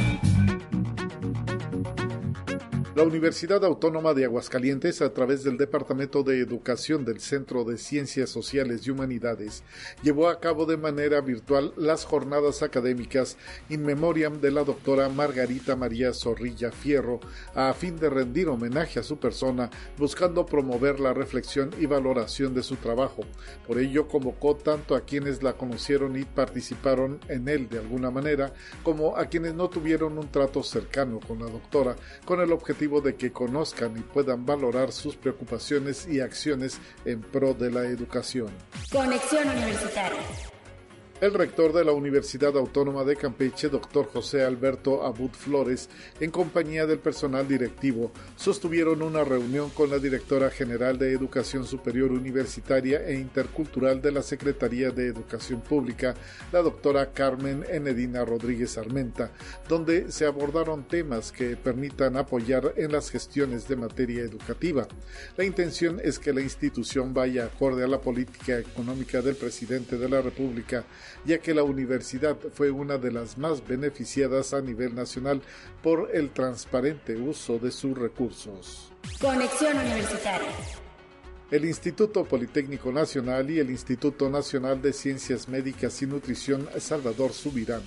La 2.99 3.05
Universidad 3.05 3.63
Autónoma 3.63 4.13
de 4.13 4.25
Aguascalientes, 4.25 5.01
a 5.01 5.13
través 5.13 5.45
del 5.45 5.55
Departamento 5.55 6.21
de 6.21 6.41
Educación 6.41 7.05
del 7.05 7.21
Centro 7.21 7.63
de 7.63 7.77
Ciencias 7.77 8.29
Sociales 8.29 8.85
y 8.85 8.91
Humanidades, 8.91 9.63
llevó 10.03 10.27
a 10.27 10.41
cabo 10.41 10.65
de 10.65 10.75
manera 10.75 11.21
virtual 11.21 11.71
las 11.77 12.03
jornadas 12.03 12.61
académicas 12.61 13.37
in 13.69 13.85
memoriam 13.85 14.41
de 14.41 14.51
la 14.51 14.65
doctora 14.65 15.07
Margarita 15.07 15.77
María 15.77 16.13
Zorrilla 16.13 16.73
Fierro, 16.73 17.21
a 17.55 17.73
fin 17.73 17.95
de 17.95 18.09
rendir 18.09 18.49
homenaje 18.49 18.99
a 18.99 19.03
su 19.03 19.17
persona, 19.17 19.69
buscando 19.97 20.45
promover 20.45 20.99
la 20.99 21.13
reflexión 21.13 21.69
y 21.79 21.85
valoración 21.85 22.53
de 22.53 22.63
su 22.63 22.75
trabajo. 22.75 23.21
Por 23.65 23.79
ello, 23.79 24.09
convocó 24.09 24.57
tanto 24.57 24.93
a 24.93 25.05
quienes 25.05 25.41
la 25.41 25.53
conocieron 25.53 26.17
y 26.17 26.25
participaron 26.25 27.21
en 27.29 27.47
él 27.47 27.69
de 27.69 27.79
alguna 27.79 28.11
manera, 28.11 28.51
como 28.83 29.15
a 29.15 29.27
quienes 29.27 29.53
no 29.53 29.69
tuvieron 29.69 30.17
un 30.17 30.29
trato 30.29 30.63
cercano 30.63 31.21
con 31.25 31.39
la 31.39 31.45
doctora, 31.45 31.95
con 32.25 32.41
el 32.41 32.51
objetivo 32.51 32.88
de 32.99 33.15
que 33.15 33.31
conozcan 33.31 33.95
y 33.97 34.01
puedan 34.01 34.45
valorar 34.45 34.91
sus 34.91 35.15
preocupaciones 35.15 36.07
y 36.07 36.19
acciones 36.19 36.79
en 37.05 37.21
pro 37.21 37.53
de 37.53 37.69
la 37.69 37.83
educación. 37.85 38.49
Conexión 38.91 39.47
Universitaria. 39.47 40.19
El 41.21 41.33
rector 41.33 41.73
de 41.73 41.83
la 41.83 41.91
Universidad 41.91 42.55
Autónoma 42.55 43.03
de 43.03 43.17
Campeche, 43.17 43.67
doctor 43.67 44.05
José 44.05 44.41
Alberto 44.41 45.03
Abud 45.03 45.31
Flores, 45.31 45.89
en 46.21 46.31
compañía 46.31 46.85
del 46.85 46.99
personal 46.99 47.45
directivo, 47.45 48.13
sostuvieron 48.37 49.01
una 49.01 49.25
reunión 49.25 49.69
con 49.71 49.89
la 49.89 49.99
directora 49.99 50.49
general 50.49 50.97
de 50.97 51.11
Educación 51.11 51.65
Superior 51.65 52.13
Universitaria 52.13 53.05
e 53.05 53.15
Intercultural 53.15 54.01
de 54.01 54.13
la 54.13 54.23
Secretaría 54.23 54.91
de 54.91 55.07
Educación 55.07 55.59
Pública, 55.59 56.13
la 56.53 56.61
doctora 56.61 57.11
Carmen 57.11 57.65
Enedina 57.69 58.23
Rodríguez 58.23 58.77
Armenta, 58.77 59.29
donde 59.67 60.13
se 60.13 60.25
abordaron 60.25 60.87
temas 60.87 61.33
que 61.33 61.57
permitan 61.57 62.15
apoyar 62.15 62.75
en 62.77 62.93
las 62.93 63.11
gestiones 63.11 63.67
de 63.67 63.75
materia 63.75 64.21
educativa. 64.21 64.87
La 65.35 65.43
intención 65.43 65.99
es 66.01 66.17
que 66.17 66.31
la 66.31 66.39
institución 66.39 67.13
vaya 67.13 67.43
acorde 67.43 67.83
a 67.83 67.87
la 67.87 67.99
política 67.99 68.57
económica 68.57 69.21
del 69.21 69.35
presidente 69.35 69.97
de 69.97 70.07
la 70.07 70.21
República 70.21 70.85
ya 71.25 71.39
que 71.39 71.53
la 71.53 71.63
universidad 71.63 72.37
fue 72.53 72.71
una 72.71 72.97
de 72.97 73.11
las 73.11 73.37
más 73.37 73.65
beneficiadas 73.67 74.53
a 74.53 74.61
nivel 74.61 74.95
nacional 74.95 75.41
por 75.81 76.09
el 76.13 76.31
transparente 76.31 77.15
uso 77.15 77.59
de 77.59 77.71
sus 77.71 77.97
recursos. 77.97 78.91
Conexión 79.19 79.77
Universitaria. 79.77 80.49
El 81.51 81.65
Instituto 81.65 82.25
Politécnico 82.25 82.91
Nacional 82.91 83.49
y 83.49 83.59
el 83.59 83.71
Instituto 83.71 84.29
Nacional 84.29 84.81
de 84.81 84.93
Ciencias 84.93 85.49
Médicas 85.49 85.99
y 86.01 86.05
Nutrición 86.05 86.69
Salvador 86.79 87.33
Subirán 87.33 87.81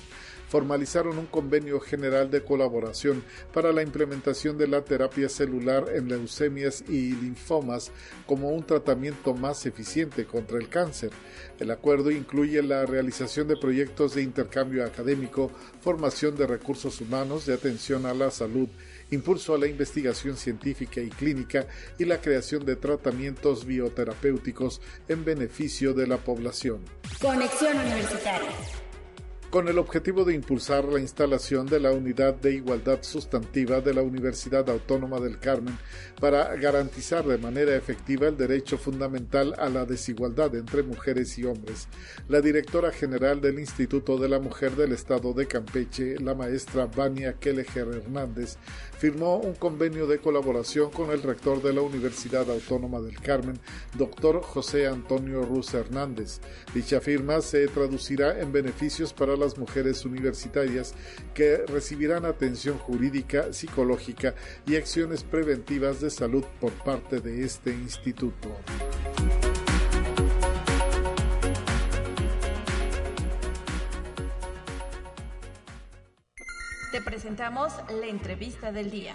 formalizaron 0.53 1.17
un 1.17 1.25
convenio 1.25 1.81
general 1.81 2.31
de 2.31 2.45
colaboración 2.45 3.25
para 3.55 3.73
la 3.73 3.81
implementación 3.81 4.59
de 4.59 4.69
la 4.69 4.85
terapia 4.85 5.31
celular 5.31 5.87
en 5.95 6.09
leucemias 6.09 6.85
y 6.91 7.13
linfomas 7.13 7.91
como 8.27 8.51
un 8.51 8.63
tratamiento 8.63 9.33
más 9.33 9.65
eficiente 9.65 10.27
contra 10.27 10.59
el 10.59 10.69
cáncer. 10.69 11.09
El 11.59 11.71
acuerdo 11.71 12.11
incluye 12.11 12.63
la 12.63 12.85
realización 12.85 13.49
de 13.49 13.57
proyectos 13.57 14.15
de 14.15 14.25
intercambio 14.25 14.85
académico, 14.85 15.51
formación 15.81 16.37
de 16.37 16.47
recursos 16.47 17.01
humanos, 17.01 17.47
de 17.47 17.55
atención 17.55 18.05
a 18.05 18.13
la 18.13 18.31
salud, 18.31 18.69
impulso 19.11 19.55
a 19.55 19.59
la 19.59 19.69
investigación 19.69 20.37
científica 20.37 21.01
y 21.01 21.09
clínica 21.09 21.67
y 21.99 22.05
la 22.05 22.21
creación 22.21 22.67
de 22.67 22.77
tratamientos 22.77 23.65
bioterapéuticos 23.65 24.83
en 25.09 25.25
beneficio 25.25 25.95
de 25.95 26.07
la 26.07 26.19
población. 26.19 26.85
Conexión 27.23 27.79
Universitaria. 27.79 28.82
Con 29.53 29.69
el 29.69 29.79
objetivo 29.79 30.25
de 30.25 30.33
impulsar 30.33 30.87
la 30.87 30.99
instalación 30.99 31.67
de 31.67 31.79
la 31.79 31.93
Unidad 31.93 32.35
de 32.37 32.55
Igualdad 32.55 33.01
Sustantiva 33.03 33.83
de 33.83 33.93
la 33.93 34.01
Universidad 34.01 34.71
Autónoma 34.71 35.21
del 35.21 35.39
Carmen 35.39 35.77
para 36.19 36.57
garantizar 36.57 37.27
de 37.27 37.37
manera 37.37 37.77
efectiva 37.77 38.29
el 38.29 38.39
derecho 38.39 38.79
fundamental 38.79 39.55
a 39.59 39.69
la 39.69 39.85
desigualdad 39.85 40.55
entre 40.57 40.83
mujeres 40.83 41.37
y 41.37 41.45
hombres. 41.45 41.87
La 42.31 42.41
directora 42.41 42.93
general 42.93 43.43
del 43.43 43.59
Instituto 43.59 44.17
de 44.17 44.31
la 44.31 44.41
Mujer 44.41 44.75
del 44.75 44.93
Estado 44.93 45.35
de 45.35 45.47
Campeche, 45.47 46.19
la 46.19 46.35
maestra 46.35 46.87
Vania 46.87 47.35
Keleger 47.35 47.89
Hernández, 47.89 48.57
firmó 48.97 49.37
un 49.37 49.55
convenio 49.57 50.07
de 50.07 50.19
colaboración 50.19 50.91
con 50.91 51.11
el 51.11 51.23
rector 51.23 51.61
de 51.61 51.75
la 51.75 51.83
Universidad 51.83 52.51
Autónoma 52.51 53.01
del 53.01 53.21
Carmen, 53.21 53.61
doctor 53.99 54.41
José 54.41 54.87
Antonio 54.87 55.45
Ruz 55.45 55.75
Hernández. 55.75 56.41
Dicha 56.73 57.03
firma 57.03 57.43
se 57.43 57.69
traducirá 57.69 58.41
en 58.41 58.51
beneficios 58.51 59.13
para 59.13 59.42
las 59.43 59.59
mujeres 59.59 60.05
universitarias 60.05 60.95
que 61.35 61.59
recibirán 61.67 62.25
atención 62.25 62.79
jurídica, 62.79 63.53
psicológica 63.53 64.35
y 64.67 64.77
acciones 64.77 65.25
preventivas 65.25 66.01
de 66.01 66.11
salud 66.11 66.45
por 66.61 66.73
parte 66.73 67.21
de 67.21 67.45
este 67.45 67.71
instituto. 67.71 68.49
Te 76.93 77.01
presentamos 77.01 77.73
la 77.91 78.07
entrevista 78.07 78.71
del 78.71 78.91
día. 78.91 79.13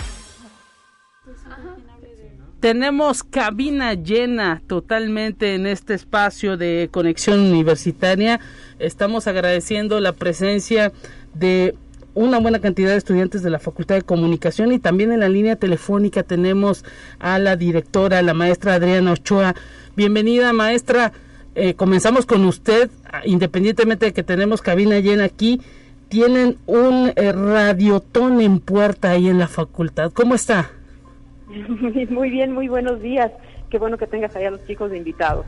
Tenemos 2.60 3.24
cabina 3.24 3.94
llena 3.94 4.64
totalmente 4.66 5.54
en 5.54 5.68
este 5.68 5.94
espacio 5.94 6.58
de 6.58 6.90
conexión 6.92 7.40
universitaria. 7.40 8.40
Estamos 8.80 9.28
agradeciendo 9.28 10.00
la 10.00 10.14
presencia 10.14 10.92
de 11.36 11.76
una 12.16 12.40
buena 12.40 12.60
cantidad 12.60 12.90
de 12.90 12.98
estudiantes 12.98 13.44
de 13.44 13.52
la 13.52 13.60
Facultad 13.60 13.96
de 13.96 14.02
Comunicación 14.02 14.72
y 14.72 14.80
también 14.80 15.12
en 15.12 15.20
la 15.20 15.30
línea 15.30 15.56
telefónica 15.56 16.24
tenemos 16.24 16.84
a 17.20 17.38
la 17.38 17.56
directora, 17.56 18.24
la 18.24 18.34
maestra 18.34 18.74
Adriana 18.74 19.12
Ochoa. 19.12 19.54
Bienvenida, 19.96 20.52
maestra. 20.52 21.12
Eh, 21.54 21.76
comenzamos 21.76 22.26
con 22.26 22.44
usted, 22.46 22.90
independientemente 23.24 24.08
de 24.08 24.14
que 24.14 24.24
tenemos 24.24 24.62
cabina 24.64 25.00
llena 25.00 25.26
aquí 25.26 25.62
tienen 26.10 26.58
un 26.66 27.12
eh, 27.16 27.32
radiotón 27.32 28.42
en 28.42 28.60
puerta 28.60 29.12
ahí 29.12 29.28
en 29.28 29.40
la 29.40 29.48
facultad. 29.48 30.12
¿Cómo 30.14 30.36
está? 30.36 30.72
Muy 32.10 32.30
bien, 32.30 32.52
muy 32.54 32.68
buenos 32.68 33.02
días. 33.02 33.32
Qué 33.70 33.78
bueno 33.78 33.98
que 33.98 34.08
tengas 34.08 34.36
allá 34.36 34.50
a 34.50 34.52
los 34.52 34.66
chicos 34.66 34.92
de 34.92 34.98
invitados. 34.98 35.46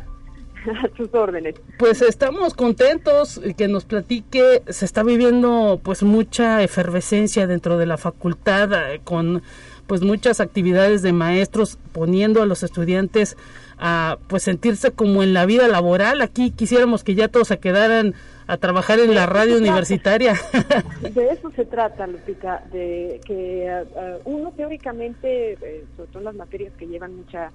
A 0.84 0.98
sus 0.98 1.14
órdenes. 1.14 1.56
Pues 1.78 2.02
estamos 2.02 2.54
contentos 2.54 3.40
que 3.58 3.70
nos 3.70 3.86
platique, 3.86 4.62
se 4.68 4.84
está 4.84 5.04
viviendo 5.04 5.80
pues 5.82 6.04
mucha 6.04 6.62
efervescencia 6.62 7.48
dentro 7.48 7.78
de 7.78 7.86
la 7.86 7.96
facultad 7.98 8.74
eh, 8.74 9.00
con 9.06 9.42
pues 9.88 10.02
muchas 10.02 10.42
actividades 10.42 11.02
de 11.02 11.14
maestros 11.14 11.80
poniendo 11.94 12.42
a 12.42 12.46
los 12.46 12.62
estudiantes 12.64 13.38
a 13.78 14.18
pues 14.28 14.44
sentirse 14.44 14.92
como 14.92 15.24
en 15.24 15.34
la 15.34 15.46
vida 15.46 15.68
laboral. 15.70 16.22
Aquí 16.22 16.52
quisiéramos 16.52 17.06
que 17.06 17.16
ya 17.16 17.30
todos 17.30 17.48
se 17.48 17.60
quedaran 17.60 18.14
a 18.50 18.58
trabajar 18.58 19.00
en 19.00 19.14
la 19.14 19.28
radio 19.28 19.58
universitaria. 19.58 20.34
De 21.14 21.30
eso 21.30 21.52
se 21.52 21.66
trata, 21.66 22.08
Lupita, 22.08 22.64
de 22.72 23.22
que 23.24 23.68
eh, 23.68 23.86
eh, 23.96 24.20
uno 24.26 24.52
teóricamente, 24.54 25.54
eh, 25.54 25.86
sobre 25.96 26.10
todo 26.10 26.20
en 26.20 26.26
las 26.26 26.36
materias 26.36 26.74
que 26.76 26.88
llevan 26.88 27.16
mucha 27.16 27.52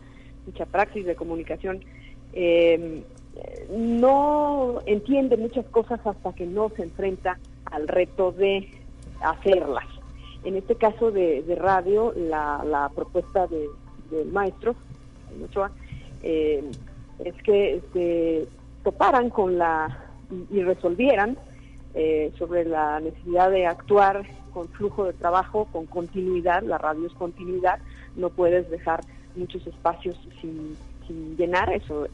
mucha 0.47 0.67
praxis 0.67 1.07
de 1.07 1.17
comunicación, 1.17 1.83
no 3.71 4.81
entiende 4.85 5.39
muchas 5.39 5.65
cosas 5.67 5.99
hasta 6.05 6.35
que 6.35 6.47
no 6.47 6.71
se 6.77 6.83
enfrenta 6.83 7.39
al 7.65 7.89
reto 7.89 8.31
de 8.31 8.71
hacerlas. 9.21 9.87
En 10.45 10.57
este 10.57 10.75
caso 10.75 11.11
de, 11.11 11.43
radio, 11.59 12.13
la, 12.15 12.91
propuesta 12.95 13.47
del 13.47 14.27
maestro, 14.31 14.77
es 16.23 17.35
que 17.43 17.81
se 17.95 18.47
toparan 18.83 19.31
con 19.31 19.57
la 19.57 20.04
y, 20.51 20.63
resolvieran 20.63 21.37
eh, 21.95 22.33
sobre 22.39 22.65
la 22.65 23.01
necesidad 23.01 23.51
de 23.51 23.67
actuar 23.67 24.25
con 24.53 24.69
flujo 24.69 25.05
de 25.05 25.13
trabajo, 25.13 25.69
con 25.73 25.87
continuidad, 25.87 26.63
la 26.63 26.79
radio 26.79 27.07
es 27.07 27.13
continuidad, 27.15 27.79
no 28.17 28.31
puedes 28.31 28.71
dejar 28.71 29.01
muchos 29.37 29.67
espacios 29.67 30.17
sin, 30.41 30.77
llenar, 31.37 31.71
eso 31.73 32.07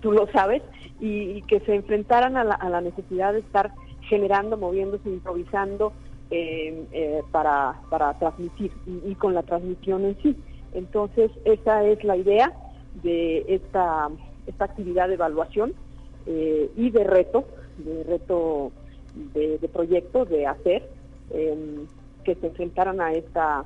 tú 0.00 0.12
lo 0.12 0.26
sabes, 0.28 0.62
y, 1.00 1.42
que 1.42 1.60
se 1.60 1.74
enfrentaran 1.74 2.36
a 2.36 2.44
la, 2.44 2.80
necesidad 2.80 3.32
de 3.32 3.40
estar 3.40 3.72
generando, 4.02 4.56
moviéndose, 4.56 5.08
improvisando 5.08 5.92
eh, 6.30 6.86
eh, 6.92 7.22
para, 7.30 7.74
para 7.90 8.14
transmitir 8.14 8.72
y, 8.86 9.14
con 9.16 9.34
la 9.34 9.42
transmisión 9.42 10.04
en 10.04 10.16
sí. 10.22 10.36
Entonces, 10.72 11.30
esa 11.44 11.84
es 11.84 12.02
la 12.04 12.16
idea 12.16 12.52
de 13.02 13.44
esta, 13.48 14.08
esta 14.46 14.64
actividad 14.64 15.08
de 15.08 15.14
evaluación 15.14 15.74
eh, 16.26 16.70
y 16.76 16.90
de 16.90 17.04
reto, 17.04 17.44
de 17.78 18.04
reto 18.04 18.72
de, 19.34 19.68
proyecto, 19.72 20.24
de 20.24 20.46
hacer, 20.46 20.88
em, 21.30 21.86
que 22.24 22.34
se 22.36 22.46
enfrentaran 22.46 23.00
a, 23.00 23.12
esta, 23.12 23.64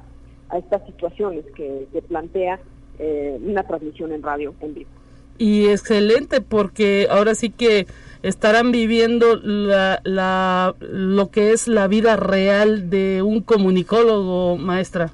a 0.48 0.58
estas 0.58 0.84
situaciones 0.86 1.44
que, 1.54 1.86
plantea 2.08 2.60
eh, 2.98 3.38
una 3.42 3.62
transmisión 3.64 4.12
en 4.12 4.22
radio 4.22 4.54
en 4.60 4.74
vivo. 4.74 4.90
Y 5.38 5.68
excelente 5.68 6.40
porque 6.40 7.08
ahora 7.10 7.34
sí 7.34 7.50
que 7.50 7.86
estarán 8.22 8.72
viviendo 8.72 9.36
la, 9.36 10.00
la, 10.04 10.74
lo 10.80 11.30
que 11.30 11.52
es 11.52 11.68
la 11.68 11.88
vida 11.88 12.16
real 12.16 12.88
de 12.88 13.22
un 13.22 13.42
comunicólogo, 13.42 14.56
maestra. 14.56 15.12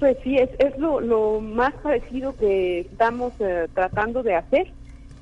Pues 0.00 0.16
sí, 0.24 0.36
es, 0.36 0.50
es 0.58 0.76
lo, 0.78 1.00
lo 1.00 1.40
más 1.40 1.72
parecido 1.74 2.34
que 2.36 2.80
estamos 2.80 3.32
eh, 3.38 3.68
tratando 3.72 4.24
de 4.24 4.34
hacer 4.34 4.72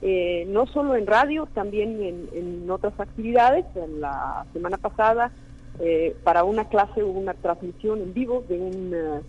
eh, 0.03 0.47
no 0.49 0.67
solo 0.67 0.95
en 0.95 1.07
radio, 1.07 1.47
también 1.55 2.29
en, 2.33 2.71
otras 2.71 2.99
actividades. 2.99 3.67
En 3.75 4.01
la 4.01 4.47
semana 4.53 4.79
pasada, 4.79 5.33
eh, 5.81 6.17
para 6.25 6.45
una 6.45 6.69
clase 6.69 7.03
hubo 7.03 7.19
una 7.19 7.35
transmisión 7.35 8.01
en 8.01 8.15
vivo 8.15 8.45
de 8.49 8.59
una, 8.59 9.23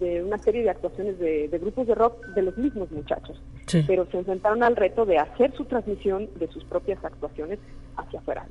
de 0.00 0.22
una 0.22 0.38
serie 0.38 0.62
de 0.62 0.70
actuaciones 0.70 1.18
de, 1.18 1.48
grupos 1.60 1.86
de 1.86 1.94
rock 1.94 2.24
de 2.28 2.42
los 2.42 2.56
mismos 2.56 2.90
muchachos, 2.90 3.40
pero 3.86 4.06
se 4.06 4.18
enfrentaron 4.18 4.62
al 4.62 4.76
reto 4.76 5.04
de 5.04 5.18
hacer 5.18 5.52
su 5.54 5.66
transmisión 5.66 6.28
de 6.36 6.48
sus 6.48 6.64
propias 6.64 7.04
actuaciones 7.04 7.58
hacia 7.96 8.20
afuera. 8.20 8.46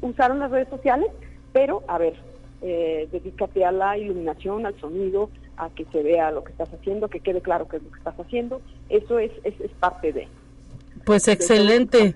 usaron 0.00 0.38
las 0.38 0.50
redes 0.50 0.68
sociales, 0.68 1.08
pero 1.52 1.82
a 1.88 1.98
ver, 1.98 2.14
eh, 2.62 3.08
dedícate 3.10 3.64
a 3.64 3.72
la 3.72 3.98
iluminación, 3.98 4.66
al 4.66 4.78
sonido, 4.80 5.30
a 5.56 5.68
que 5.70 5.84
se 5.86 6.02
vea 6.02 6.30
lo 6.30 6.44
que 6.44 6.52
estás 6.52 6.72
haciendo, 6.72 7.08
que 7.08 7.20
quede 7.20 7.40
claro 7.40 7.66
qué 7.68 7.78
es 7.78 7.82
lo 7.82 7.90
que 7.90 7.98
estás 7.98 8.18
haciendo. 8.18 8.62
Eso 8.88 9.18
es, 9.18 9.32
es, 9.44 9.60
es 9.60 9.70
parte 9.72 10.12
de. 10.12 10.28
Pues 11.04 11.28
excelente, 11.28 12.14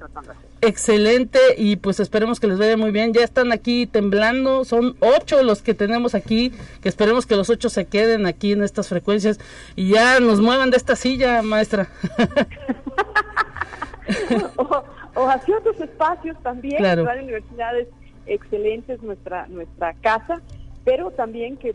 excelente 0.61 1.39
y 1.57 1.77
pues 1.77 2.01
esperemos 2.01 2.41
que 2.41 2.47
les 2.47 2.59
vaya 2.59 2.77
muy 2.77 2.91
bien. 2.91 3.13
Ya 3.13 3.23
están 3.23 3.53
aquí 3.53 3.87
temblando, 3.87 4.65
son 4.65 4.97
ocho 5.01 5.43
los 5.43 5.63
que 5.63 5.75
tenemos 5.75 6.15
aquí, 6.15 6.53
que 6.83 6.89
esperemos 6.89 7.27
que 7.27 7.37
los 7.37 7.51
ocho 7.51 7.69
se 7.69 7.87
queden 7.87 8.27
aquí 8.27 8.53
en 8.53 8.63
estas 8.63 8.89
frecuencias 8.89 9.39
y 9.75 9.91
ya 9.91 10.21
nos 10.21 10.41
muevan 10.41 10.71
de 10.71 10.77
esta 10.77 10.97
silla, 10.97 11.43
maestra. 11.43 11.89
o, 14.57 15.29
hacia 15.29 15.59
otros 15.59 15.81
espacios 15.81 16.37
también, 16.43 16.79
claro. 16.79 17.05
la 17.05 17.15
universidad 17.15 17.79
es 17.79 17.89
excelente, 18.27 18.99
nuestra, 19.03 19.47
nuestra 19.49 19.95
casa 19.95 20.43
pero 20.87 21.11
también 21.11 21.57
que, 21.57 21.75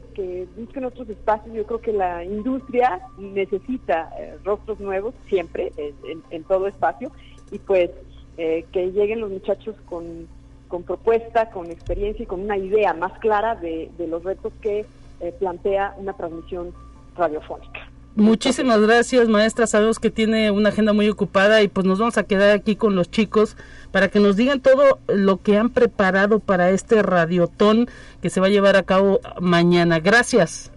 busquen 0.56 0.86
otros 0.86 1.10
espacios. 1.10 1.54
Yo 1.54 1.66
creo 1.66 1.82
que 1.82 1.92
la 1.92 2.24
industria 2.24 3.02
necesita 3.18 4.10
eh, 4.18 4.38
rostros 4.46 4.80
nuevos 4.80 5.14
siempre, 5.28 5.74
en, 6.30 6.44
todo 6.46 6.66
espacio, 6.66 7.12
y 7.52 7.60
pues 7.60 7.90
eh, 8.38 8.66
que 8.72 8.90
lleguen 8.94 9.20
los 9.20 9.30
muchachos 9.30 9.76
con, 9.86 10.30
propuesta, 10.86 11.50
con 11.50 11.70
experiencia 11.70 12.24
y 12.24 12.26
con 12.26 12.40
una 12.40 12.56
idea 12.56 12.94
más 12.94 13.12
clara 13.20 13.56
de, 13.56 13.92
los 14.08 14.24
retos 14.24 14.54
que 14.62 14.86
eh, 15.20 15.36
plantea 15.38 15.94
una 15.98 16.14
transmisión 16.14 16.74
radiofónica. 17.18 17.91
Muchísimas 18.16 18.82
gracias, 18.82 19.30
maestra. 19.30 19.68
Sabemos 19.68 19.98
que 19.98 20.12
tiene 20.12 20.52
una 20.52 20.70
agenda 20.70 20.92
muy 20.92 21.08
ocupada 21.08 21.62
y 21.62 21.70
pues 21.70 21.86
nos 21.86 22.00
vamos 22.00 22.18
a 22.18 22.24
quedar 22.24 22.50
aquí 22.52 22.76
con 22.76 22.96
los 22.96 23.10
chicos 23.10 23.56
para 23.92 24.10
que 24.10 24.20
nos 24.20 24.36
digan 24.36 24.60
todo 24.60 25.00
lo 25.08 25.38
que 25.38 25.58
han 25.58 25.70
preparado 25.70 26.40
para 26.40 26.72
este 26.72 27.02
radiotón 27.04 27.88
que 28.22 28.30
se 28.30 28.42
va 28.42 28.48
a 28.48 28.50
llevar 28.50 28.76
a 28.76 28.84
cabo 28.84 29.22
mañana. 29.40 30.00
Gracias. 30.00 30.72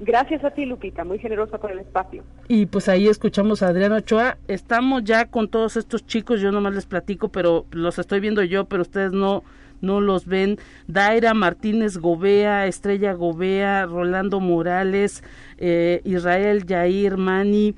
Gracias 0.00 0.42
a 0.44 0.50
ti, 0.50 0.66
Lupita, 0.66 1.04
muy 1.04 1.20
generosa 1.20 1.58
por 1.58 1.70
el 1.70 1.78
espacio. 1.78 2.24
Y 2.48 2.66
pues 2.66 2.88
ahí 2.88 3.06
escuchamos 3.06 3.62
a 3.62 3.68
Adriano 3.68 3.94
Ochoa. 3.94 4.36
Estamos 4.48 5.04
ya 5.04 5.26
con 5.26 5.46
todos 5.46 5.76
estos 5.76 6.04
chicos, 6.04 6.40
yo 6.40 6.50
nomás 6.50 6.74
les 6.74 6.86
platico, 6.86 7.28
pero 7.28 7.66
los 7.70 8.00
estoy 8.00 8.18
viendo 8.18 8.42
yo, 8.42 8.64
pero 8.64 8.82
ustedes 8.82 9.12
no 9.12 9.44
no 9.82 10.00
los 10.00 10.24
ven. 10.24 10.58
Daira 10.86 11.34
Martínez 11.34 11.98
Gobea, 11.98 12.66
Estrella 12.66 13.12
Gobea, 13.12 13.84
Rolando 13.84 14.40
Morales, 14.40 15.22
eh, 15.58 16.00
Israel 16.04 16.64
Yair 16.64 17.18
Mani, 17.18 17.74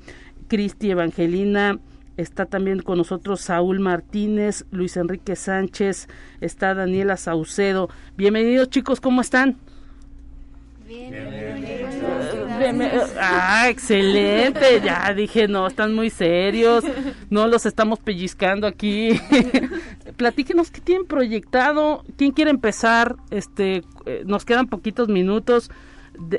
Cristi 0.47 0.91
Evangelina, 0.91 1.79
Está 2.17 2.45
también 2.45 2.79
con 2.79 2.97
nosotros 2.97 3.41
Saúl 3.41 3.81
Martínez, 3.81 4.65
Luis 4.71 4.95
Enrique 4.95 5.35
Sánchez, 5.35 6.07
está 6.39 6.73
Daniela 6.73 7.17
Saucedo. 7.17 7.89
Bienvenidos 8.15 8.69
chicos, 8.69 9.01
¿cómo 9.01 9.19
están? 9.19 9.57
Bien, 10.87 11.11
Ah, 13.19 13.67
excelente. 13.69 14.81
Ya 14.81 15.13
dije, 15.13 15.47
no, 15.47 15.67
están 15.67 15.93
muy 15.93 16.09
serios. 16.09 16.83
No 17.29 17.47
los 17.47 17.65
estamos 17.65 17.99
pellizcando 17.99 18.67
aquí. 18.67 19.19
Platíquenos 20.17 20.71
qué 20.71 20.81
tienen 20.81 21.07
proyectado. 21.07 22.03
¿Quién 22.17 22.31
quiere 22.31 22.51
empezar? 22.51 23.15
Este, 23.31 23.83
eh, 24.05 24.23
nos 24.25 24.45
quedan 24.45 24.67
poquitos 24.67 25.07
minutos. 25.09 25.71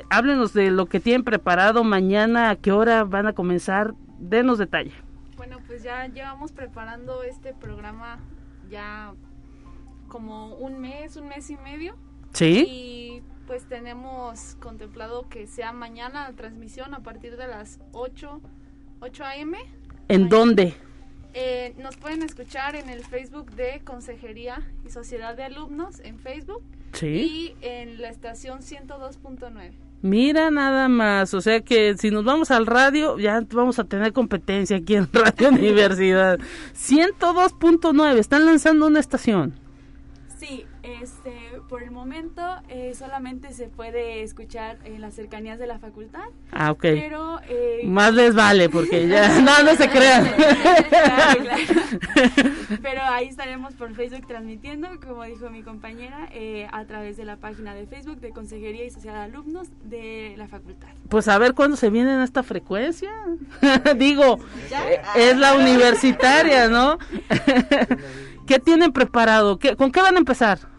háblenos 0.09 0.53
de 0.53 0.71
lo 0.71 0.87
que 0.87 0.99
tienen 0.99 1.23
preparado 1.23 1.83
mañana, 1.83 2.49
a 2.49 2.55
qué 2.55 2.71
hora 2.71 3.03
van 3.03 3.27
a 3.27 3.33
comenzar. 3.33 3.93
Denos 4.19 4.57
detalle. 4.57 4.91
Bueno, 5.35 5.59
pues 5.67 5.83
ya 5.83 6.07
llevamos 6.07 6.51
preparando 6.51 7.23
este 7.23 7.53
programa 7.53 8.19
ya 8.69 9.13
como 10.07 10.55
un 10.55 10.79
mes, 10.79 11.15
un 11.17 11.27
mes 11.27 11.49
y 11.49 11.57
medio. 11.57 11.95
Sí. 12.33 12.65
Y 12.67 12.96
pues 13.47 13.63
tenemos 13.63 14.55
contemplado 14.59 15.27
que 15.29 15.47
sea 15.47 15.71
mañana 15.71 16.27
la 16.29 16.35
transmisión 16.35 16.93
a 16.93 16.99
partir 16.99 17.37
de 17.37 17.47
las 17.47 17.79
8, 17.93 18.41
8 18.99 19.23
a.m. 19.23 19.57
¿En 20.09 20.29
dónde? 20.29 20.75
Eh, 21.33 21.73
nos 21.77 21.95
pueden 21.95 22.23
escuchar 22.23 22.75
en 22.75 22.89
el 22.89 23.03
Facebook 23.05 23.51
de 23.51 23.81
Consejería 23.83 24.61
y 24.85 24.89
Sociedad 24.89 25.35
de 25.35 25.43
Alumnos 25.43 26.01
en 26.01 26.19
Facebook. 26.19 26.61
Sí. 26.91 27.07
Y 27.07 27.55
en 27.61 28.01
la 28.01 28.09
estación 28.09 28.59
102.9. 28.59 29.71
Mira 30.01 30.51
nada 30.51 30.89
más, 30.89 31.33
o 31.33 31.41
sea 31.41 31.61
que 31.61 31.97
si 31.97 32.11
nos 32.11 32.23
vamos 32.23 32.51
al 32.51 32.67
radio, 32.67 33.17
ya 33.17 33.41
vamos 33.51 33.79
a 33.79 33.83
tener 33.85 34.13
competencia 34.13 34.77
aquí 34.77 34.95
en 34.95 35.09
Radio 35.13 35.49
Universidad. 35.49 36.37
102.9, 36.75 38.17
están 38.17 38.45
lanzando 38.45 38.85
una 38.85 38.99
estación. 38.99 39.53
Sí, 40.37 40.65
este, 40.83 41.46
por 41.67 41.83
el 41.83 41.91
momento 41.91 42.41
eh, 42.69 42.93
solamente 42.97 43.53
se 43.53 43.67
puede 43.67 44.23
escuchar 44.23 44.77
en 44.85 45.01
las 45.01 45.13
cercanías 45.13 45.59
de 45.59 45.67
la 45.67 45.79
facultad. 45.79 46.25
Ah, 46.51 46.71
ok. 46.71 46.81
Pero, 46.81 47.39
eh, 47.49 47.81
Más 47.85 48.13
les 48.13 48.33
vale, 48.33 48.69
porque 48.69 49.07
ya, 49.07 49.39
no, 49.41 49.63
no 49.63 49.75
se 49.75 49.89
crean. 49.89 50.25
claro, 50.89 51.41
claro. 51.41 51.63
Pero 52.81 53.01
ahí 53.03 53.27
estaremos 53.27 53.73
por 53.73 53.93
Facebook 53.93 54.27
transmitiendo, 54.27 54.87
como 55.05 55.23
dijo 55.23 55.49
mi 55.49 55.63
compañera, 55.63 56.29
eh, 56.31 56.67
a 56.71 56.85
través 56.85 57.17
de 57.17 57.25
la 57.25 57.37
página 57.37 57.75
de 57.75 57.85
Facebook 57.85 58.19
de 58.19 58.31
Consejería 58.31 58.85
y 58.85 58.89
Sociedad 58.89 59.15
de 59.15 59.23
Alumnos 59.23 59.67
de 59.83 60.33
la 60.37 60.47
facultad. 60.47 60.89
Pues 61.09 61.27
a 61.27 61.37
ver 61.37 61.53
cuándo 61.53 61.77
se 61.77 61.89
vienen 61.89 62.19
a 62.19 62.23
esta 62.23 62.43
frecuencia. 62.43 63.11
Digo, 63.97 64.39
es 65.15 65.37
la 65.37 65.55
universitaria, 65.55 66.69
¿no? 66.69 66.97
¿Qué 68.45 68.59
tienen 68.59 68.93
preparado? 68.93 69.59
¿Qué, 69.59 69.75
¿Con 69.75 69.91
qué 69.91 70.01
van 70.01 70.15
a 70.15 70.19
empezar? 70.19 70.76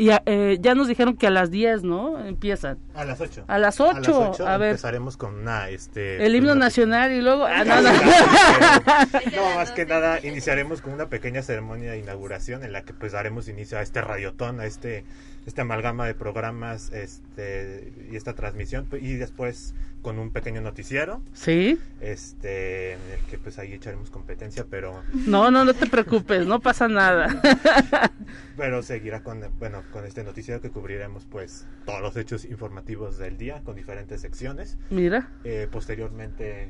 Y 0.00 0.08
eh, 0.24 0.56
ya 0.62 0.74
nos 0.74 0.88
dijeron 0.88 1.14
que 1.14 1.26
a 1.26 1.30
las 1.30 1.50
10, 1.50 1.82
¿no? 1.82 2.24
Empiezan. 2.24 2.78
A 2.94 3.04
las 3.04 3.20
8. 3.20 3.44
A 3.46 3.58
las 3.58 3.78
8. 3.80 4.34
A, 4.46 4.56
ver. 4.56 4.70
Empezaremos 4.70 5.18
con 5.18 5.34
una, 5.34 5.68
este... 5.68 6.24
El 6.24 6.34
himno 6.34 6.54
nacional 6.54 7.12
y 7.12 7.20
luego... 7.20 7.44
Ah, 7.44 7.64
no, 7.64 7.82
no. 7.82 7.92
no, 7.92 9.54
más 9.56 9.72
que 9.72 9.84
nada, 9.84 10.18
iniciaremos 10.22 10.80
con 10.80 10.94
una 10.94 11.10
pequeña 11.10 11.42
ceremonia 11.42 11.90
de 11.90 11.98
inauguración 11.98 12.64
en 12.64 12.72
la 12.72 12.82
que 12.82 12.94
pues 12.94 13.12
daremos 13.12 13.46
inicio 13.48 13.76
a 13.76 13.82
este 13.82 14.00
radiotón, 14.00 14.60
a 14.60 14.64
este, 14.64 15.04
este 15.46 15.60
amalgama 15.60 16.06
de 16.06 16.14
programas 16.14 16.92
este 16.92 17.92
y 18.10 18.16
esta 18.16 18.34
transmisión. 18.34 18.86
Y 19.00 19.14
después 19.14 19.74
con 20.02 20.18
un 20.18 20.30
pequeño 20.30 20.60
noticiero. 20.60 21.22
Sí. 21.32 21.78
Este, 22.00 22.92
en 22.92 23.00
el 23.12 23.20
que 23.30 23.38
pues 23.38 23.58
ahí 23.58 23.72
echaremos 23.72 24.10
competencia, 24.10 24.66
pero... 24.68 25.02
No, 25.26 25.50
no, 25.50 25.64
no 25.64 25.74
te 25.74 25.86
preocupes, 25.86 26.46
no 26.46 26.60
pasa 26.60 26.88
nada. 26.88 27.40
pero 28.56 28.82
seguirá 28.82 29.22
con, 29.22 29.44
bueno, 29.58 29.82
con 29.92 30.04
este 30.04 30.24
noticiero 30.24 30.60
que 30.60 30.70
cubriremos 30.70 31.26
pues 31.26 31.66
todos 31.84 32.00
los 32.00 32.16
hechos 32.16 32.44
informativos 32.44 33.18
del 33.18 33.36
día 33.36 33.60
con 33.64 33.76
diferentes 33.76 34.20
secciones. 34.20 34.78
Mira. 34.90 35.28
Eh, 35.44 35.68
posteriormente... 35.70 36.68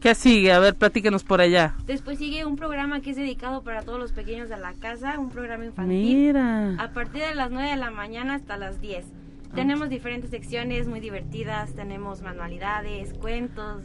¿Qué 0.00 0.14
sigue? 0.14 0.52
A 0.52 0.58
ver, 0.58 0.74
platíquenos 0.74 1.24
por 1.24 1.40
allá. 1.40 1.74
Después 1.86 2.18
sigue 2.18 2.44
un 2.44 2.56
programa 2.56 3.00
que 3.00 3.10
es 3.10 3.16
dedicado 3.16 3.62
para 3.62 3.82
todos 3.82 3.98
los 3.98 4.12
pequeños 4.12 4.48
de 4.48 4.58
la 4.58 4.72
casa, 4.74 5.18
un 5.18 5.30
programa 5.30 5.64
infantil. 5.64 6.16
Mira. 6.16 6.74
A 6.78 6.90
partir 6.92 7.22
de 7.22 7.34
las 7.34 7.50
9 7.50 7.70
de 7.70 7.76
la 7.76 7.90
mañana 7.90 8.34
hasta 8.34 8.56
las 8.56 8.80
10. 8.80 9.06
Tenemos 9.54 9.88
diferentes 9.88 10.30
secciones 10.30 10.86
muy 10.86 11.00
divertidas, 11.00 11.74
tenemos 11.74 12.20
manualidades, 12.20 13.14
cuentos, 13.14 13.84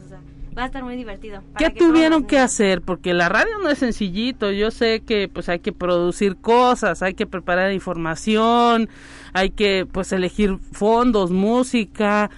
va 0.58 0.64
a 0.64 0.66
estar 0.66 0.84
muy 0.84 0.98
divertido. 0.98 1.44
¿Qué 1.58 1.70
tuvieron 1.70 2.26
que 2.26 2.40
hacer? 2.40 2.82
Porque 2.82 3.14
la 3.14 3.30
radio 3.30 3.58
no 3.64 3.70
es 3.70 3.78
sencillito, 3.78 4.52
yo 4.52 4.70
sé 4.72 5.02
que 5.02 5.30
pues 5.30 5.48
hay 5.50 5.60
que 5.60 5.72
producir 5.72 6.36
cosas, 6.36 7.02
hay 7.02 7.14
que 7.14 7.26
preparar 7.26 7.72
información, 7.72 8.90
hay 9.34 9.52
que 9.52 9.88
pues 9.90 10.12
elegir 10.12 10.58
fondos, 10.72 11.32
música. 11.32 12.30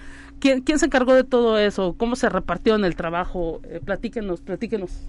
¿Quién, 0.44 0.60
quién 0.60 0.78
se 0.78 0.84
encargó 0.84 1.14
de 1.14 1.24
todo 1.24 1.56
eso? 1.56 1.94
¿Cómo 1.96 2.16
se 2.16 2.28
repartió 2.28 2.74
en 2.74 2.84
el 2.84 2.96
trabajo? 2.96 3.62
Eh, 3.64 3.80
platíquenos, 3.82 4.42
platíquenos. 4.42 5.08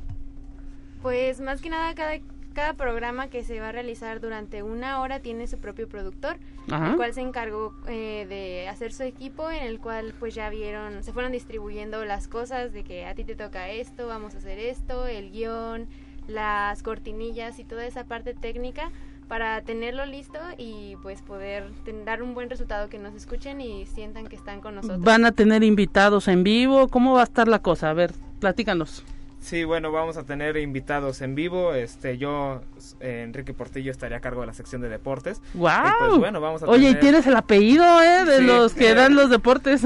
Pues 1.01 1.41
más 1.41 1.59
que 1.61 1.69
nada 1.69 1.93
cada 1.93 2.19
cada 2.53 2.73
programa 2.75 3.27
que 3.27 3.43
se 3.43 3.59
va 3.59 3.67
a 3.67 3.71
realizar 3.73 4.21
durante 4.21 4.63
una 4.63 5.01
hora 5.01 5.19
tiene 5.19 5.45
su 5.47 5.57
propio 5.57 5.89
productor, 5.89 6.37
el 6.69 6.95
cual 6.95 7.13
se 7.13 7.19
encargó 7.19 7.73
eh, 7.89 8.25
de 8.29 8.69
hacer 8.69 8.93
su 8.93 9.03
equipo, 9.03 9.51
en 9.51 9.63
el 9.63 9.81
cual 9.81 10.13
pues 10.17 10.35
ya 10.35 10.49
vieron, 10.49 11.03
se 11.03 11.11
fueron 11.11 11.33
distribuyendo 11.33 12.05
las 12.05 12.29
cosas 12.29 12.71
de 12.71 12.85
que 12.85 13.05
a 13.05 13.13
ti 13.13 13.25
te 13.25 13.35
toca 13.35 13.67
esto, 13.67 14.07
vamos 14.07 14.35
a 14.35 14.37
hacer 14.37 14.57
esto, 14.57 15.05
el 15.05 15.31
guion, 15.31 15.89
las 16.29 16.81
cortinillas 16.81 17.59
y 17.59 17.65
toda 17.65 17.85
esa 17.85 18.05
parte 18.05 18.33
técnica 18.33 18.89
para 19.27 19.61
tenerlo 19.61 20.05
listo 20.05 20.39
y 20.57 20.95
pues 21.01 21.21
poder 21.21 21.71
dar 22.05 22.21
un 22.21 22.33
buen 22.33 22.49
resultado 22.49 22.89
que 22.89 22.99
nos 22.99 23.15
escuchen 23.15 23.61
y 23.61 23.85
sientan 23.85 24.27
que 24.27 24.35
están 24.35 24.61
con 24.61 24.75
nosotros. 24.75 25.01
¿Van 25.01 25.25
a 25.25 25.31
tener 25.31 25.63
invitados 25.63 26.27
en 26.27 26.43
vivo? 26.43 26.87
¿Cómo 26.87 27.13
va 27.13 27.21
a 27.21 27.25
estar 27.25 27.47
la 27.47 27.59
cosa? 27.59 27.89
A 27.89 27.93
ver, 27.93 28.13
platícanos. 28.39 29.03
Sí, 29.45 29.63
bueno, 29.63 29.91
vamos 29.91 30.17
a 30.17 30.23
tener 30.23 30.57
invitados 30.57 31.21
en 31.21 31.35
vivo. 31.35 31.75
Este, 31.75 32.17
yo, 32.17 32.63
eh, 32.99 33.21
Enrique 33.23 33.53
Portillo, 33.53 33.91
estaría 33.91 34.17
a 34.17 34.19
cargo 34.19 34.41
de 34.41 34.47
la 34.47 34.55
sección 34.55 34.81
de 34.81 34.89
deportes. 34.89 35.39
¡Wow! 35.53 35.69
pues, 35.99 36.17
bueno, 36.17 36.41
vamos 36.41 36.63
a 36.63 36.65
Oye, 36.65 36.89
¿y 36.89 36.95
tienes 36.95 37.27
el 37.27 37.35
apellido, 37.35 37.85
eh? 38.01 38.25
De 38.25 38.41
los 38.41 38.73
que 38.73 38.95
dan 38.95 39.13
los 39.13 39.29
deportes. 39.29 39.81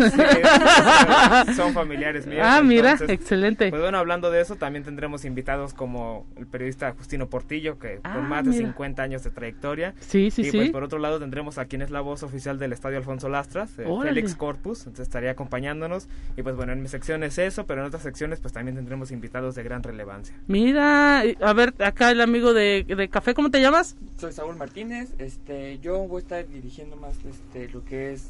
son 1.58 1.74
familiares 1.74 2.26
míos. 2.26 2.42
Ah, 2.42 2.62
mira, 2.64 2.98
excelente. 3.06 3.70
Pues 3.70 3.82
bueno, 3.82 3.98
hablando 3.98 4.32
de 4.32 4.40
eso, 4.40 4.56
también 4.56 4.86
tendremos 4.86 5.26
invitados 5.26 5.74
como 5.74 6.26
el 6.38 6.48
periodista 6.48 6.94
Justino 6.94 7.28
Portillo, 7.28 7.78
que 7.80 7.98
con 7.98 8.12
Ah, 8.12 8.18
más 8.22 8.46
de 8.46 8.52
mira. 8.52 8.68
50 8.68 9.04
años 9.04 9.26
de 9.26 9.32
trayectoria. 9.32 9.94
Sí, 10.00 10.32
sí, 10.32 10.44
y 10.44 10.52
sí. 10.52 10.58
pues 10.58 10.70
por 10.70 10.84
otro 10.84 11.00
lado 11.00 11.20
tendremos 11.20 11.58
a 11.58 11.66
quien 11.66 11.82
es 11.82 11.90
la 11.92 12.00
voz 12.00 12.24
oficial 12.24 12.60
del 12.60 12.72
Estadio 12.72 12.98
Alfonso 12.98 13.28
Lastras, 13.28 13.78
eh. 13.78 13.86
Félix 14.04 14.36
Corpus, 14.36 14.80
entonces 14.88 15.08
estaría 15.08 15.32
acompañándonos. 15.32 16.08
Y 16.38 16.44
pues 16.44 16.56
bueno, 16.56 16.72
en 16.72 16.82
mi 16.82 16.88
sección 16.88 17.24
es 17.24 17.38
eso, 17.38 17.66
pero 17.66 17.82
en 17.82 17.88
otras 17.88 18.04
secciones 18.04 18.40
pues 18.40 18.54
también 18.54 18.78
tendremos 18.78 19.12
invitados 19.12 19.49
de 19.56 19.64
gran 19.64 19.84
relevancia. 19.84 20.36
Mira, 20.48 21.20
a 21.22 21.54
ver, 21.54 21.74
acá 21.84 22.12
el 22.12 22.22
amigo 22.22 22.54
de, 22.54 22.86
de 22.88 23.10
café, 23.10 23.34
¿cómo 23.34 23.50
te 23.52 23.62
llamas? 23.62 23.96
Soy 24.18 24.32
Saúl 24.34 24.56
Martínez, 24.58 25.14
este, 25.20 25.80
yo 25.80 26.00
voy 26.08 26.20
a 26.20 26.24
estar 26.24 26.48
dirigiendo 26.48 26.96
más 26.96 27.16
este, 27.30 27.70
lo 27.70 27.84
que 27.86 28.14
es 28.14 28.30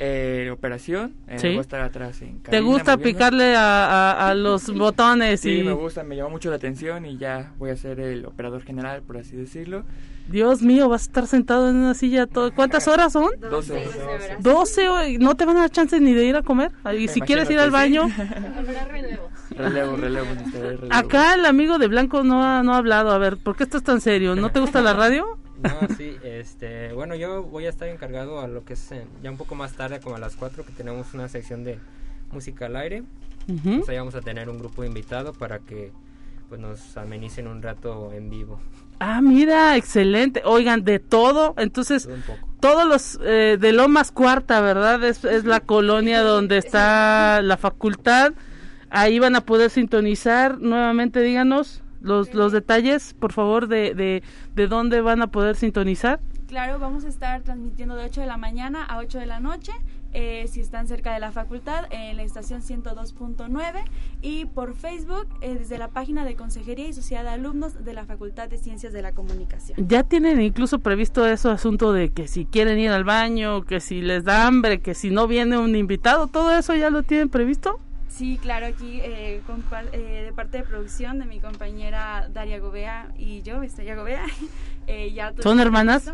eh, 0.00 0.50
operación, 0.52 1.14
eh, 1.28 1.38
Sí. 1.38 1.48
voy 1.48 1.58
a 1.58 1.60
estar 1.60 1.80
atrás 1.80 2.20
en 2.20 2.38
¿Te 2.40 2.50
cabina, 2.50 2.62
gusta 2.62 2.96
moviendo. 2.96 3.16
picarle 3.18 3.54
a, 3.54 3.84
a- 4.12 4.28
a 4.30 4.34
los 4.34 4.68
botones? 4.76 5.40
Sí, 5.40 5.60
y... 5.60 5.62
me 5.62 5.72
gusta, 5.72 6.02
me 6.02 6.16
llamó 6.16 6.30
mucho 6.30 6.50
la 6.50 6.56
atención 6.56 7.06
y 7.06 7.16
ya 7.16 7.52
voy 7.58 7.70
a 7.70 7.76
ser 7.76 8.00
el 8.00 8.26
operador 8.26 8.62
general, 8.64 9.02
por 9.02 9.18
así 9.18 9.36
decirlo. 9.36 9.84
Dios 10.26 10.62
mío, 10.62 10.88
vas 10.88 11.02
a 11.02 11.04
estar 11.04 11.26
sentado 11.26 11.68
en 11.68 11.76
una 11.76 11.92
silla 11.92 12.26
todo. 12.26 12.52
¿Cuántas 12.54 12.88
horas 12.88 13.12
son? 13.12 13.28
12. 13.40 13.84
12 14.40 14.88
hoy. 14.88 15.18
¿No 15.18 15.34
te 15.36 15.44
van 15.44 15.58
a 15.58 15.60
dar 15.60 15.70
chance 15.70 16.00
ni 16.00 16.14
de 16.14 16.24
ir 16.24 16.34
a 16.34 16.42
comer? 16.42 16.72
Y 16.98 17.08
si 17.08 17.20
quieres 17.20 17.48
ir 17.50 17.58
al 17.58 17.70
sí. 17.70 17.74
Relevo, 19.56 19.96
relevo, 19.96 20.26
relevo. 20.52 20.86
Acá 20.90 21.34
el 21.34 21.46
amigo 21.46 21.78
de 21.78 21.86
Blanco 21.88 22.22
no 22.24 22.42
ha, 22.42 22.62
no 22.62 22.74
ha 22.74 22.78
hablado. 22.78 23.10
A 23.12 23.18
ver, 23.18 23.36
¿por 23.36 23.56
qué 23.56 23.62
estás 23.64 23.82
tan 23.82 24.00
serio? 24.00 24.34
¿No 24.34 24.50
te 24.50 24.60
gusta 24.60 24.80
la 24.82 24.94
radio? 24.94 25.38
No, 25.62 25.94
sí, 25.96 26.16
este, 26.24 26.92
bueno, 26.92 27.14
yo 27.14 27.42
voy 27.44 27.66
a 27.66 27.70
estar 27.70 27.88
encargado 27.88 28.40
a 28.40 28.48
lo 28.48 28.64
que 28.64 28.72
es 28.74 28.92
eh, 28.92 29.06
ya 29.22 29.30
un 29.30 29.36
poco 29.36 29.54
más 29.54 29.72
tarde, 29.74 30.00
como 30.00 30.16
a 30.16 30.18
las 30.18 30.34
4, 30.36 30.64
que 30.64 30.72
tenemos 30.72 31.14
una 31.14 31.28
sección 31.28 31.64
de 31.64 31.78
música 32.32 32.66
al 32.66 32.76
aire. 32.76 33.04
Pues 33.62 33.88
ahí 33.88 33.96
vamos 33.98 34.14
a 34.14 34.20
tener 34.20 34.48
un 34.48 34.58
grupo 34.58 34.84
invitado 34.84 35.32
para 35.34 35.58
que 35.60 35.92
pues 36.48 36.60
nos 36.60 36.96
amenicen 36.96 37.46
un 37.46 37.62
rato 37.62 38.12
en 38.12 38.30
vivo. 38.30 38.58
Ah, 39.00 39.20
mira, 39.22 39.76
excelente. 39.76 40.42
Oigan, 40.44 40.84
de 40.84 40.98
todo. 40.98 41.54
Entonces, 41.58 42.04
Todo 42.04 42.14
un 42.14 42.22
poco. 42.22 42.48
todos 42.60 42.86
los 42.88 43.18
eh, 43.22 43.56
de 43.60 43.72
Lomas 43.72 44.12
Cuarta, 44.12 44.60
¿verdad? 44.60 45.02
Es, 45.04 45.24
es 45.24 45.44
la 45.44 45.60
colonia 45.60 46.22
donde 46.22 46.58
está 46.58 47.40
la 47.42 47.56
facultad. 47.56 48.32
Ahí 48.94 49.18
van 49.18 49.34
a 49.34 49.40
poder 49.40 49.70
sintonizar. 49.70 50.60
Nuevamente, 50.60 51.20
díganos 51.20 51.82
los, 52.00 52.32
los 52.32 52.52
detalles, 52.52 53.14
por 53.14 53.32
favor, 53.32 53.66
de, 53.66 53.94
de, 53.94 54.22
de 54.54 54.66
dónde 54.68 55.00
van 55.00 55.20
a 55.20 55.26
poder 55.26 55.56
sintonizar. 55.56 56.20
claro, 56.46 56.78
vamos 56.78 57.04
a 57.04 57.08
estar 57.08 57.42
transmitiendo 57.42 57.96
de 57.96 58.04
8 58.04 58.20
de 58.20 58.26
la 58.28 58.36
mañana 58.36 58.84
a 58.84 58.98
8 58.98 59.18
de 59.18 59.26
la 59.26 59.40
noche. 59.40 59.72
Eh, 60.16 60.46
si 60.46 60.60
están 60.60 60.86
cerca 60.86 61.12
de 61.12 61.18
la 61.18 61.32
facultad, 61.32 61.86
en 61.90 62.16
la 62.16 62.22
estación 62.22 62.62
102.9 62.62 63.82
y 64.22 64.44
por 64.44 64.76
Facebook 64.76 65.26
eh, 65.40 65.56
desde 65.58 65.76
la 65.76 65.88
página 65.88 66.24
de 66.24 66.36
Consejería 66.36 66.86
y 66.86 66.92
Sociedad 66.92 67.24
de 67.24 67.30
Alumnos 67.30 67.84
de 67.84 67.94
la 67.94 68.04
Facultad 68.04 68.48
de 68.48 68.58
Ciencias 68.58 68.92
de 68.92 69.02
la 69.02 69.10
Comunicación. 69.10 69.76
Ya 69.88 70.04
tienen 70.04 70.40
incluso 70.40 70.78
previsto 70.78 71.26
eso 71.26 71.50
asunto 71.50 71.92
de 71.92 72.10
que 72.10 72.28
si 72.28 72.44
quieren 72.44 72.78
ir 72.78 72.90
al 72.90 73.02
baño, 73.02 73.64
que 73.64 73.80
si 73.80 74.02
les 74.02 74.22
da 74.22 74.46
hambre, 74.46 74.80
que 74.80 74.94
si 74.94 75.10
no 75.10 75.26
viene 75.26 75.58
un 75.58 75.74
invitado, 75.74 76.28
todo 76.28 76.56
eso 76.56 76.76
ya 76.76 76.90
lo 76.90 77.02
tienen 77.02 77.28
previsto. 77.28 77.80
Sí, 78.16 78.38
claro, 78.40 78.66
aquí 78.66 79.00
eh, 79.02 79.42
de 79.90 80.32
parte 80.32 80.58
de 80.58 80.62
producción 80.62 81.18
de 81.18 81.26
mi 81.26 81.40
compañera 81.40 82.28
Daria 82.32 82.60
Gobea 82.60 83.08
y 83.18 83.42
yo, 83.42 83.64
Estrella 83.64 83.96
Gobea. 83.96 84.24
ya 85.12 85.32
¿Son 85.42 85.58
hermanas? 85.58 86.12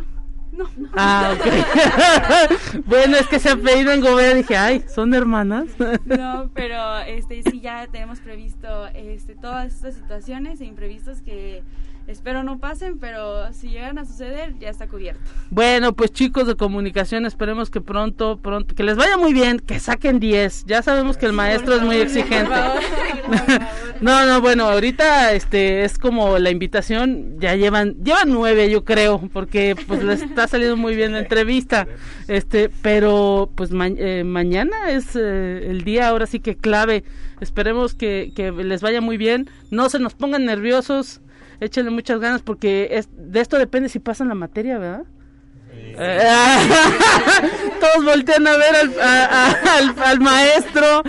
No, 0.50 0.64
Ah, 0.94 1.34
ok. 1.36 2.82
bueno, 2.86 3.18
es 3.18 3.28
que 3.28 3.38
se 3.38 3.50
han 3.50 3.60
pedido 3.60 3.92
en 3.92 4.00
Gobea, 4.00 4.34
dije, 4.34 4.56
ay, 4.56 4.82
¿son 4.88 5.12
hermanas? 5.12 5.66
no, 6.06 6.50
pero 6.54 7.00
este 7.00 7.42
sí 7.42 7.60
ya 7.60 7.86
tenemos 7.86 8.20
previsto 8.20 8.86
este 8.94 9.36
todas 9.36 9.66
estas 9.74 9.94
situaciones 9.94 10.62
e 10.62 10.64
imprevistos 10.64 11.20
que 11.20 11.62
Espero 12.10 12.42
no 12.42 12.58
pasen, 12.58 12.98
pero 12.98 13.52
si 13.52 13.68
llegan 13.68 13.96
a 13.96 14.04
suceder, 14.04 14.58
ya 14.58 14.68
está 14.68 14.88
cubierto. 14.88 15.20
Bueno, 15.50 15.92
pues 15.92 16.10
chicos 16.12 16.48
de 16.48 16.56
comunicación, 16.56 17.24
esperemos 17.24 17.70
que 17.70 17.80
pronto, 17.80 18.36
pronto, 18.36 18.74
que 18.74 18.82
les 18.82 18.96
vaya 18.96 19.16
muy 19.16 19.32
bien, 19.32 19.60
que 19.60 19.78
saquen 19.78 20.18
10. 20.18 20.64
Ya 20.66 20.82
sabemos 20.82 21.16
que 21.16 21.26
el 21.26 21.32
maestro 21.32 21.76
es 21.76 21.82
muy 21.82 21.98
exigente. 21.98 22.50
no, 24.00 24.26
no, 24.26 24.40
bueno, 24.40 24.64
ahorita 24.64 25.34
este 25.34 25.84
es 25.84 25.98
como 25.98 26.40
la 26.40 26.50
invitación, 26.50 27.38
ya 27.38 27.54
llevan, 27.54 27.94
llevan 28.02 28.30
nueve, 28.30 28.68
yo 28.68 28.84
creo, 28.84 29.20
porque 29.32 29.76
pues 29.86 30.02
les 30.02 30.20
está 30.22 30.48
saliendo 30.48 30.76
muy 30.76 30.96
bien 30.96 31.12
la 31.12 31.20
entrevista. 31.20 31.86
Este, 32.26 32.70
pero 32.82 33.52
pues 33.54 33.70
eh, 33.72 34.24
mañana 34.24 34.90
es 34.90 35.14
eh, 35.14 35.70
el 35.70 35.84
día 35.84 36.08
ahora 36.08 36.26
sí 36.26 36.40
que 36.40 36.56
clave. 36.56 37.04
Esperemos 37.40 37.94
que, 37.94 38.32
que 38.34 38.50
les 38.50 38.82
vaya 38.82 39.00
muy 39.00 39.16
bien. 39.16 39.48
No 39.70 39.88
se 39.88 40.00
nos 40.00 40.14
pongan 40.14 40.44
nerviosos 40.44 41.20
échenle 41.60 41.90
muchas 41.90 42.18
ganas 42.20 42.42
porque 42.42 42.88
es, 42.92 43.08
de 43.12 43.40
esto 43.40 43.58
depende 43.58 43.88
si 43.88 43.98
pasan 43.98 44.28
la 44.28 44.34
materia, 44.34 44.78
¿verdad? 44.78 45.04
Todos 47.80 48.04
voltean 48.04 48.46
a 48.46 48.56
ver 48.56 48.74
al, 50.02 50.20
maestro, 50.20 51.02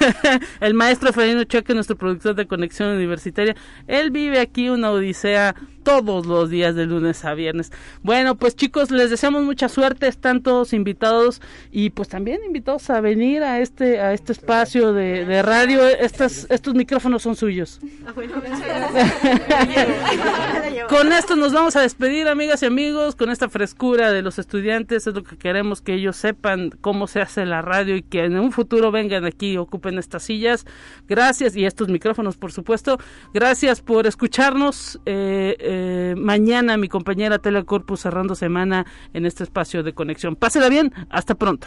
el 0.60 0.74
maestro 0.74 1.12
Fernando 1.12 1.44
Choque, 1.44 1.74
nuestro 1.74 1.96
productor 1.96 2.34
de 2.34 2.46
Conexión 2.46 2.90
Universitaria. 2.90 3.54
Él 3.86 4.10
vive 4.10 4.40
aquí 4.40 4.68
una 4.68 4.90
odisea 4.90 5.54
todos 5.84 6.26
los 6.26 6.50
días 6.50 6.74
de 6.74 6.86
lunes 6.86 7.24
a 7.24 7.34
viernes. 7.34 7.70
Bueno, 8.02 8.34
pues 8.34 8.56
chicos, 8.56 8.90
les 8.90 9.10
deseamos 9.10 9.44
mucha 9.44 9.68
suerte, 9.68 10.08
están 10.08 10.42
todos 10.42 10.72
invitados 10.72 11.40
y 11.70 11.90
pues 11.90 12.08
también 12.08 12.40
invitados 12.44 12.90
a 12.90 13.00
venir 13.00 13.42
a 13.42 13.60
este 13.60 14.00
a 14.00 14.12
este 14.12 14.32
espacio 14.32 14.92
de, 14.92 15.42
radio. 15.42 15.86
Estas, 15.86 16.46
estos 16.50 16.74
micrófonos 16.74 17.22
son 17.22 17.36
suyos. 17.36 17.80
con 20.88 21.12
esto 21.12 21.36
nos 21.36 21.52
vamos 21.52 21.76
a 21.76 21.82
despedir, 21.82 22.28
amigas 22.28 22.62
y 22.62 22.66
amigos, 22.66 23.14
con 23.14 23.30
esta 23.30 23.48
frescura 23.48 24.12
de 24.12 24.22
los 24.22 24.38
estudiantes. 24.38 25.06
Es 25.06 25.14
lo 25.14 25.22
que 25.22 25.36
queremos 25.36 25.82
que 25.82 25.94
ellos 25.94 26.16
sepan 26.16 26.70
cómo 26.80 27.06
se 27.06 27.20
hace 27.20 27.46
la 27.46 27.62
radio 27.62 27.96
y 27.96 28.02
que 28.02 28.24
en 28.24 28.38
un 28.38 28.52
futuro 28.52 28.90
vengan 28.90 29.24
aquí 29.24 29.52
y 29.52 29.58
ocupen 29.58 29.98
estas 29.98 30.24
sillas. 30.24 30.64
Gracias 31.08 31.56
y 31.56 31.66
estos 31.66 31.88
micrófonos, 31.88 32.36
por 32.36 32.52
supuesto. 32.52 32.98
Gracias 33.32 33.80
por 33.80 34.06
escucharnos. 34.06 35.00
Eh, 35.06 35.56
eh, 35.74 36.14
mañana 36.16 36.76
mi 36.76 36.88
compañera 36.88 37.38
Telecorpus 37.38 38.00
cerrando 38.00 38.34
semana 38.34 38.86
en 39.12 39.26
este 39.26 39.42
espacio 39.42 39.82
de 39.82 39.92
conexión. 39.92 40.36
Pásela 40.36 40.68
bien, 40.68 40.92
hasta 41.10 41.34
pronto. 41.34 41.66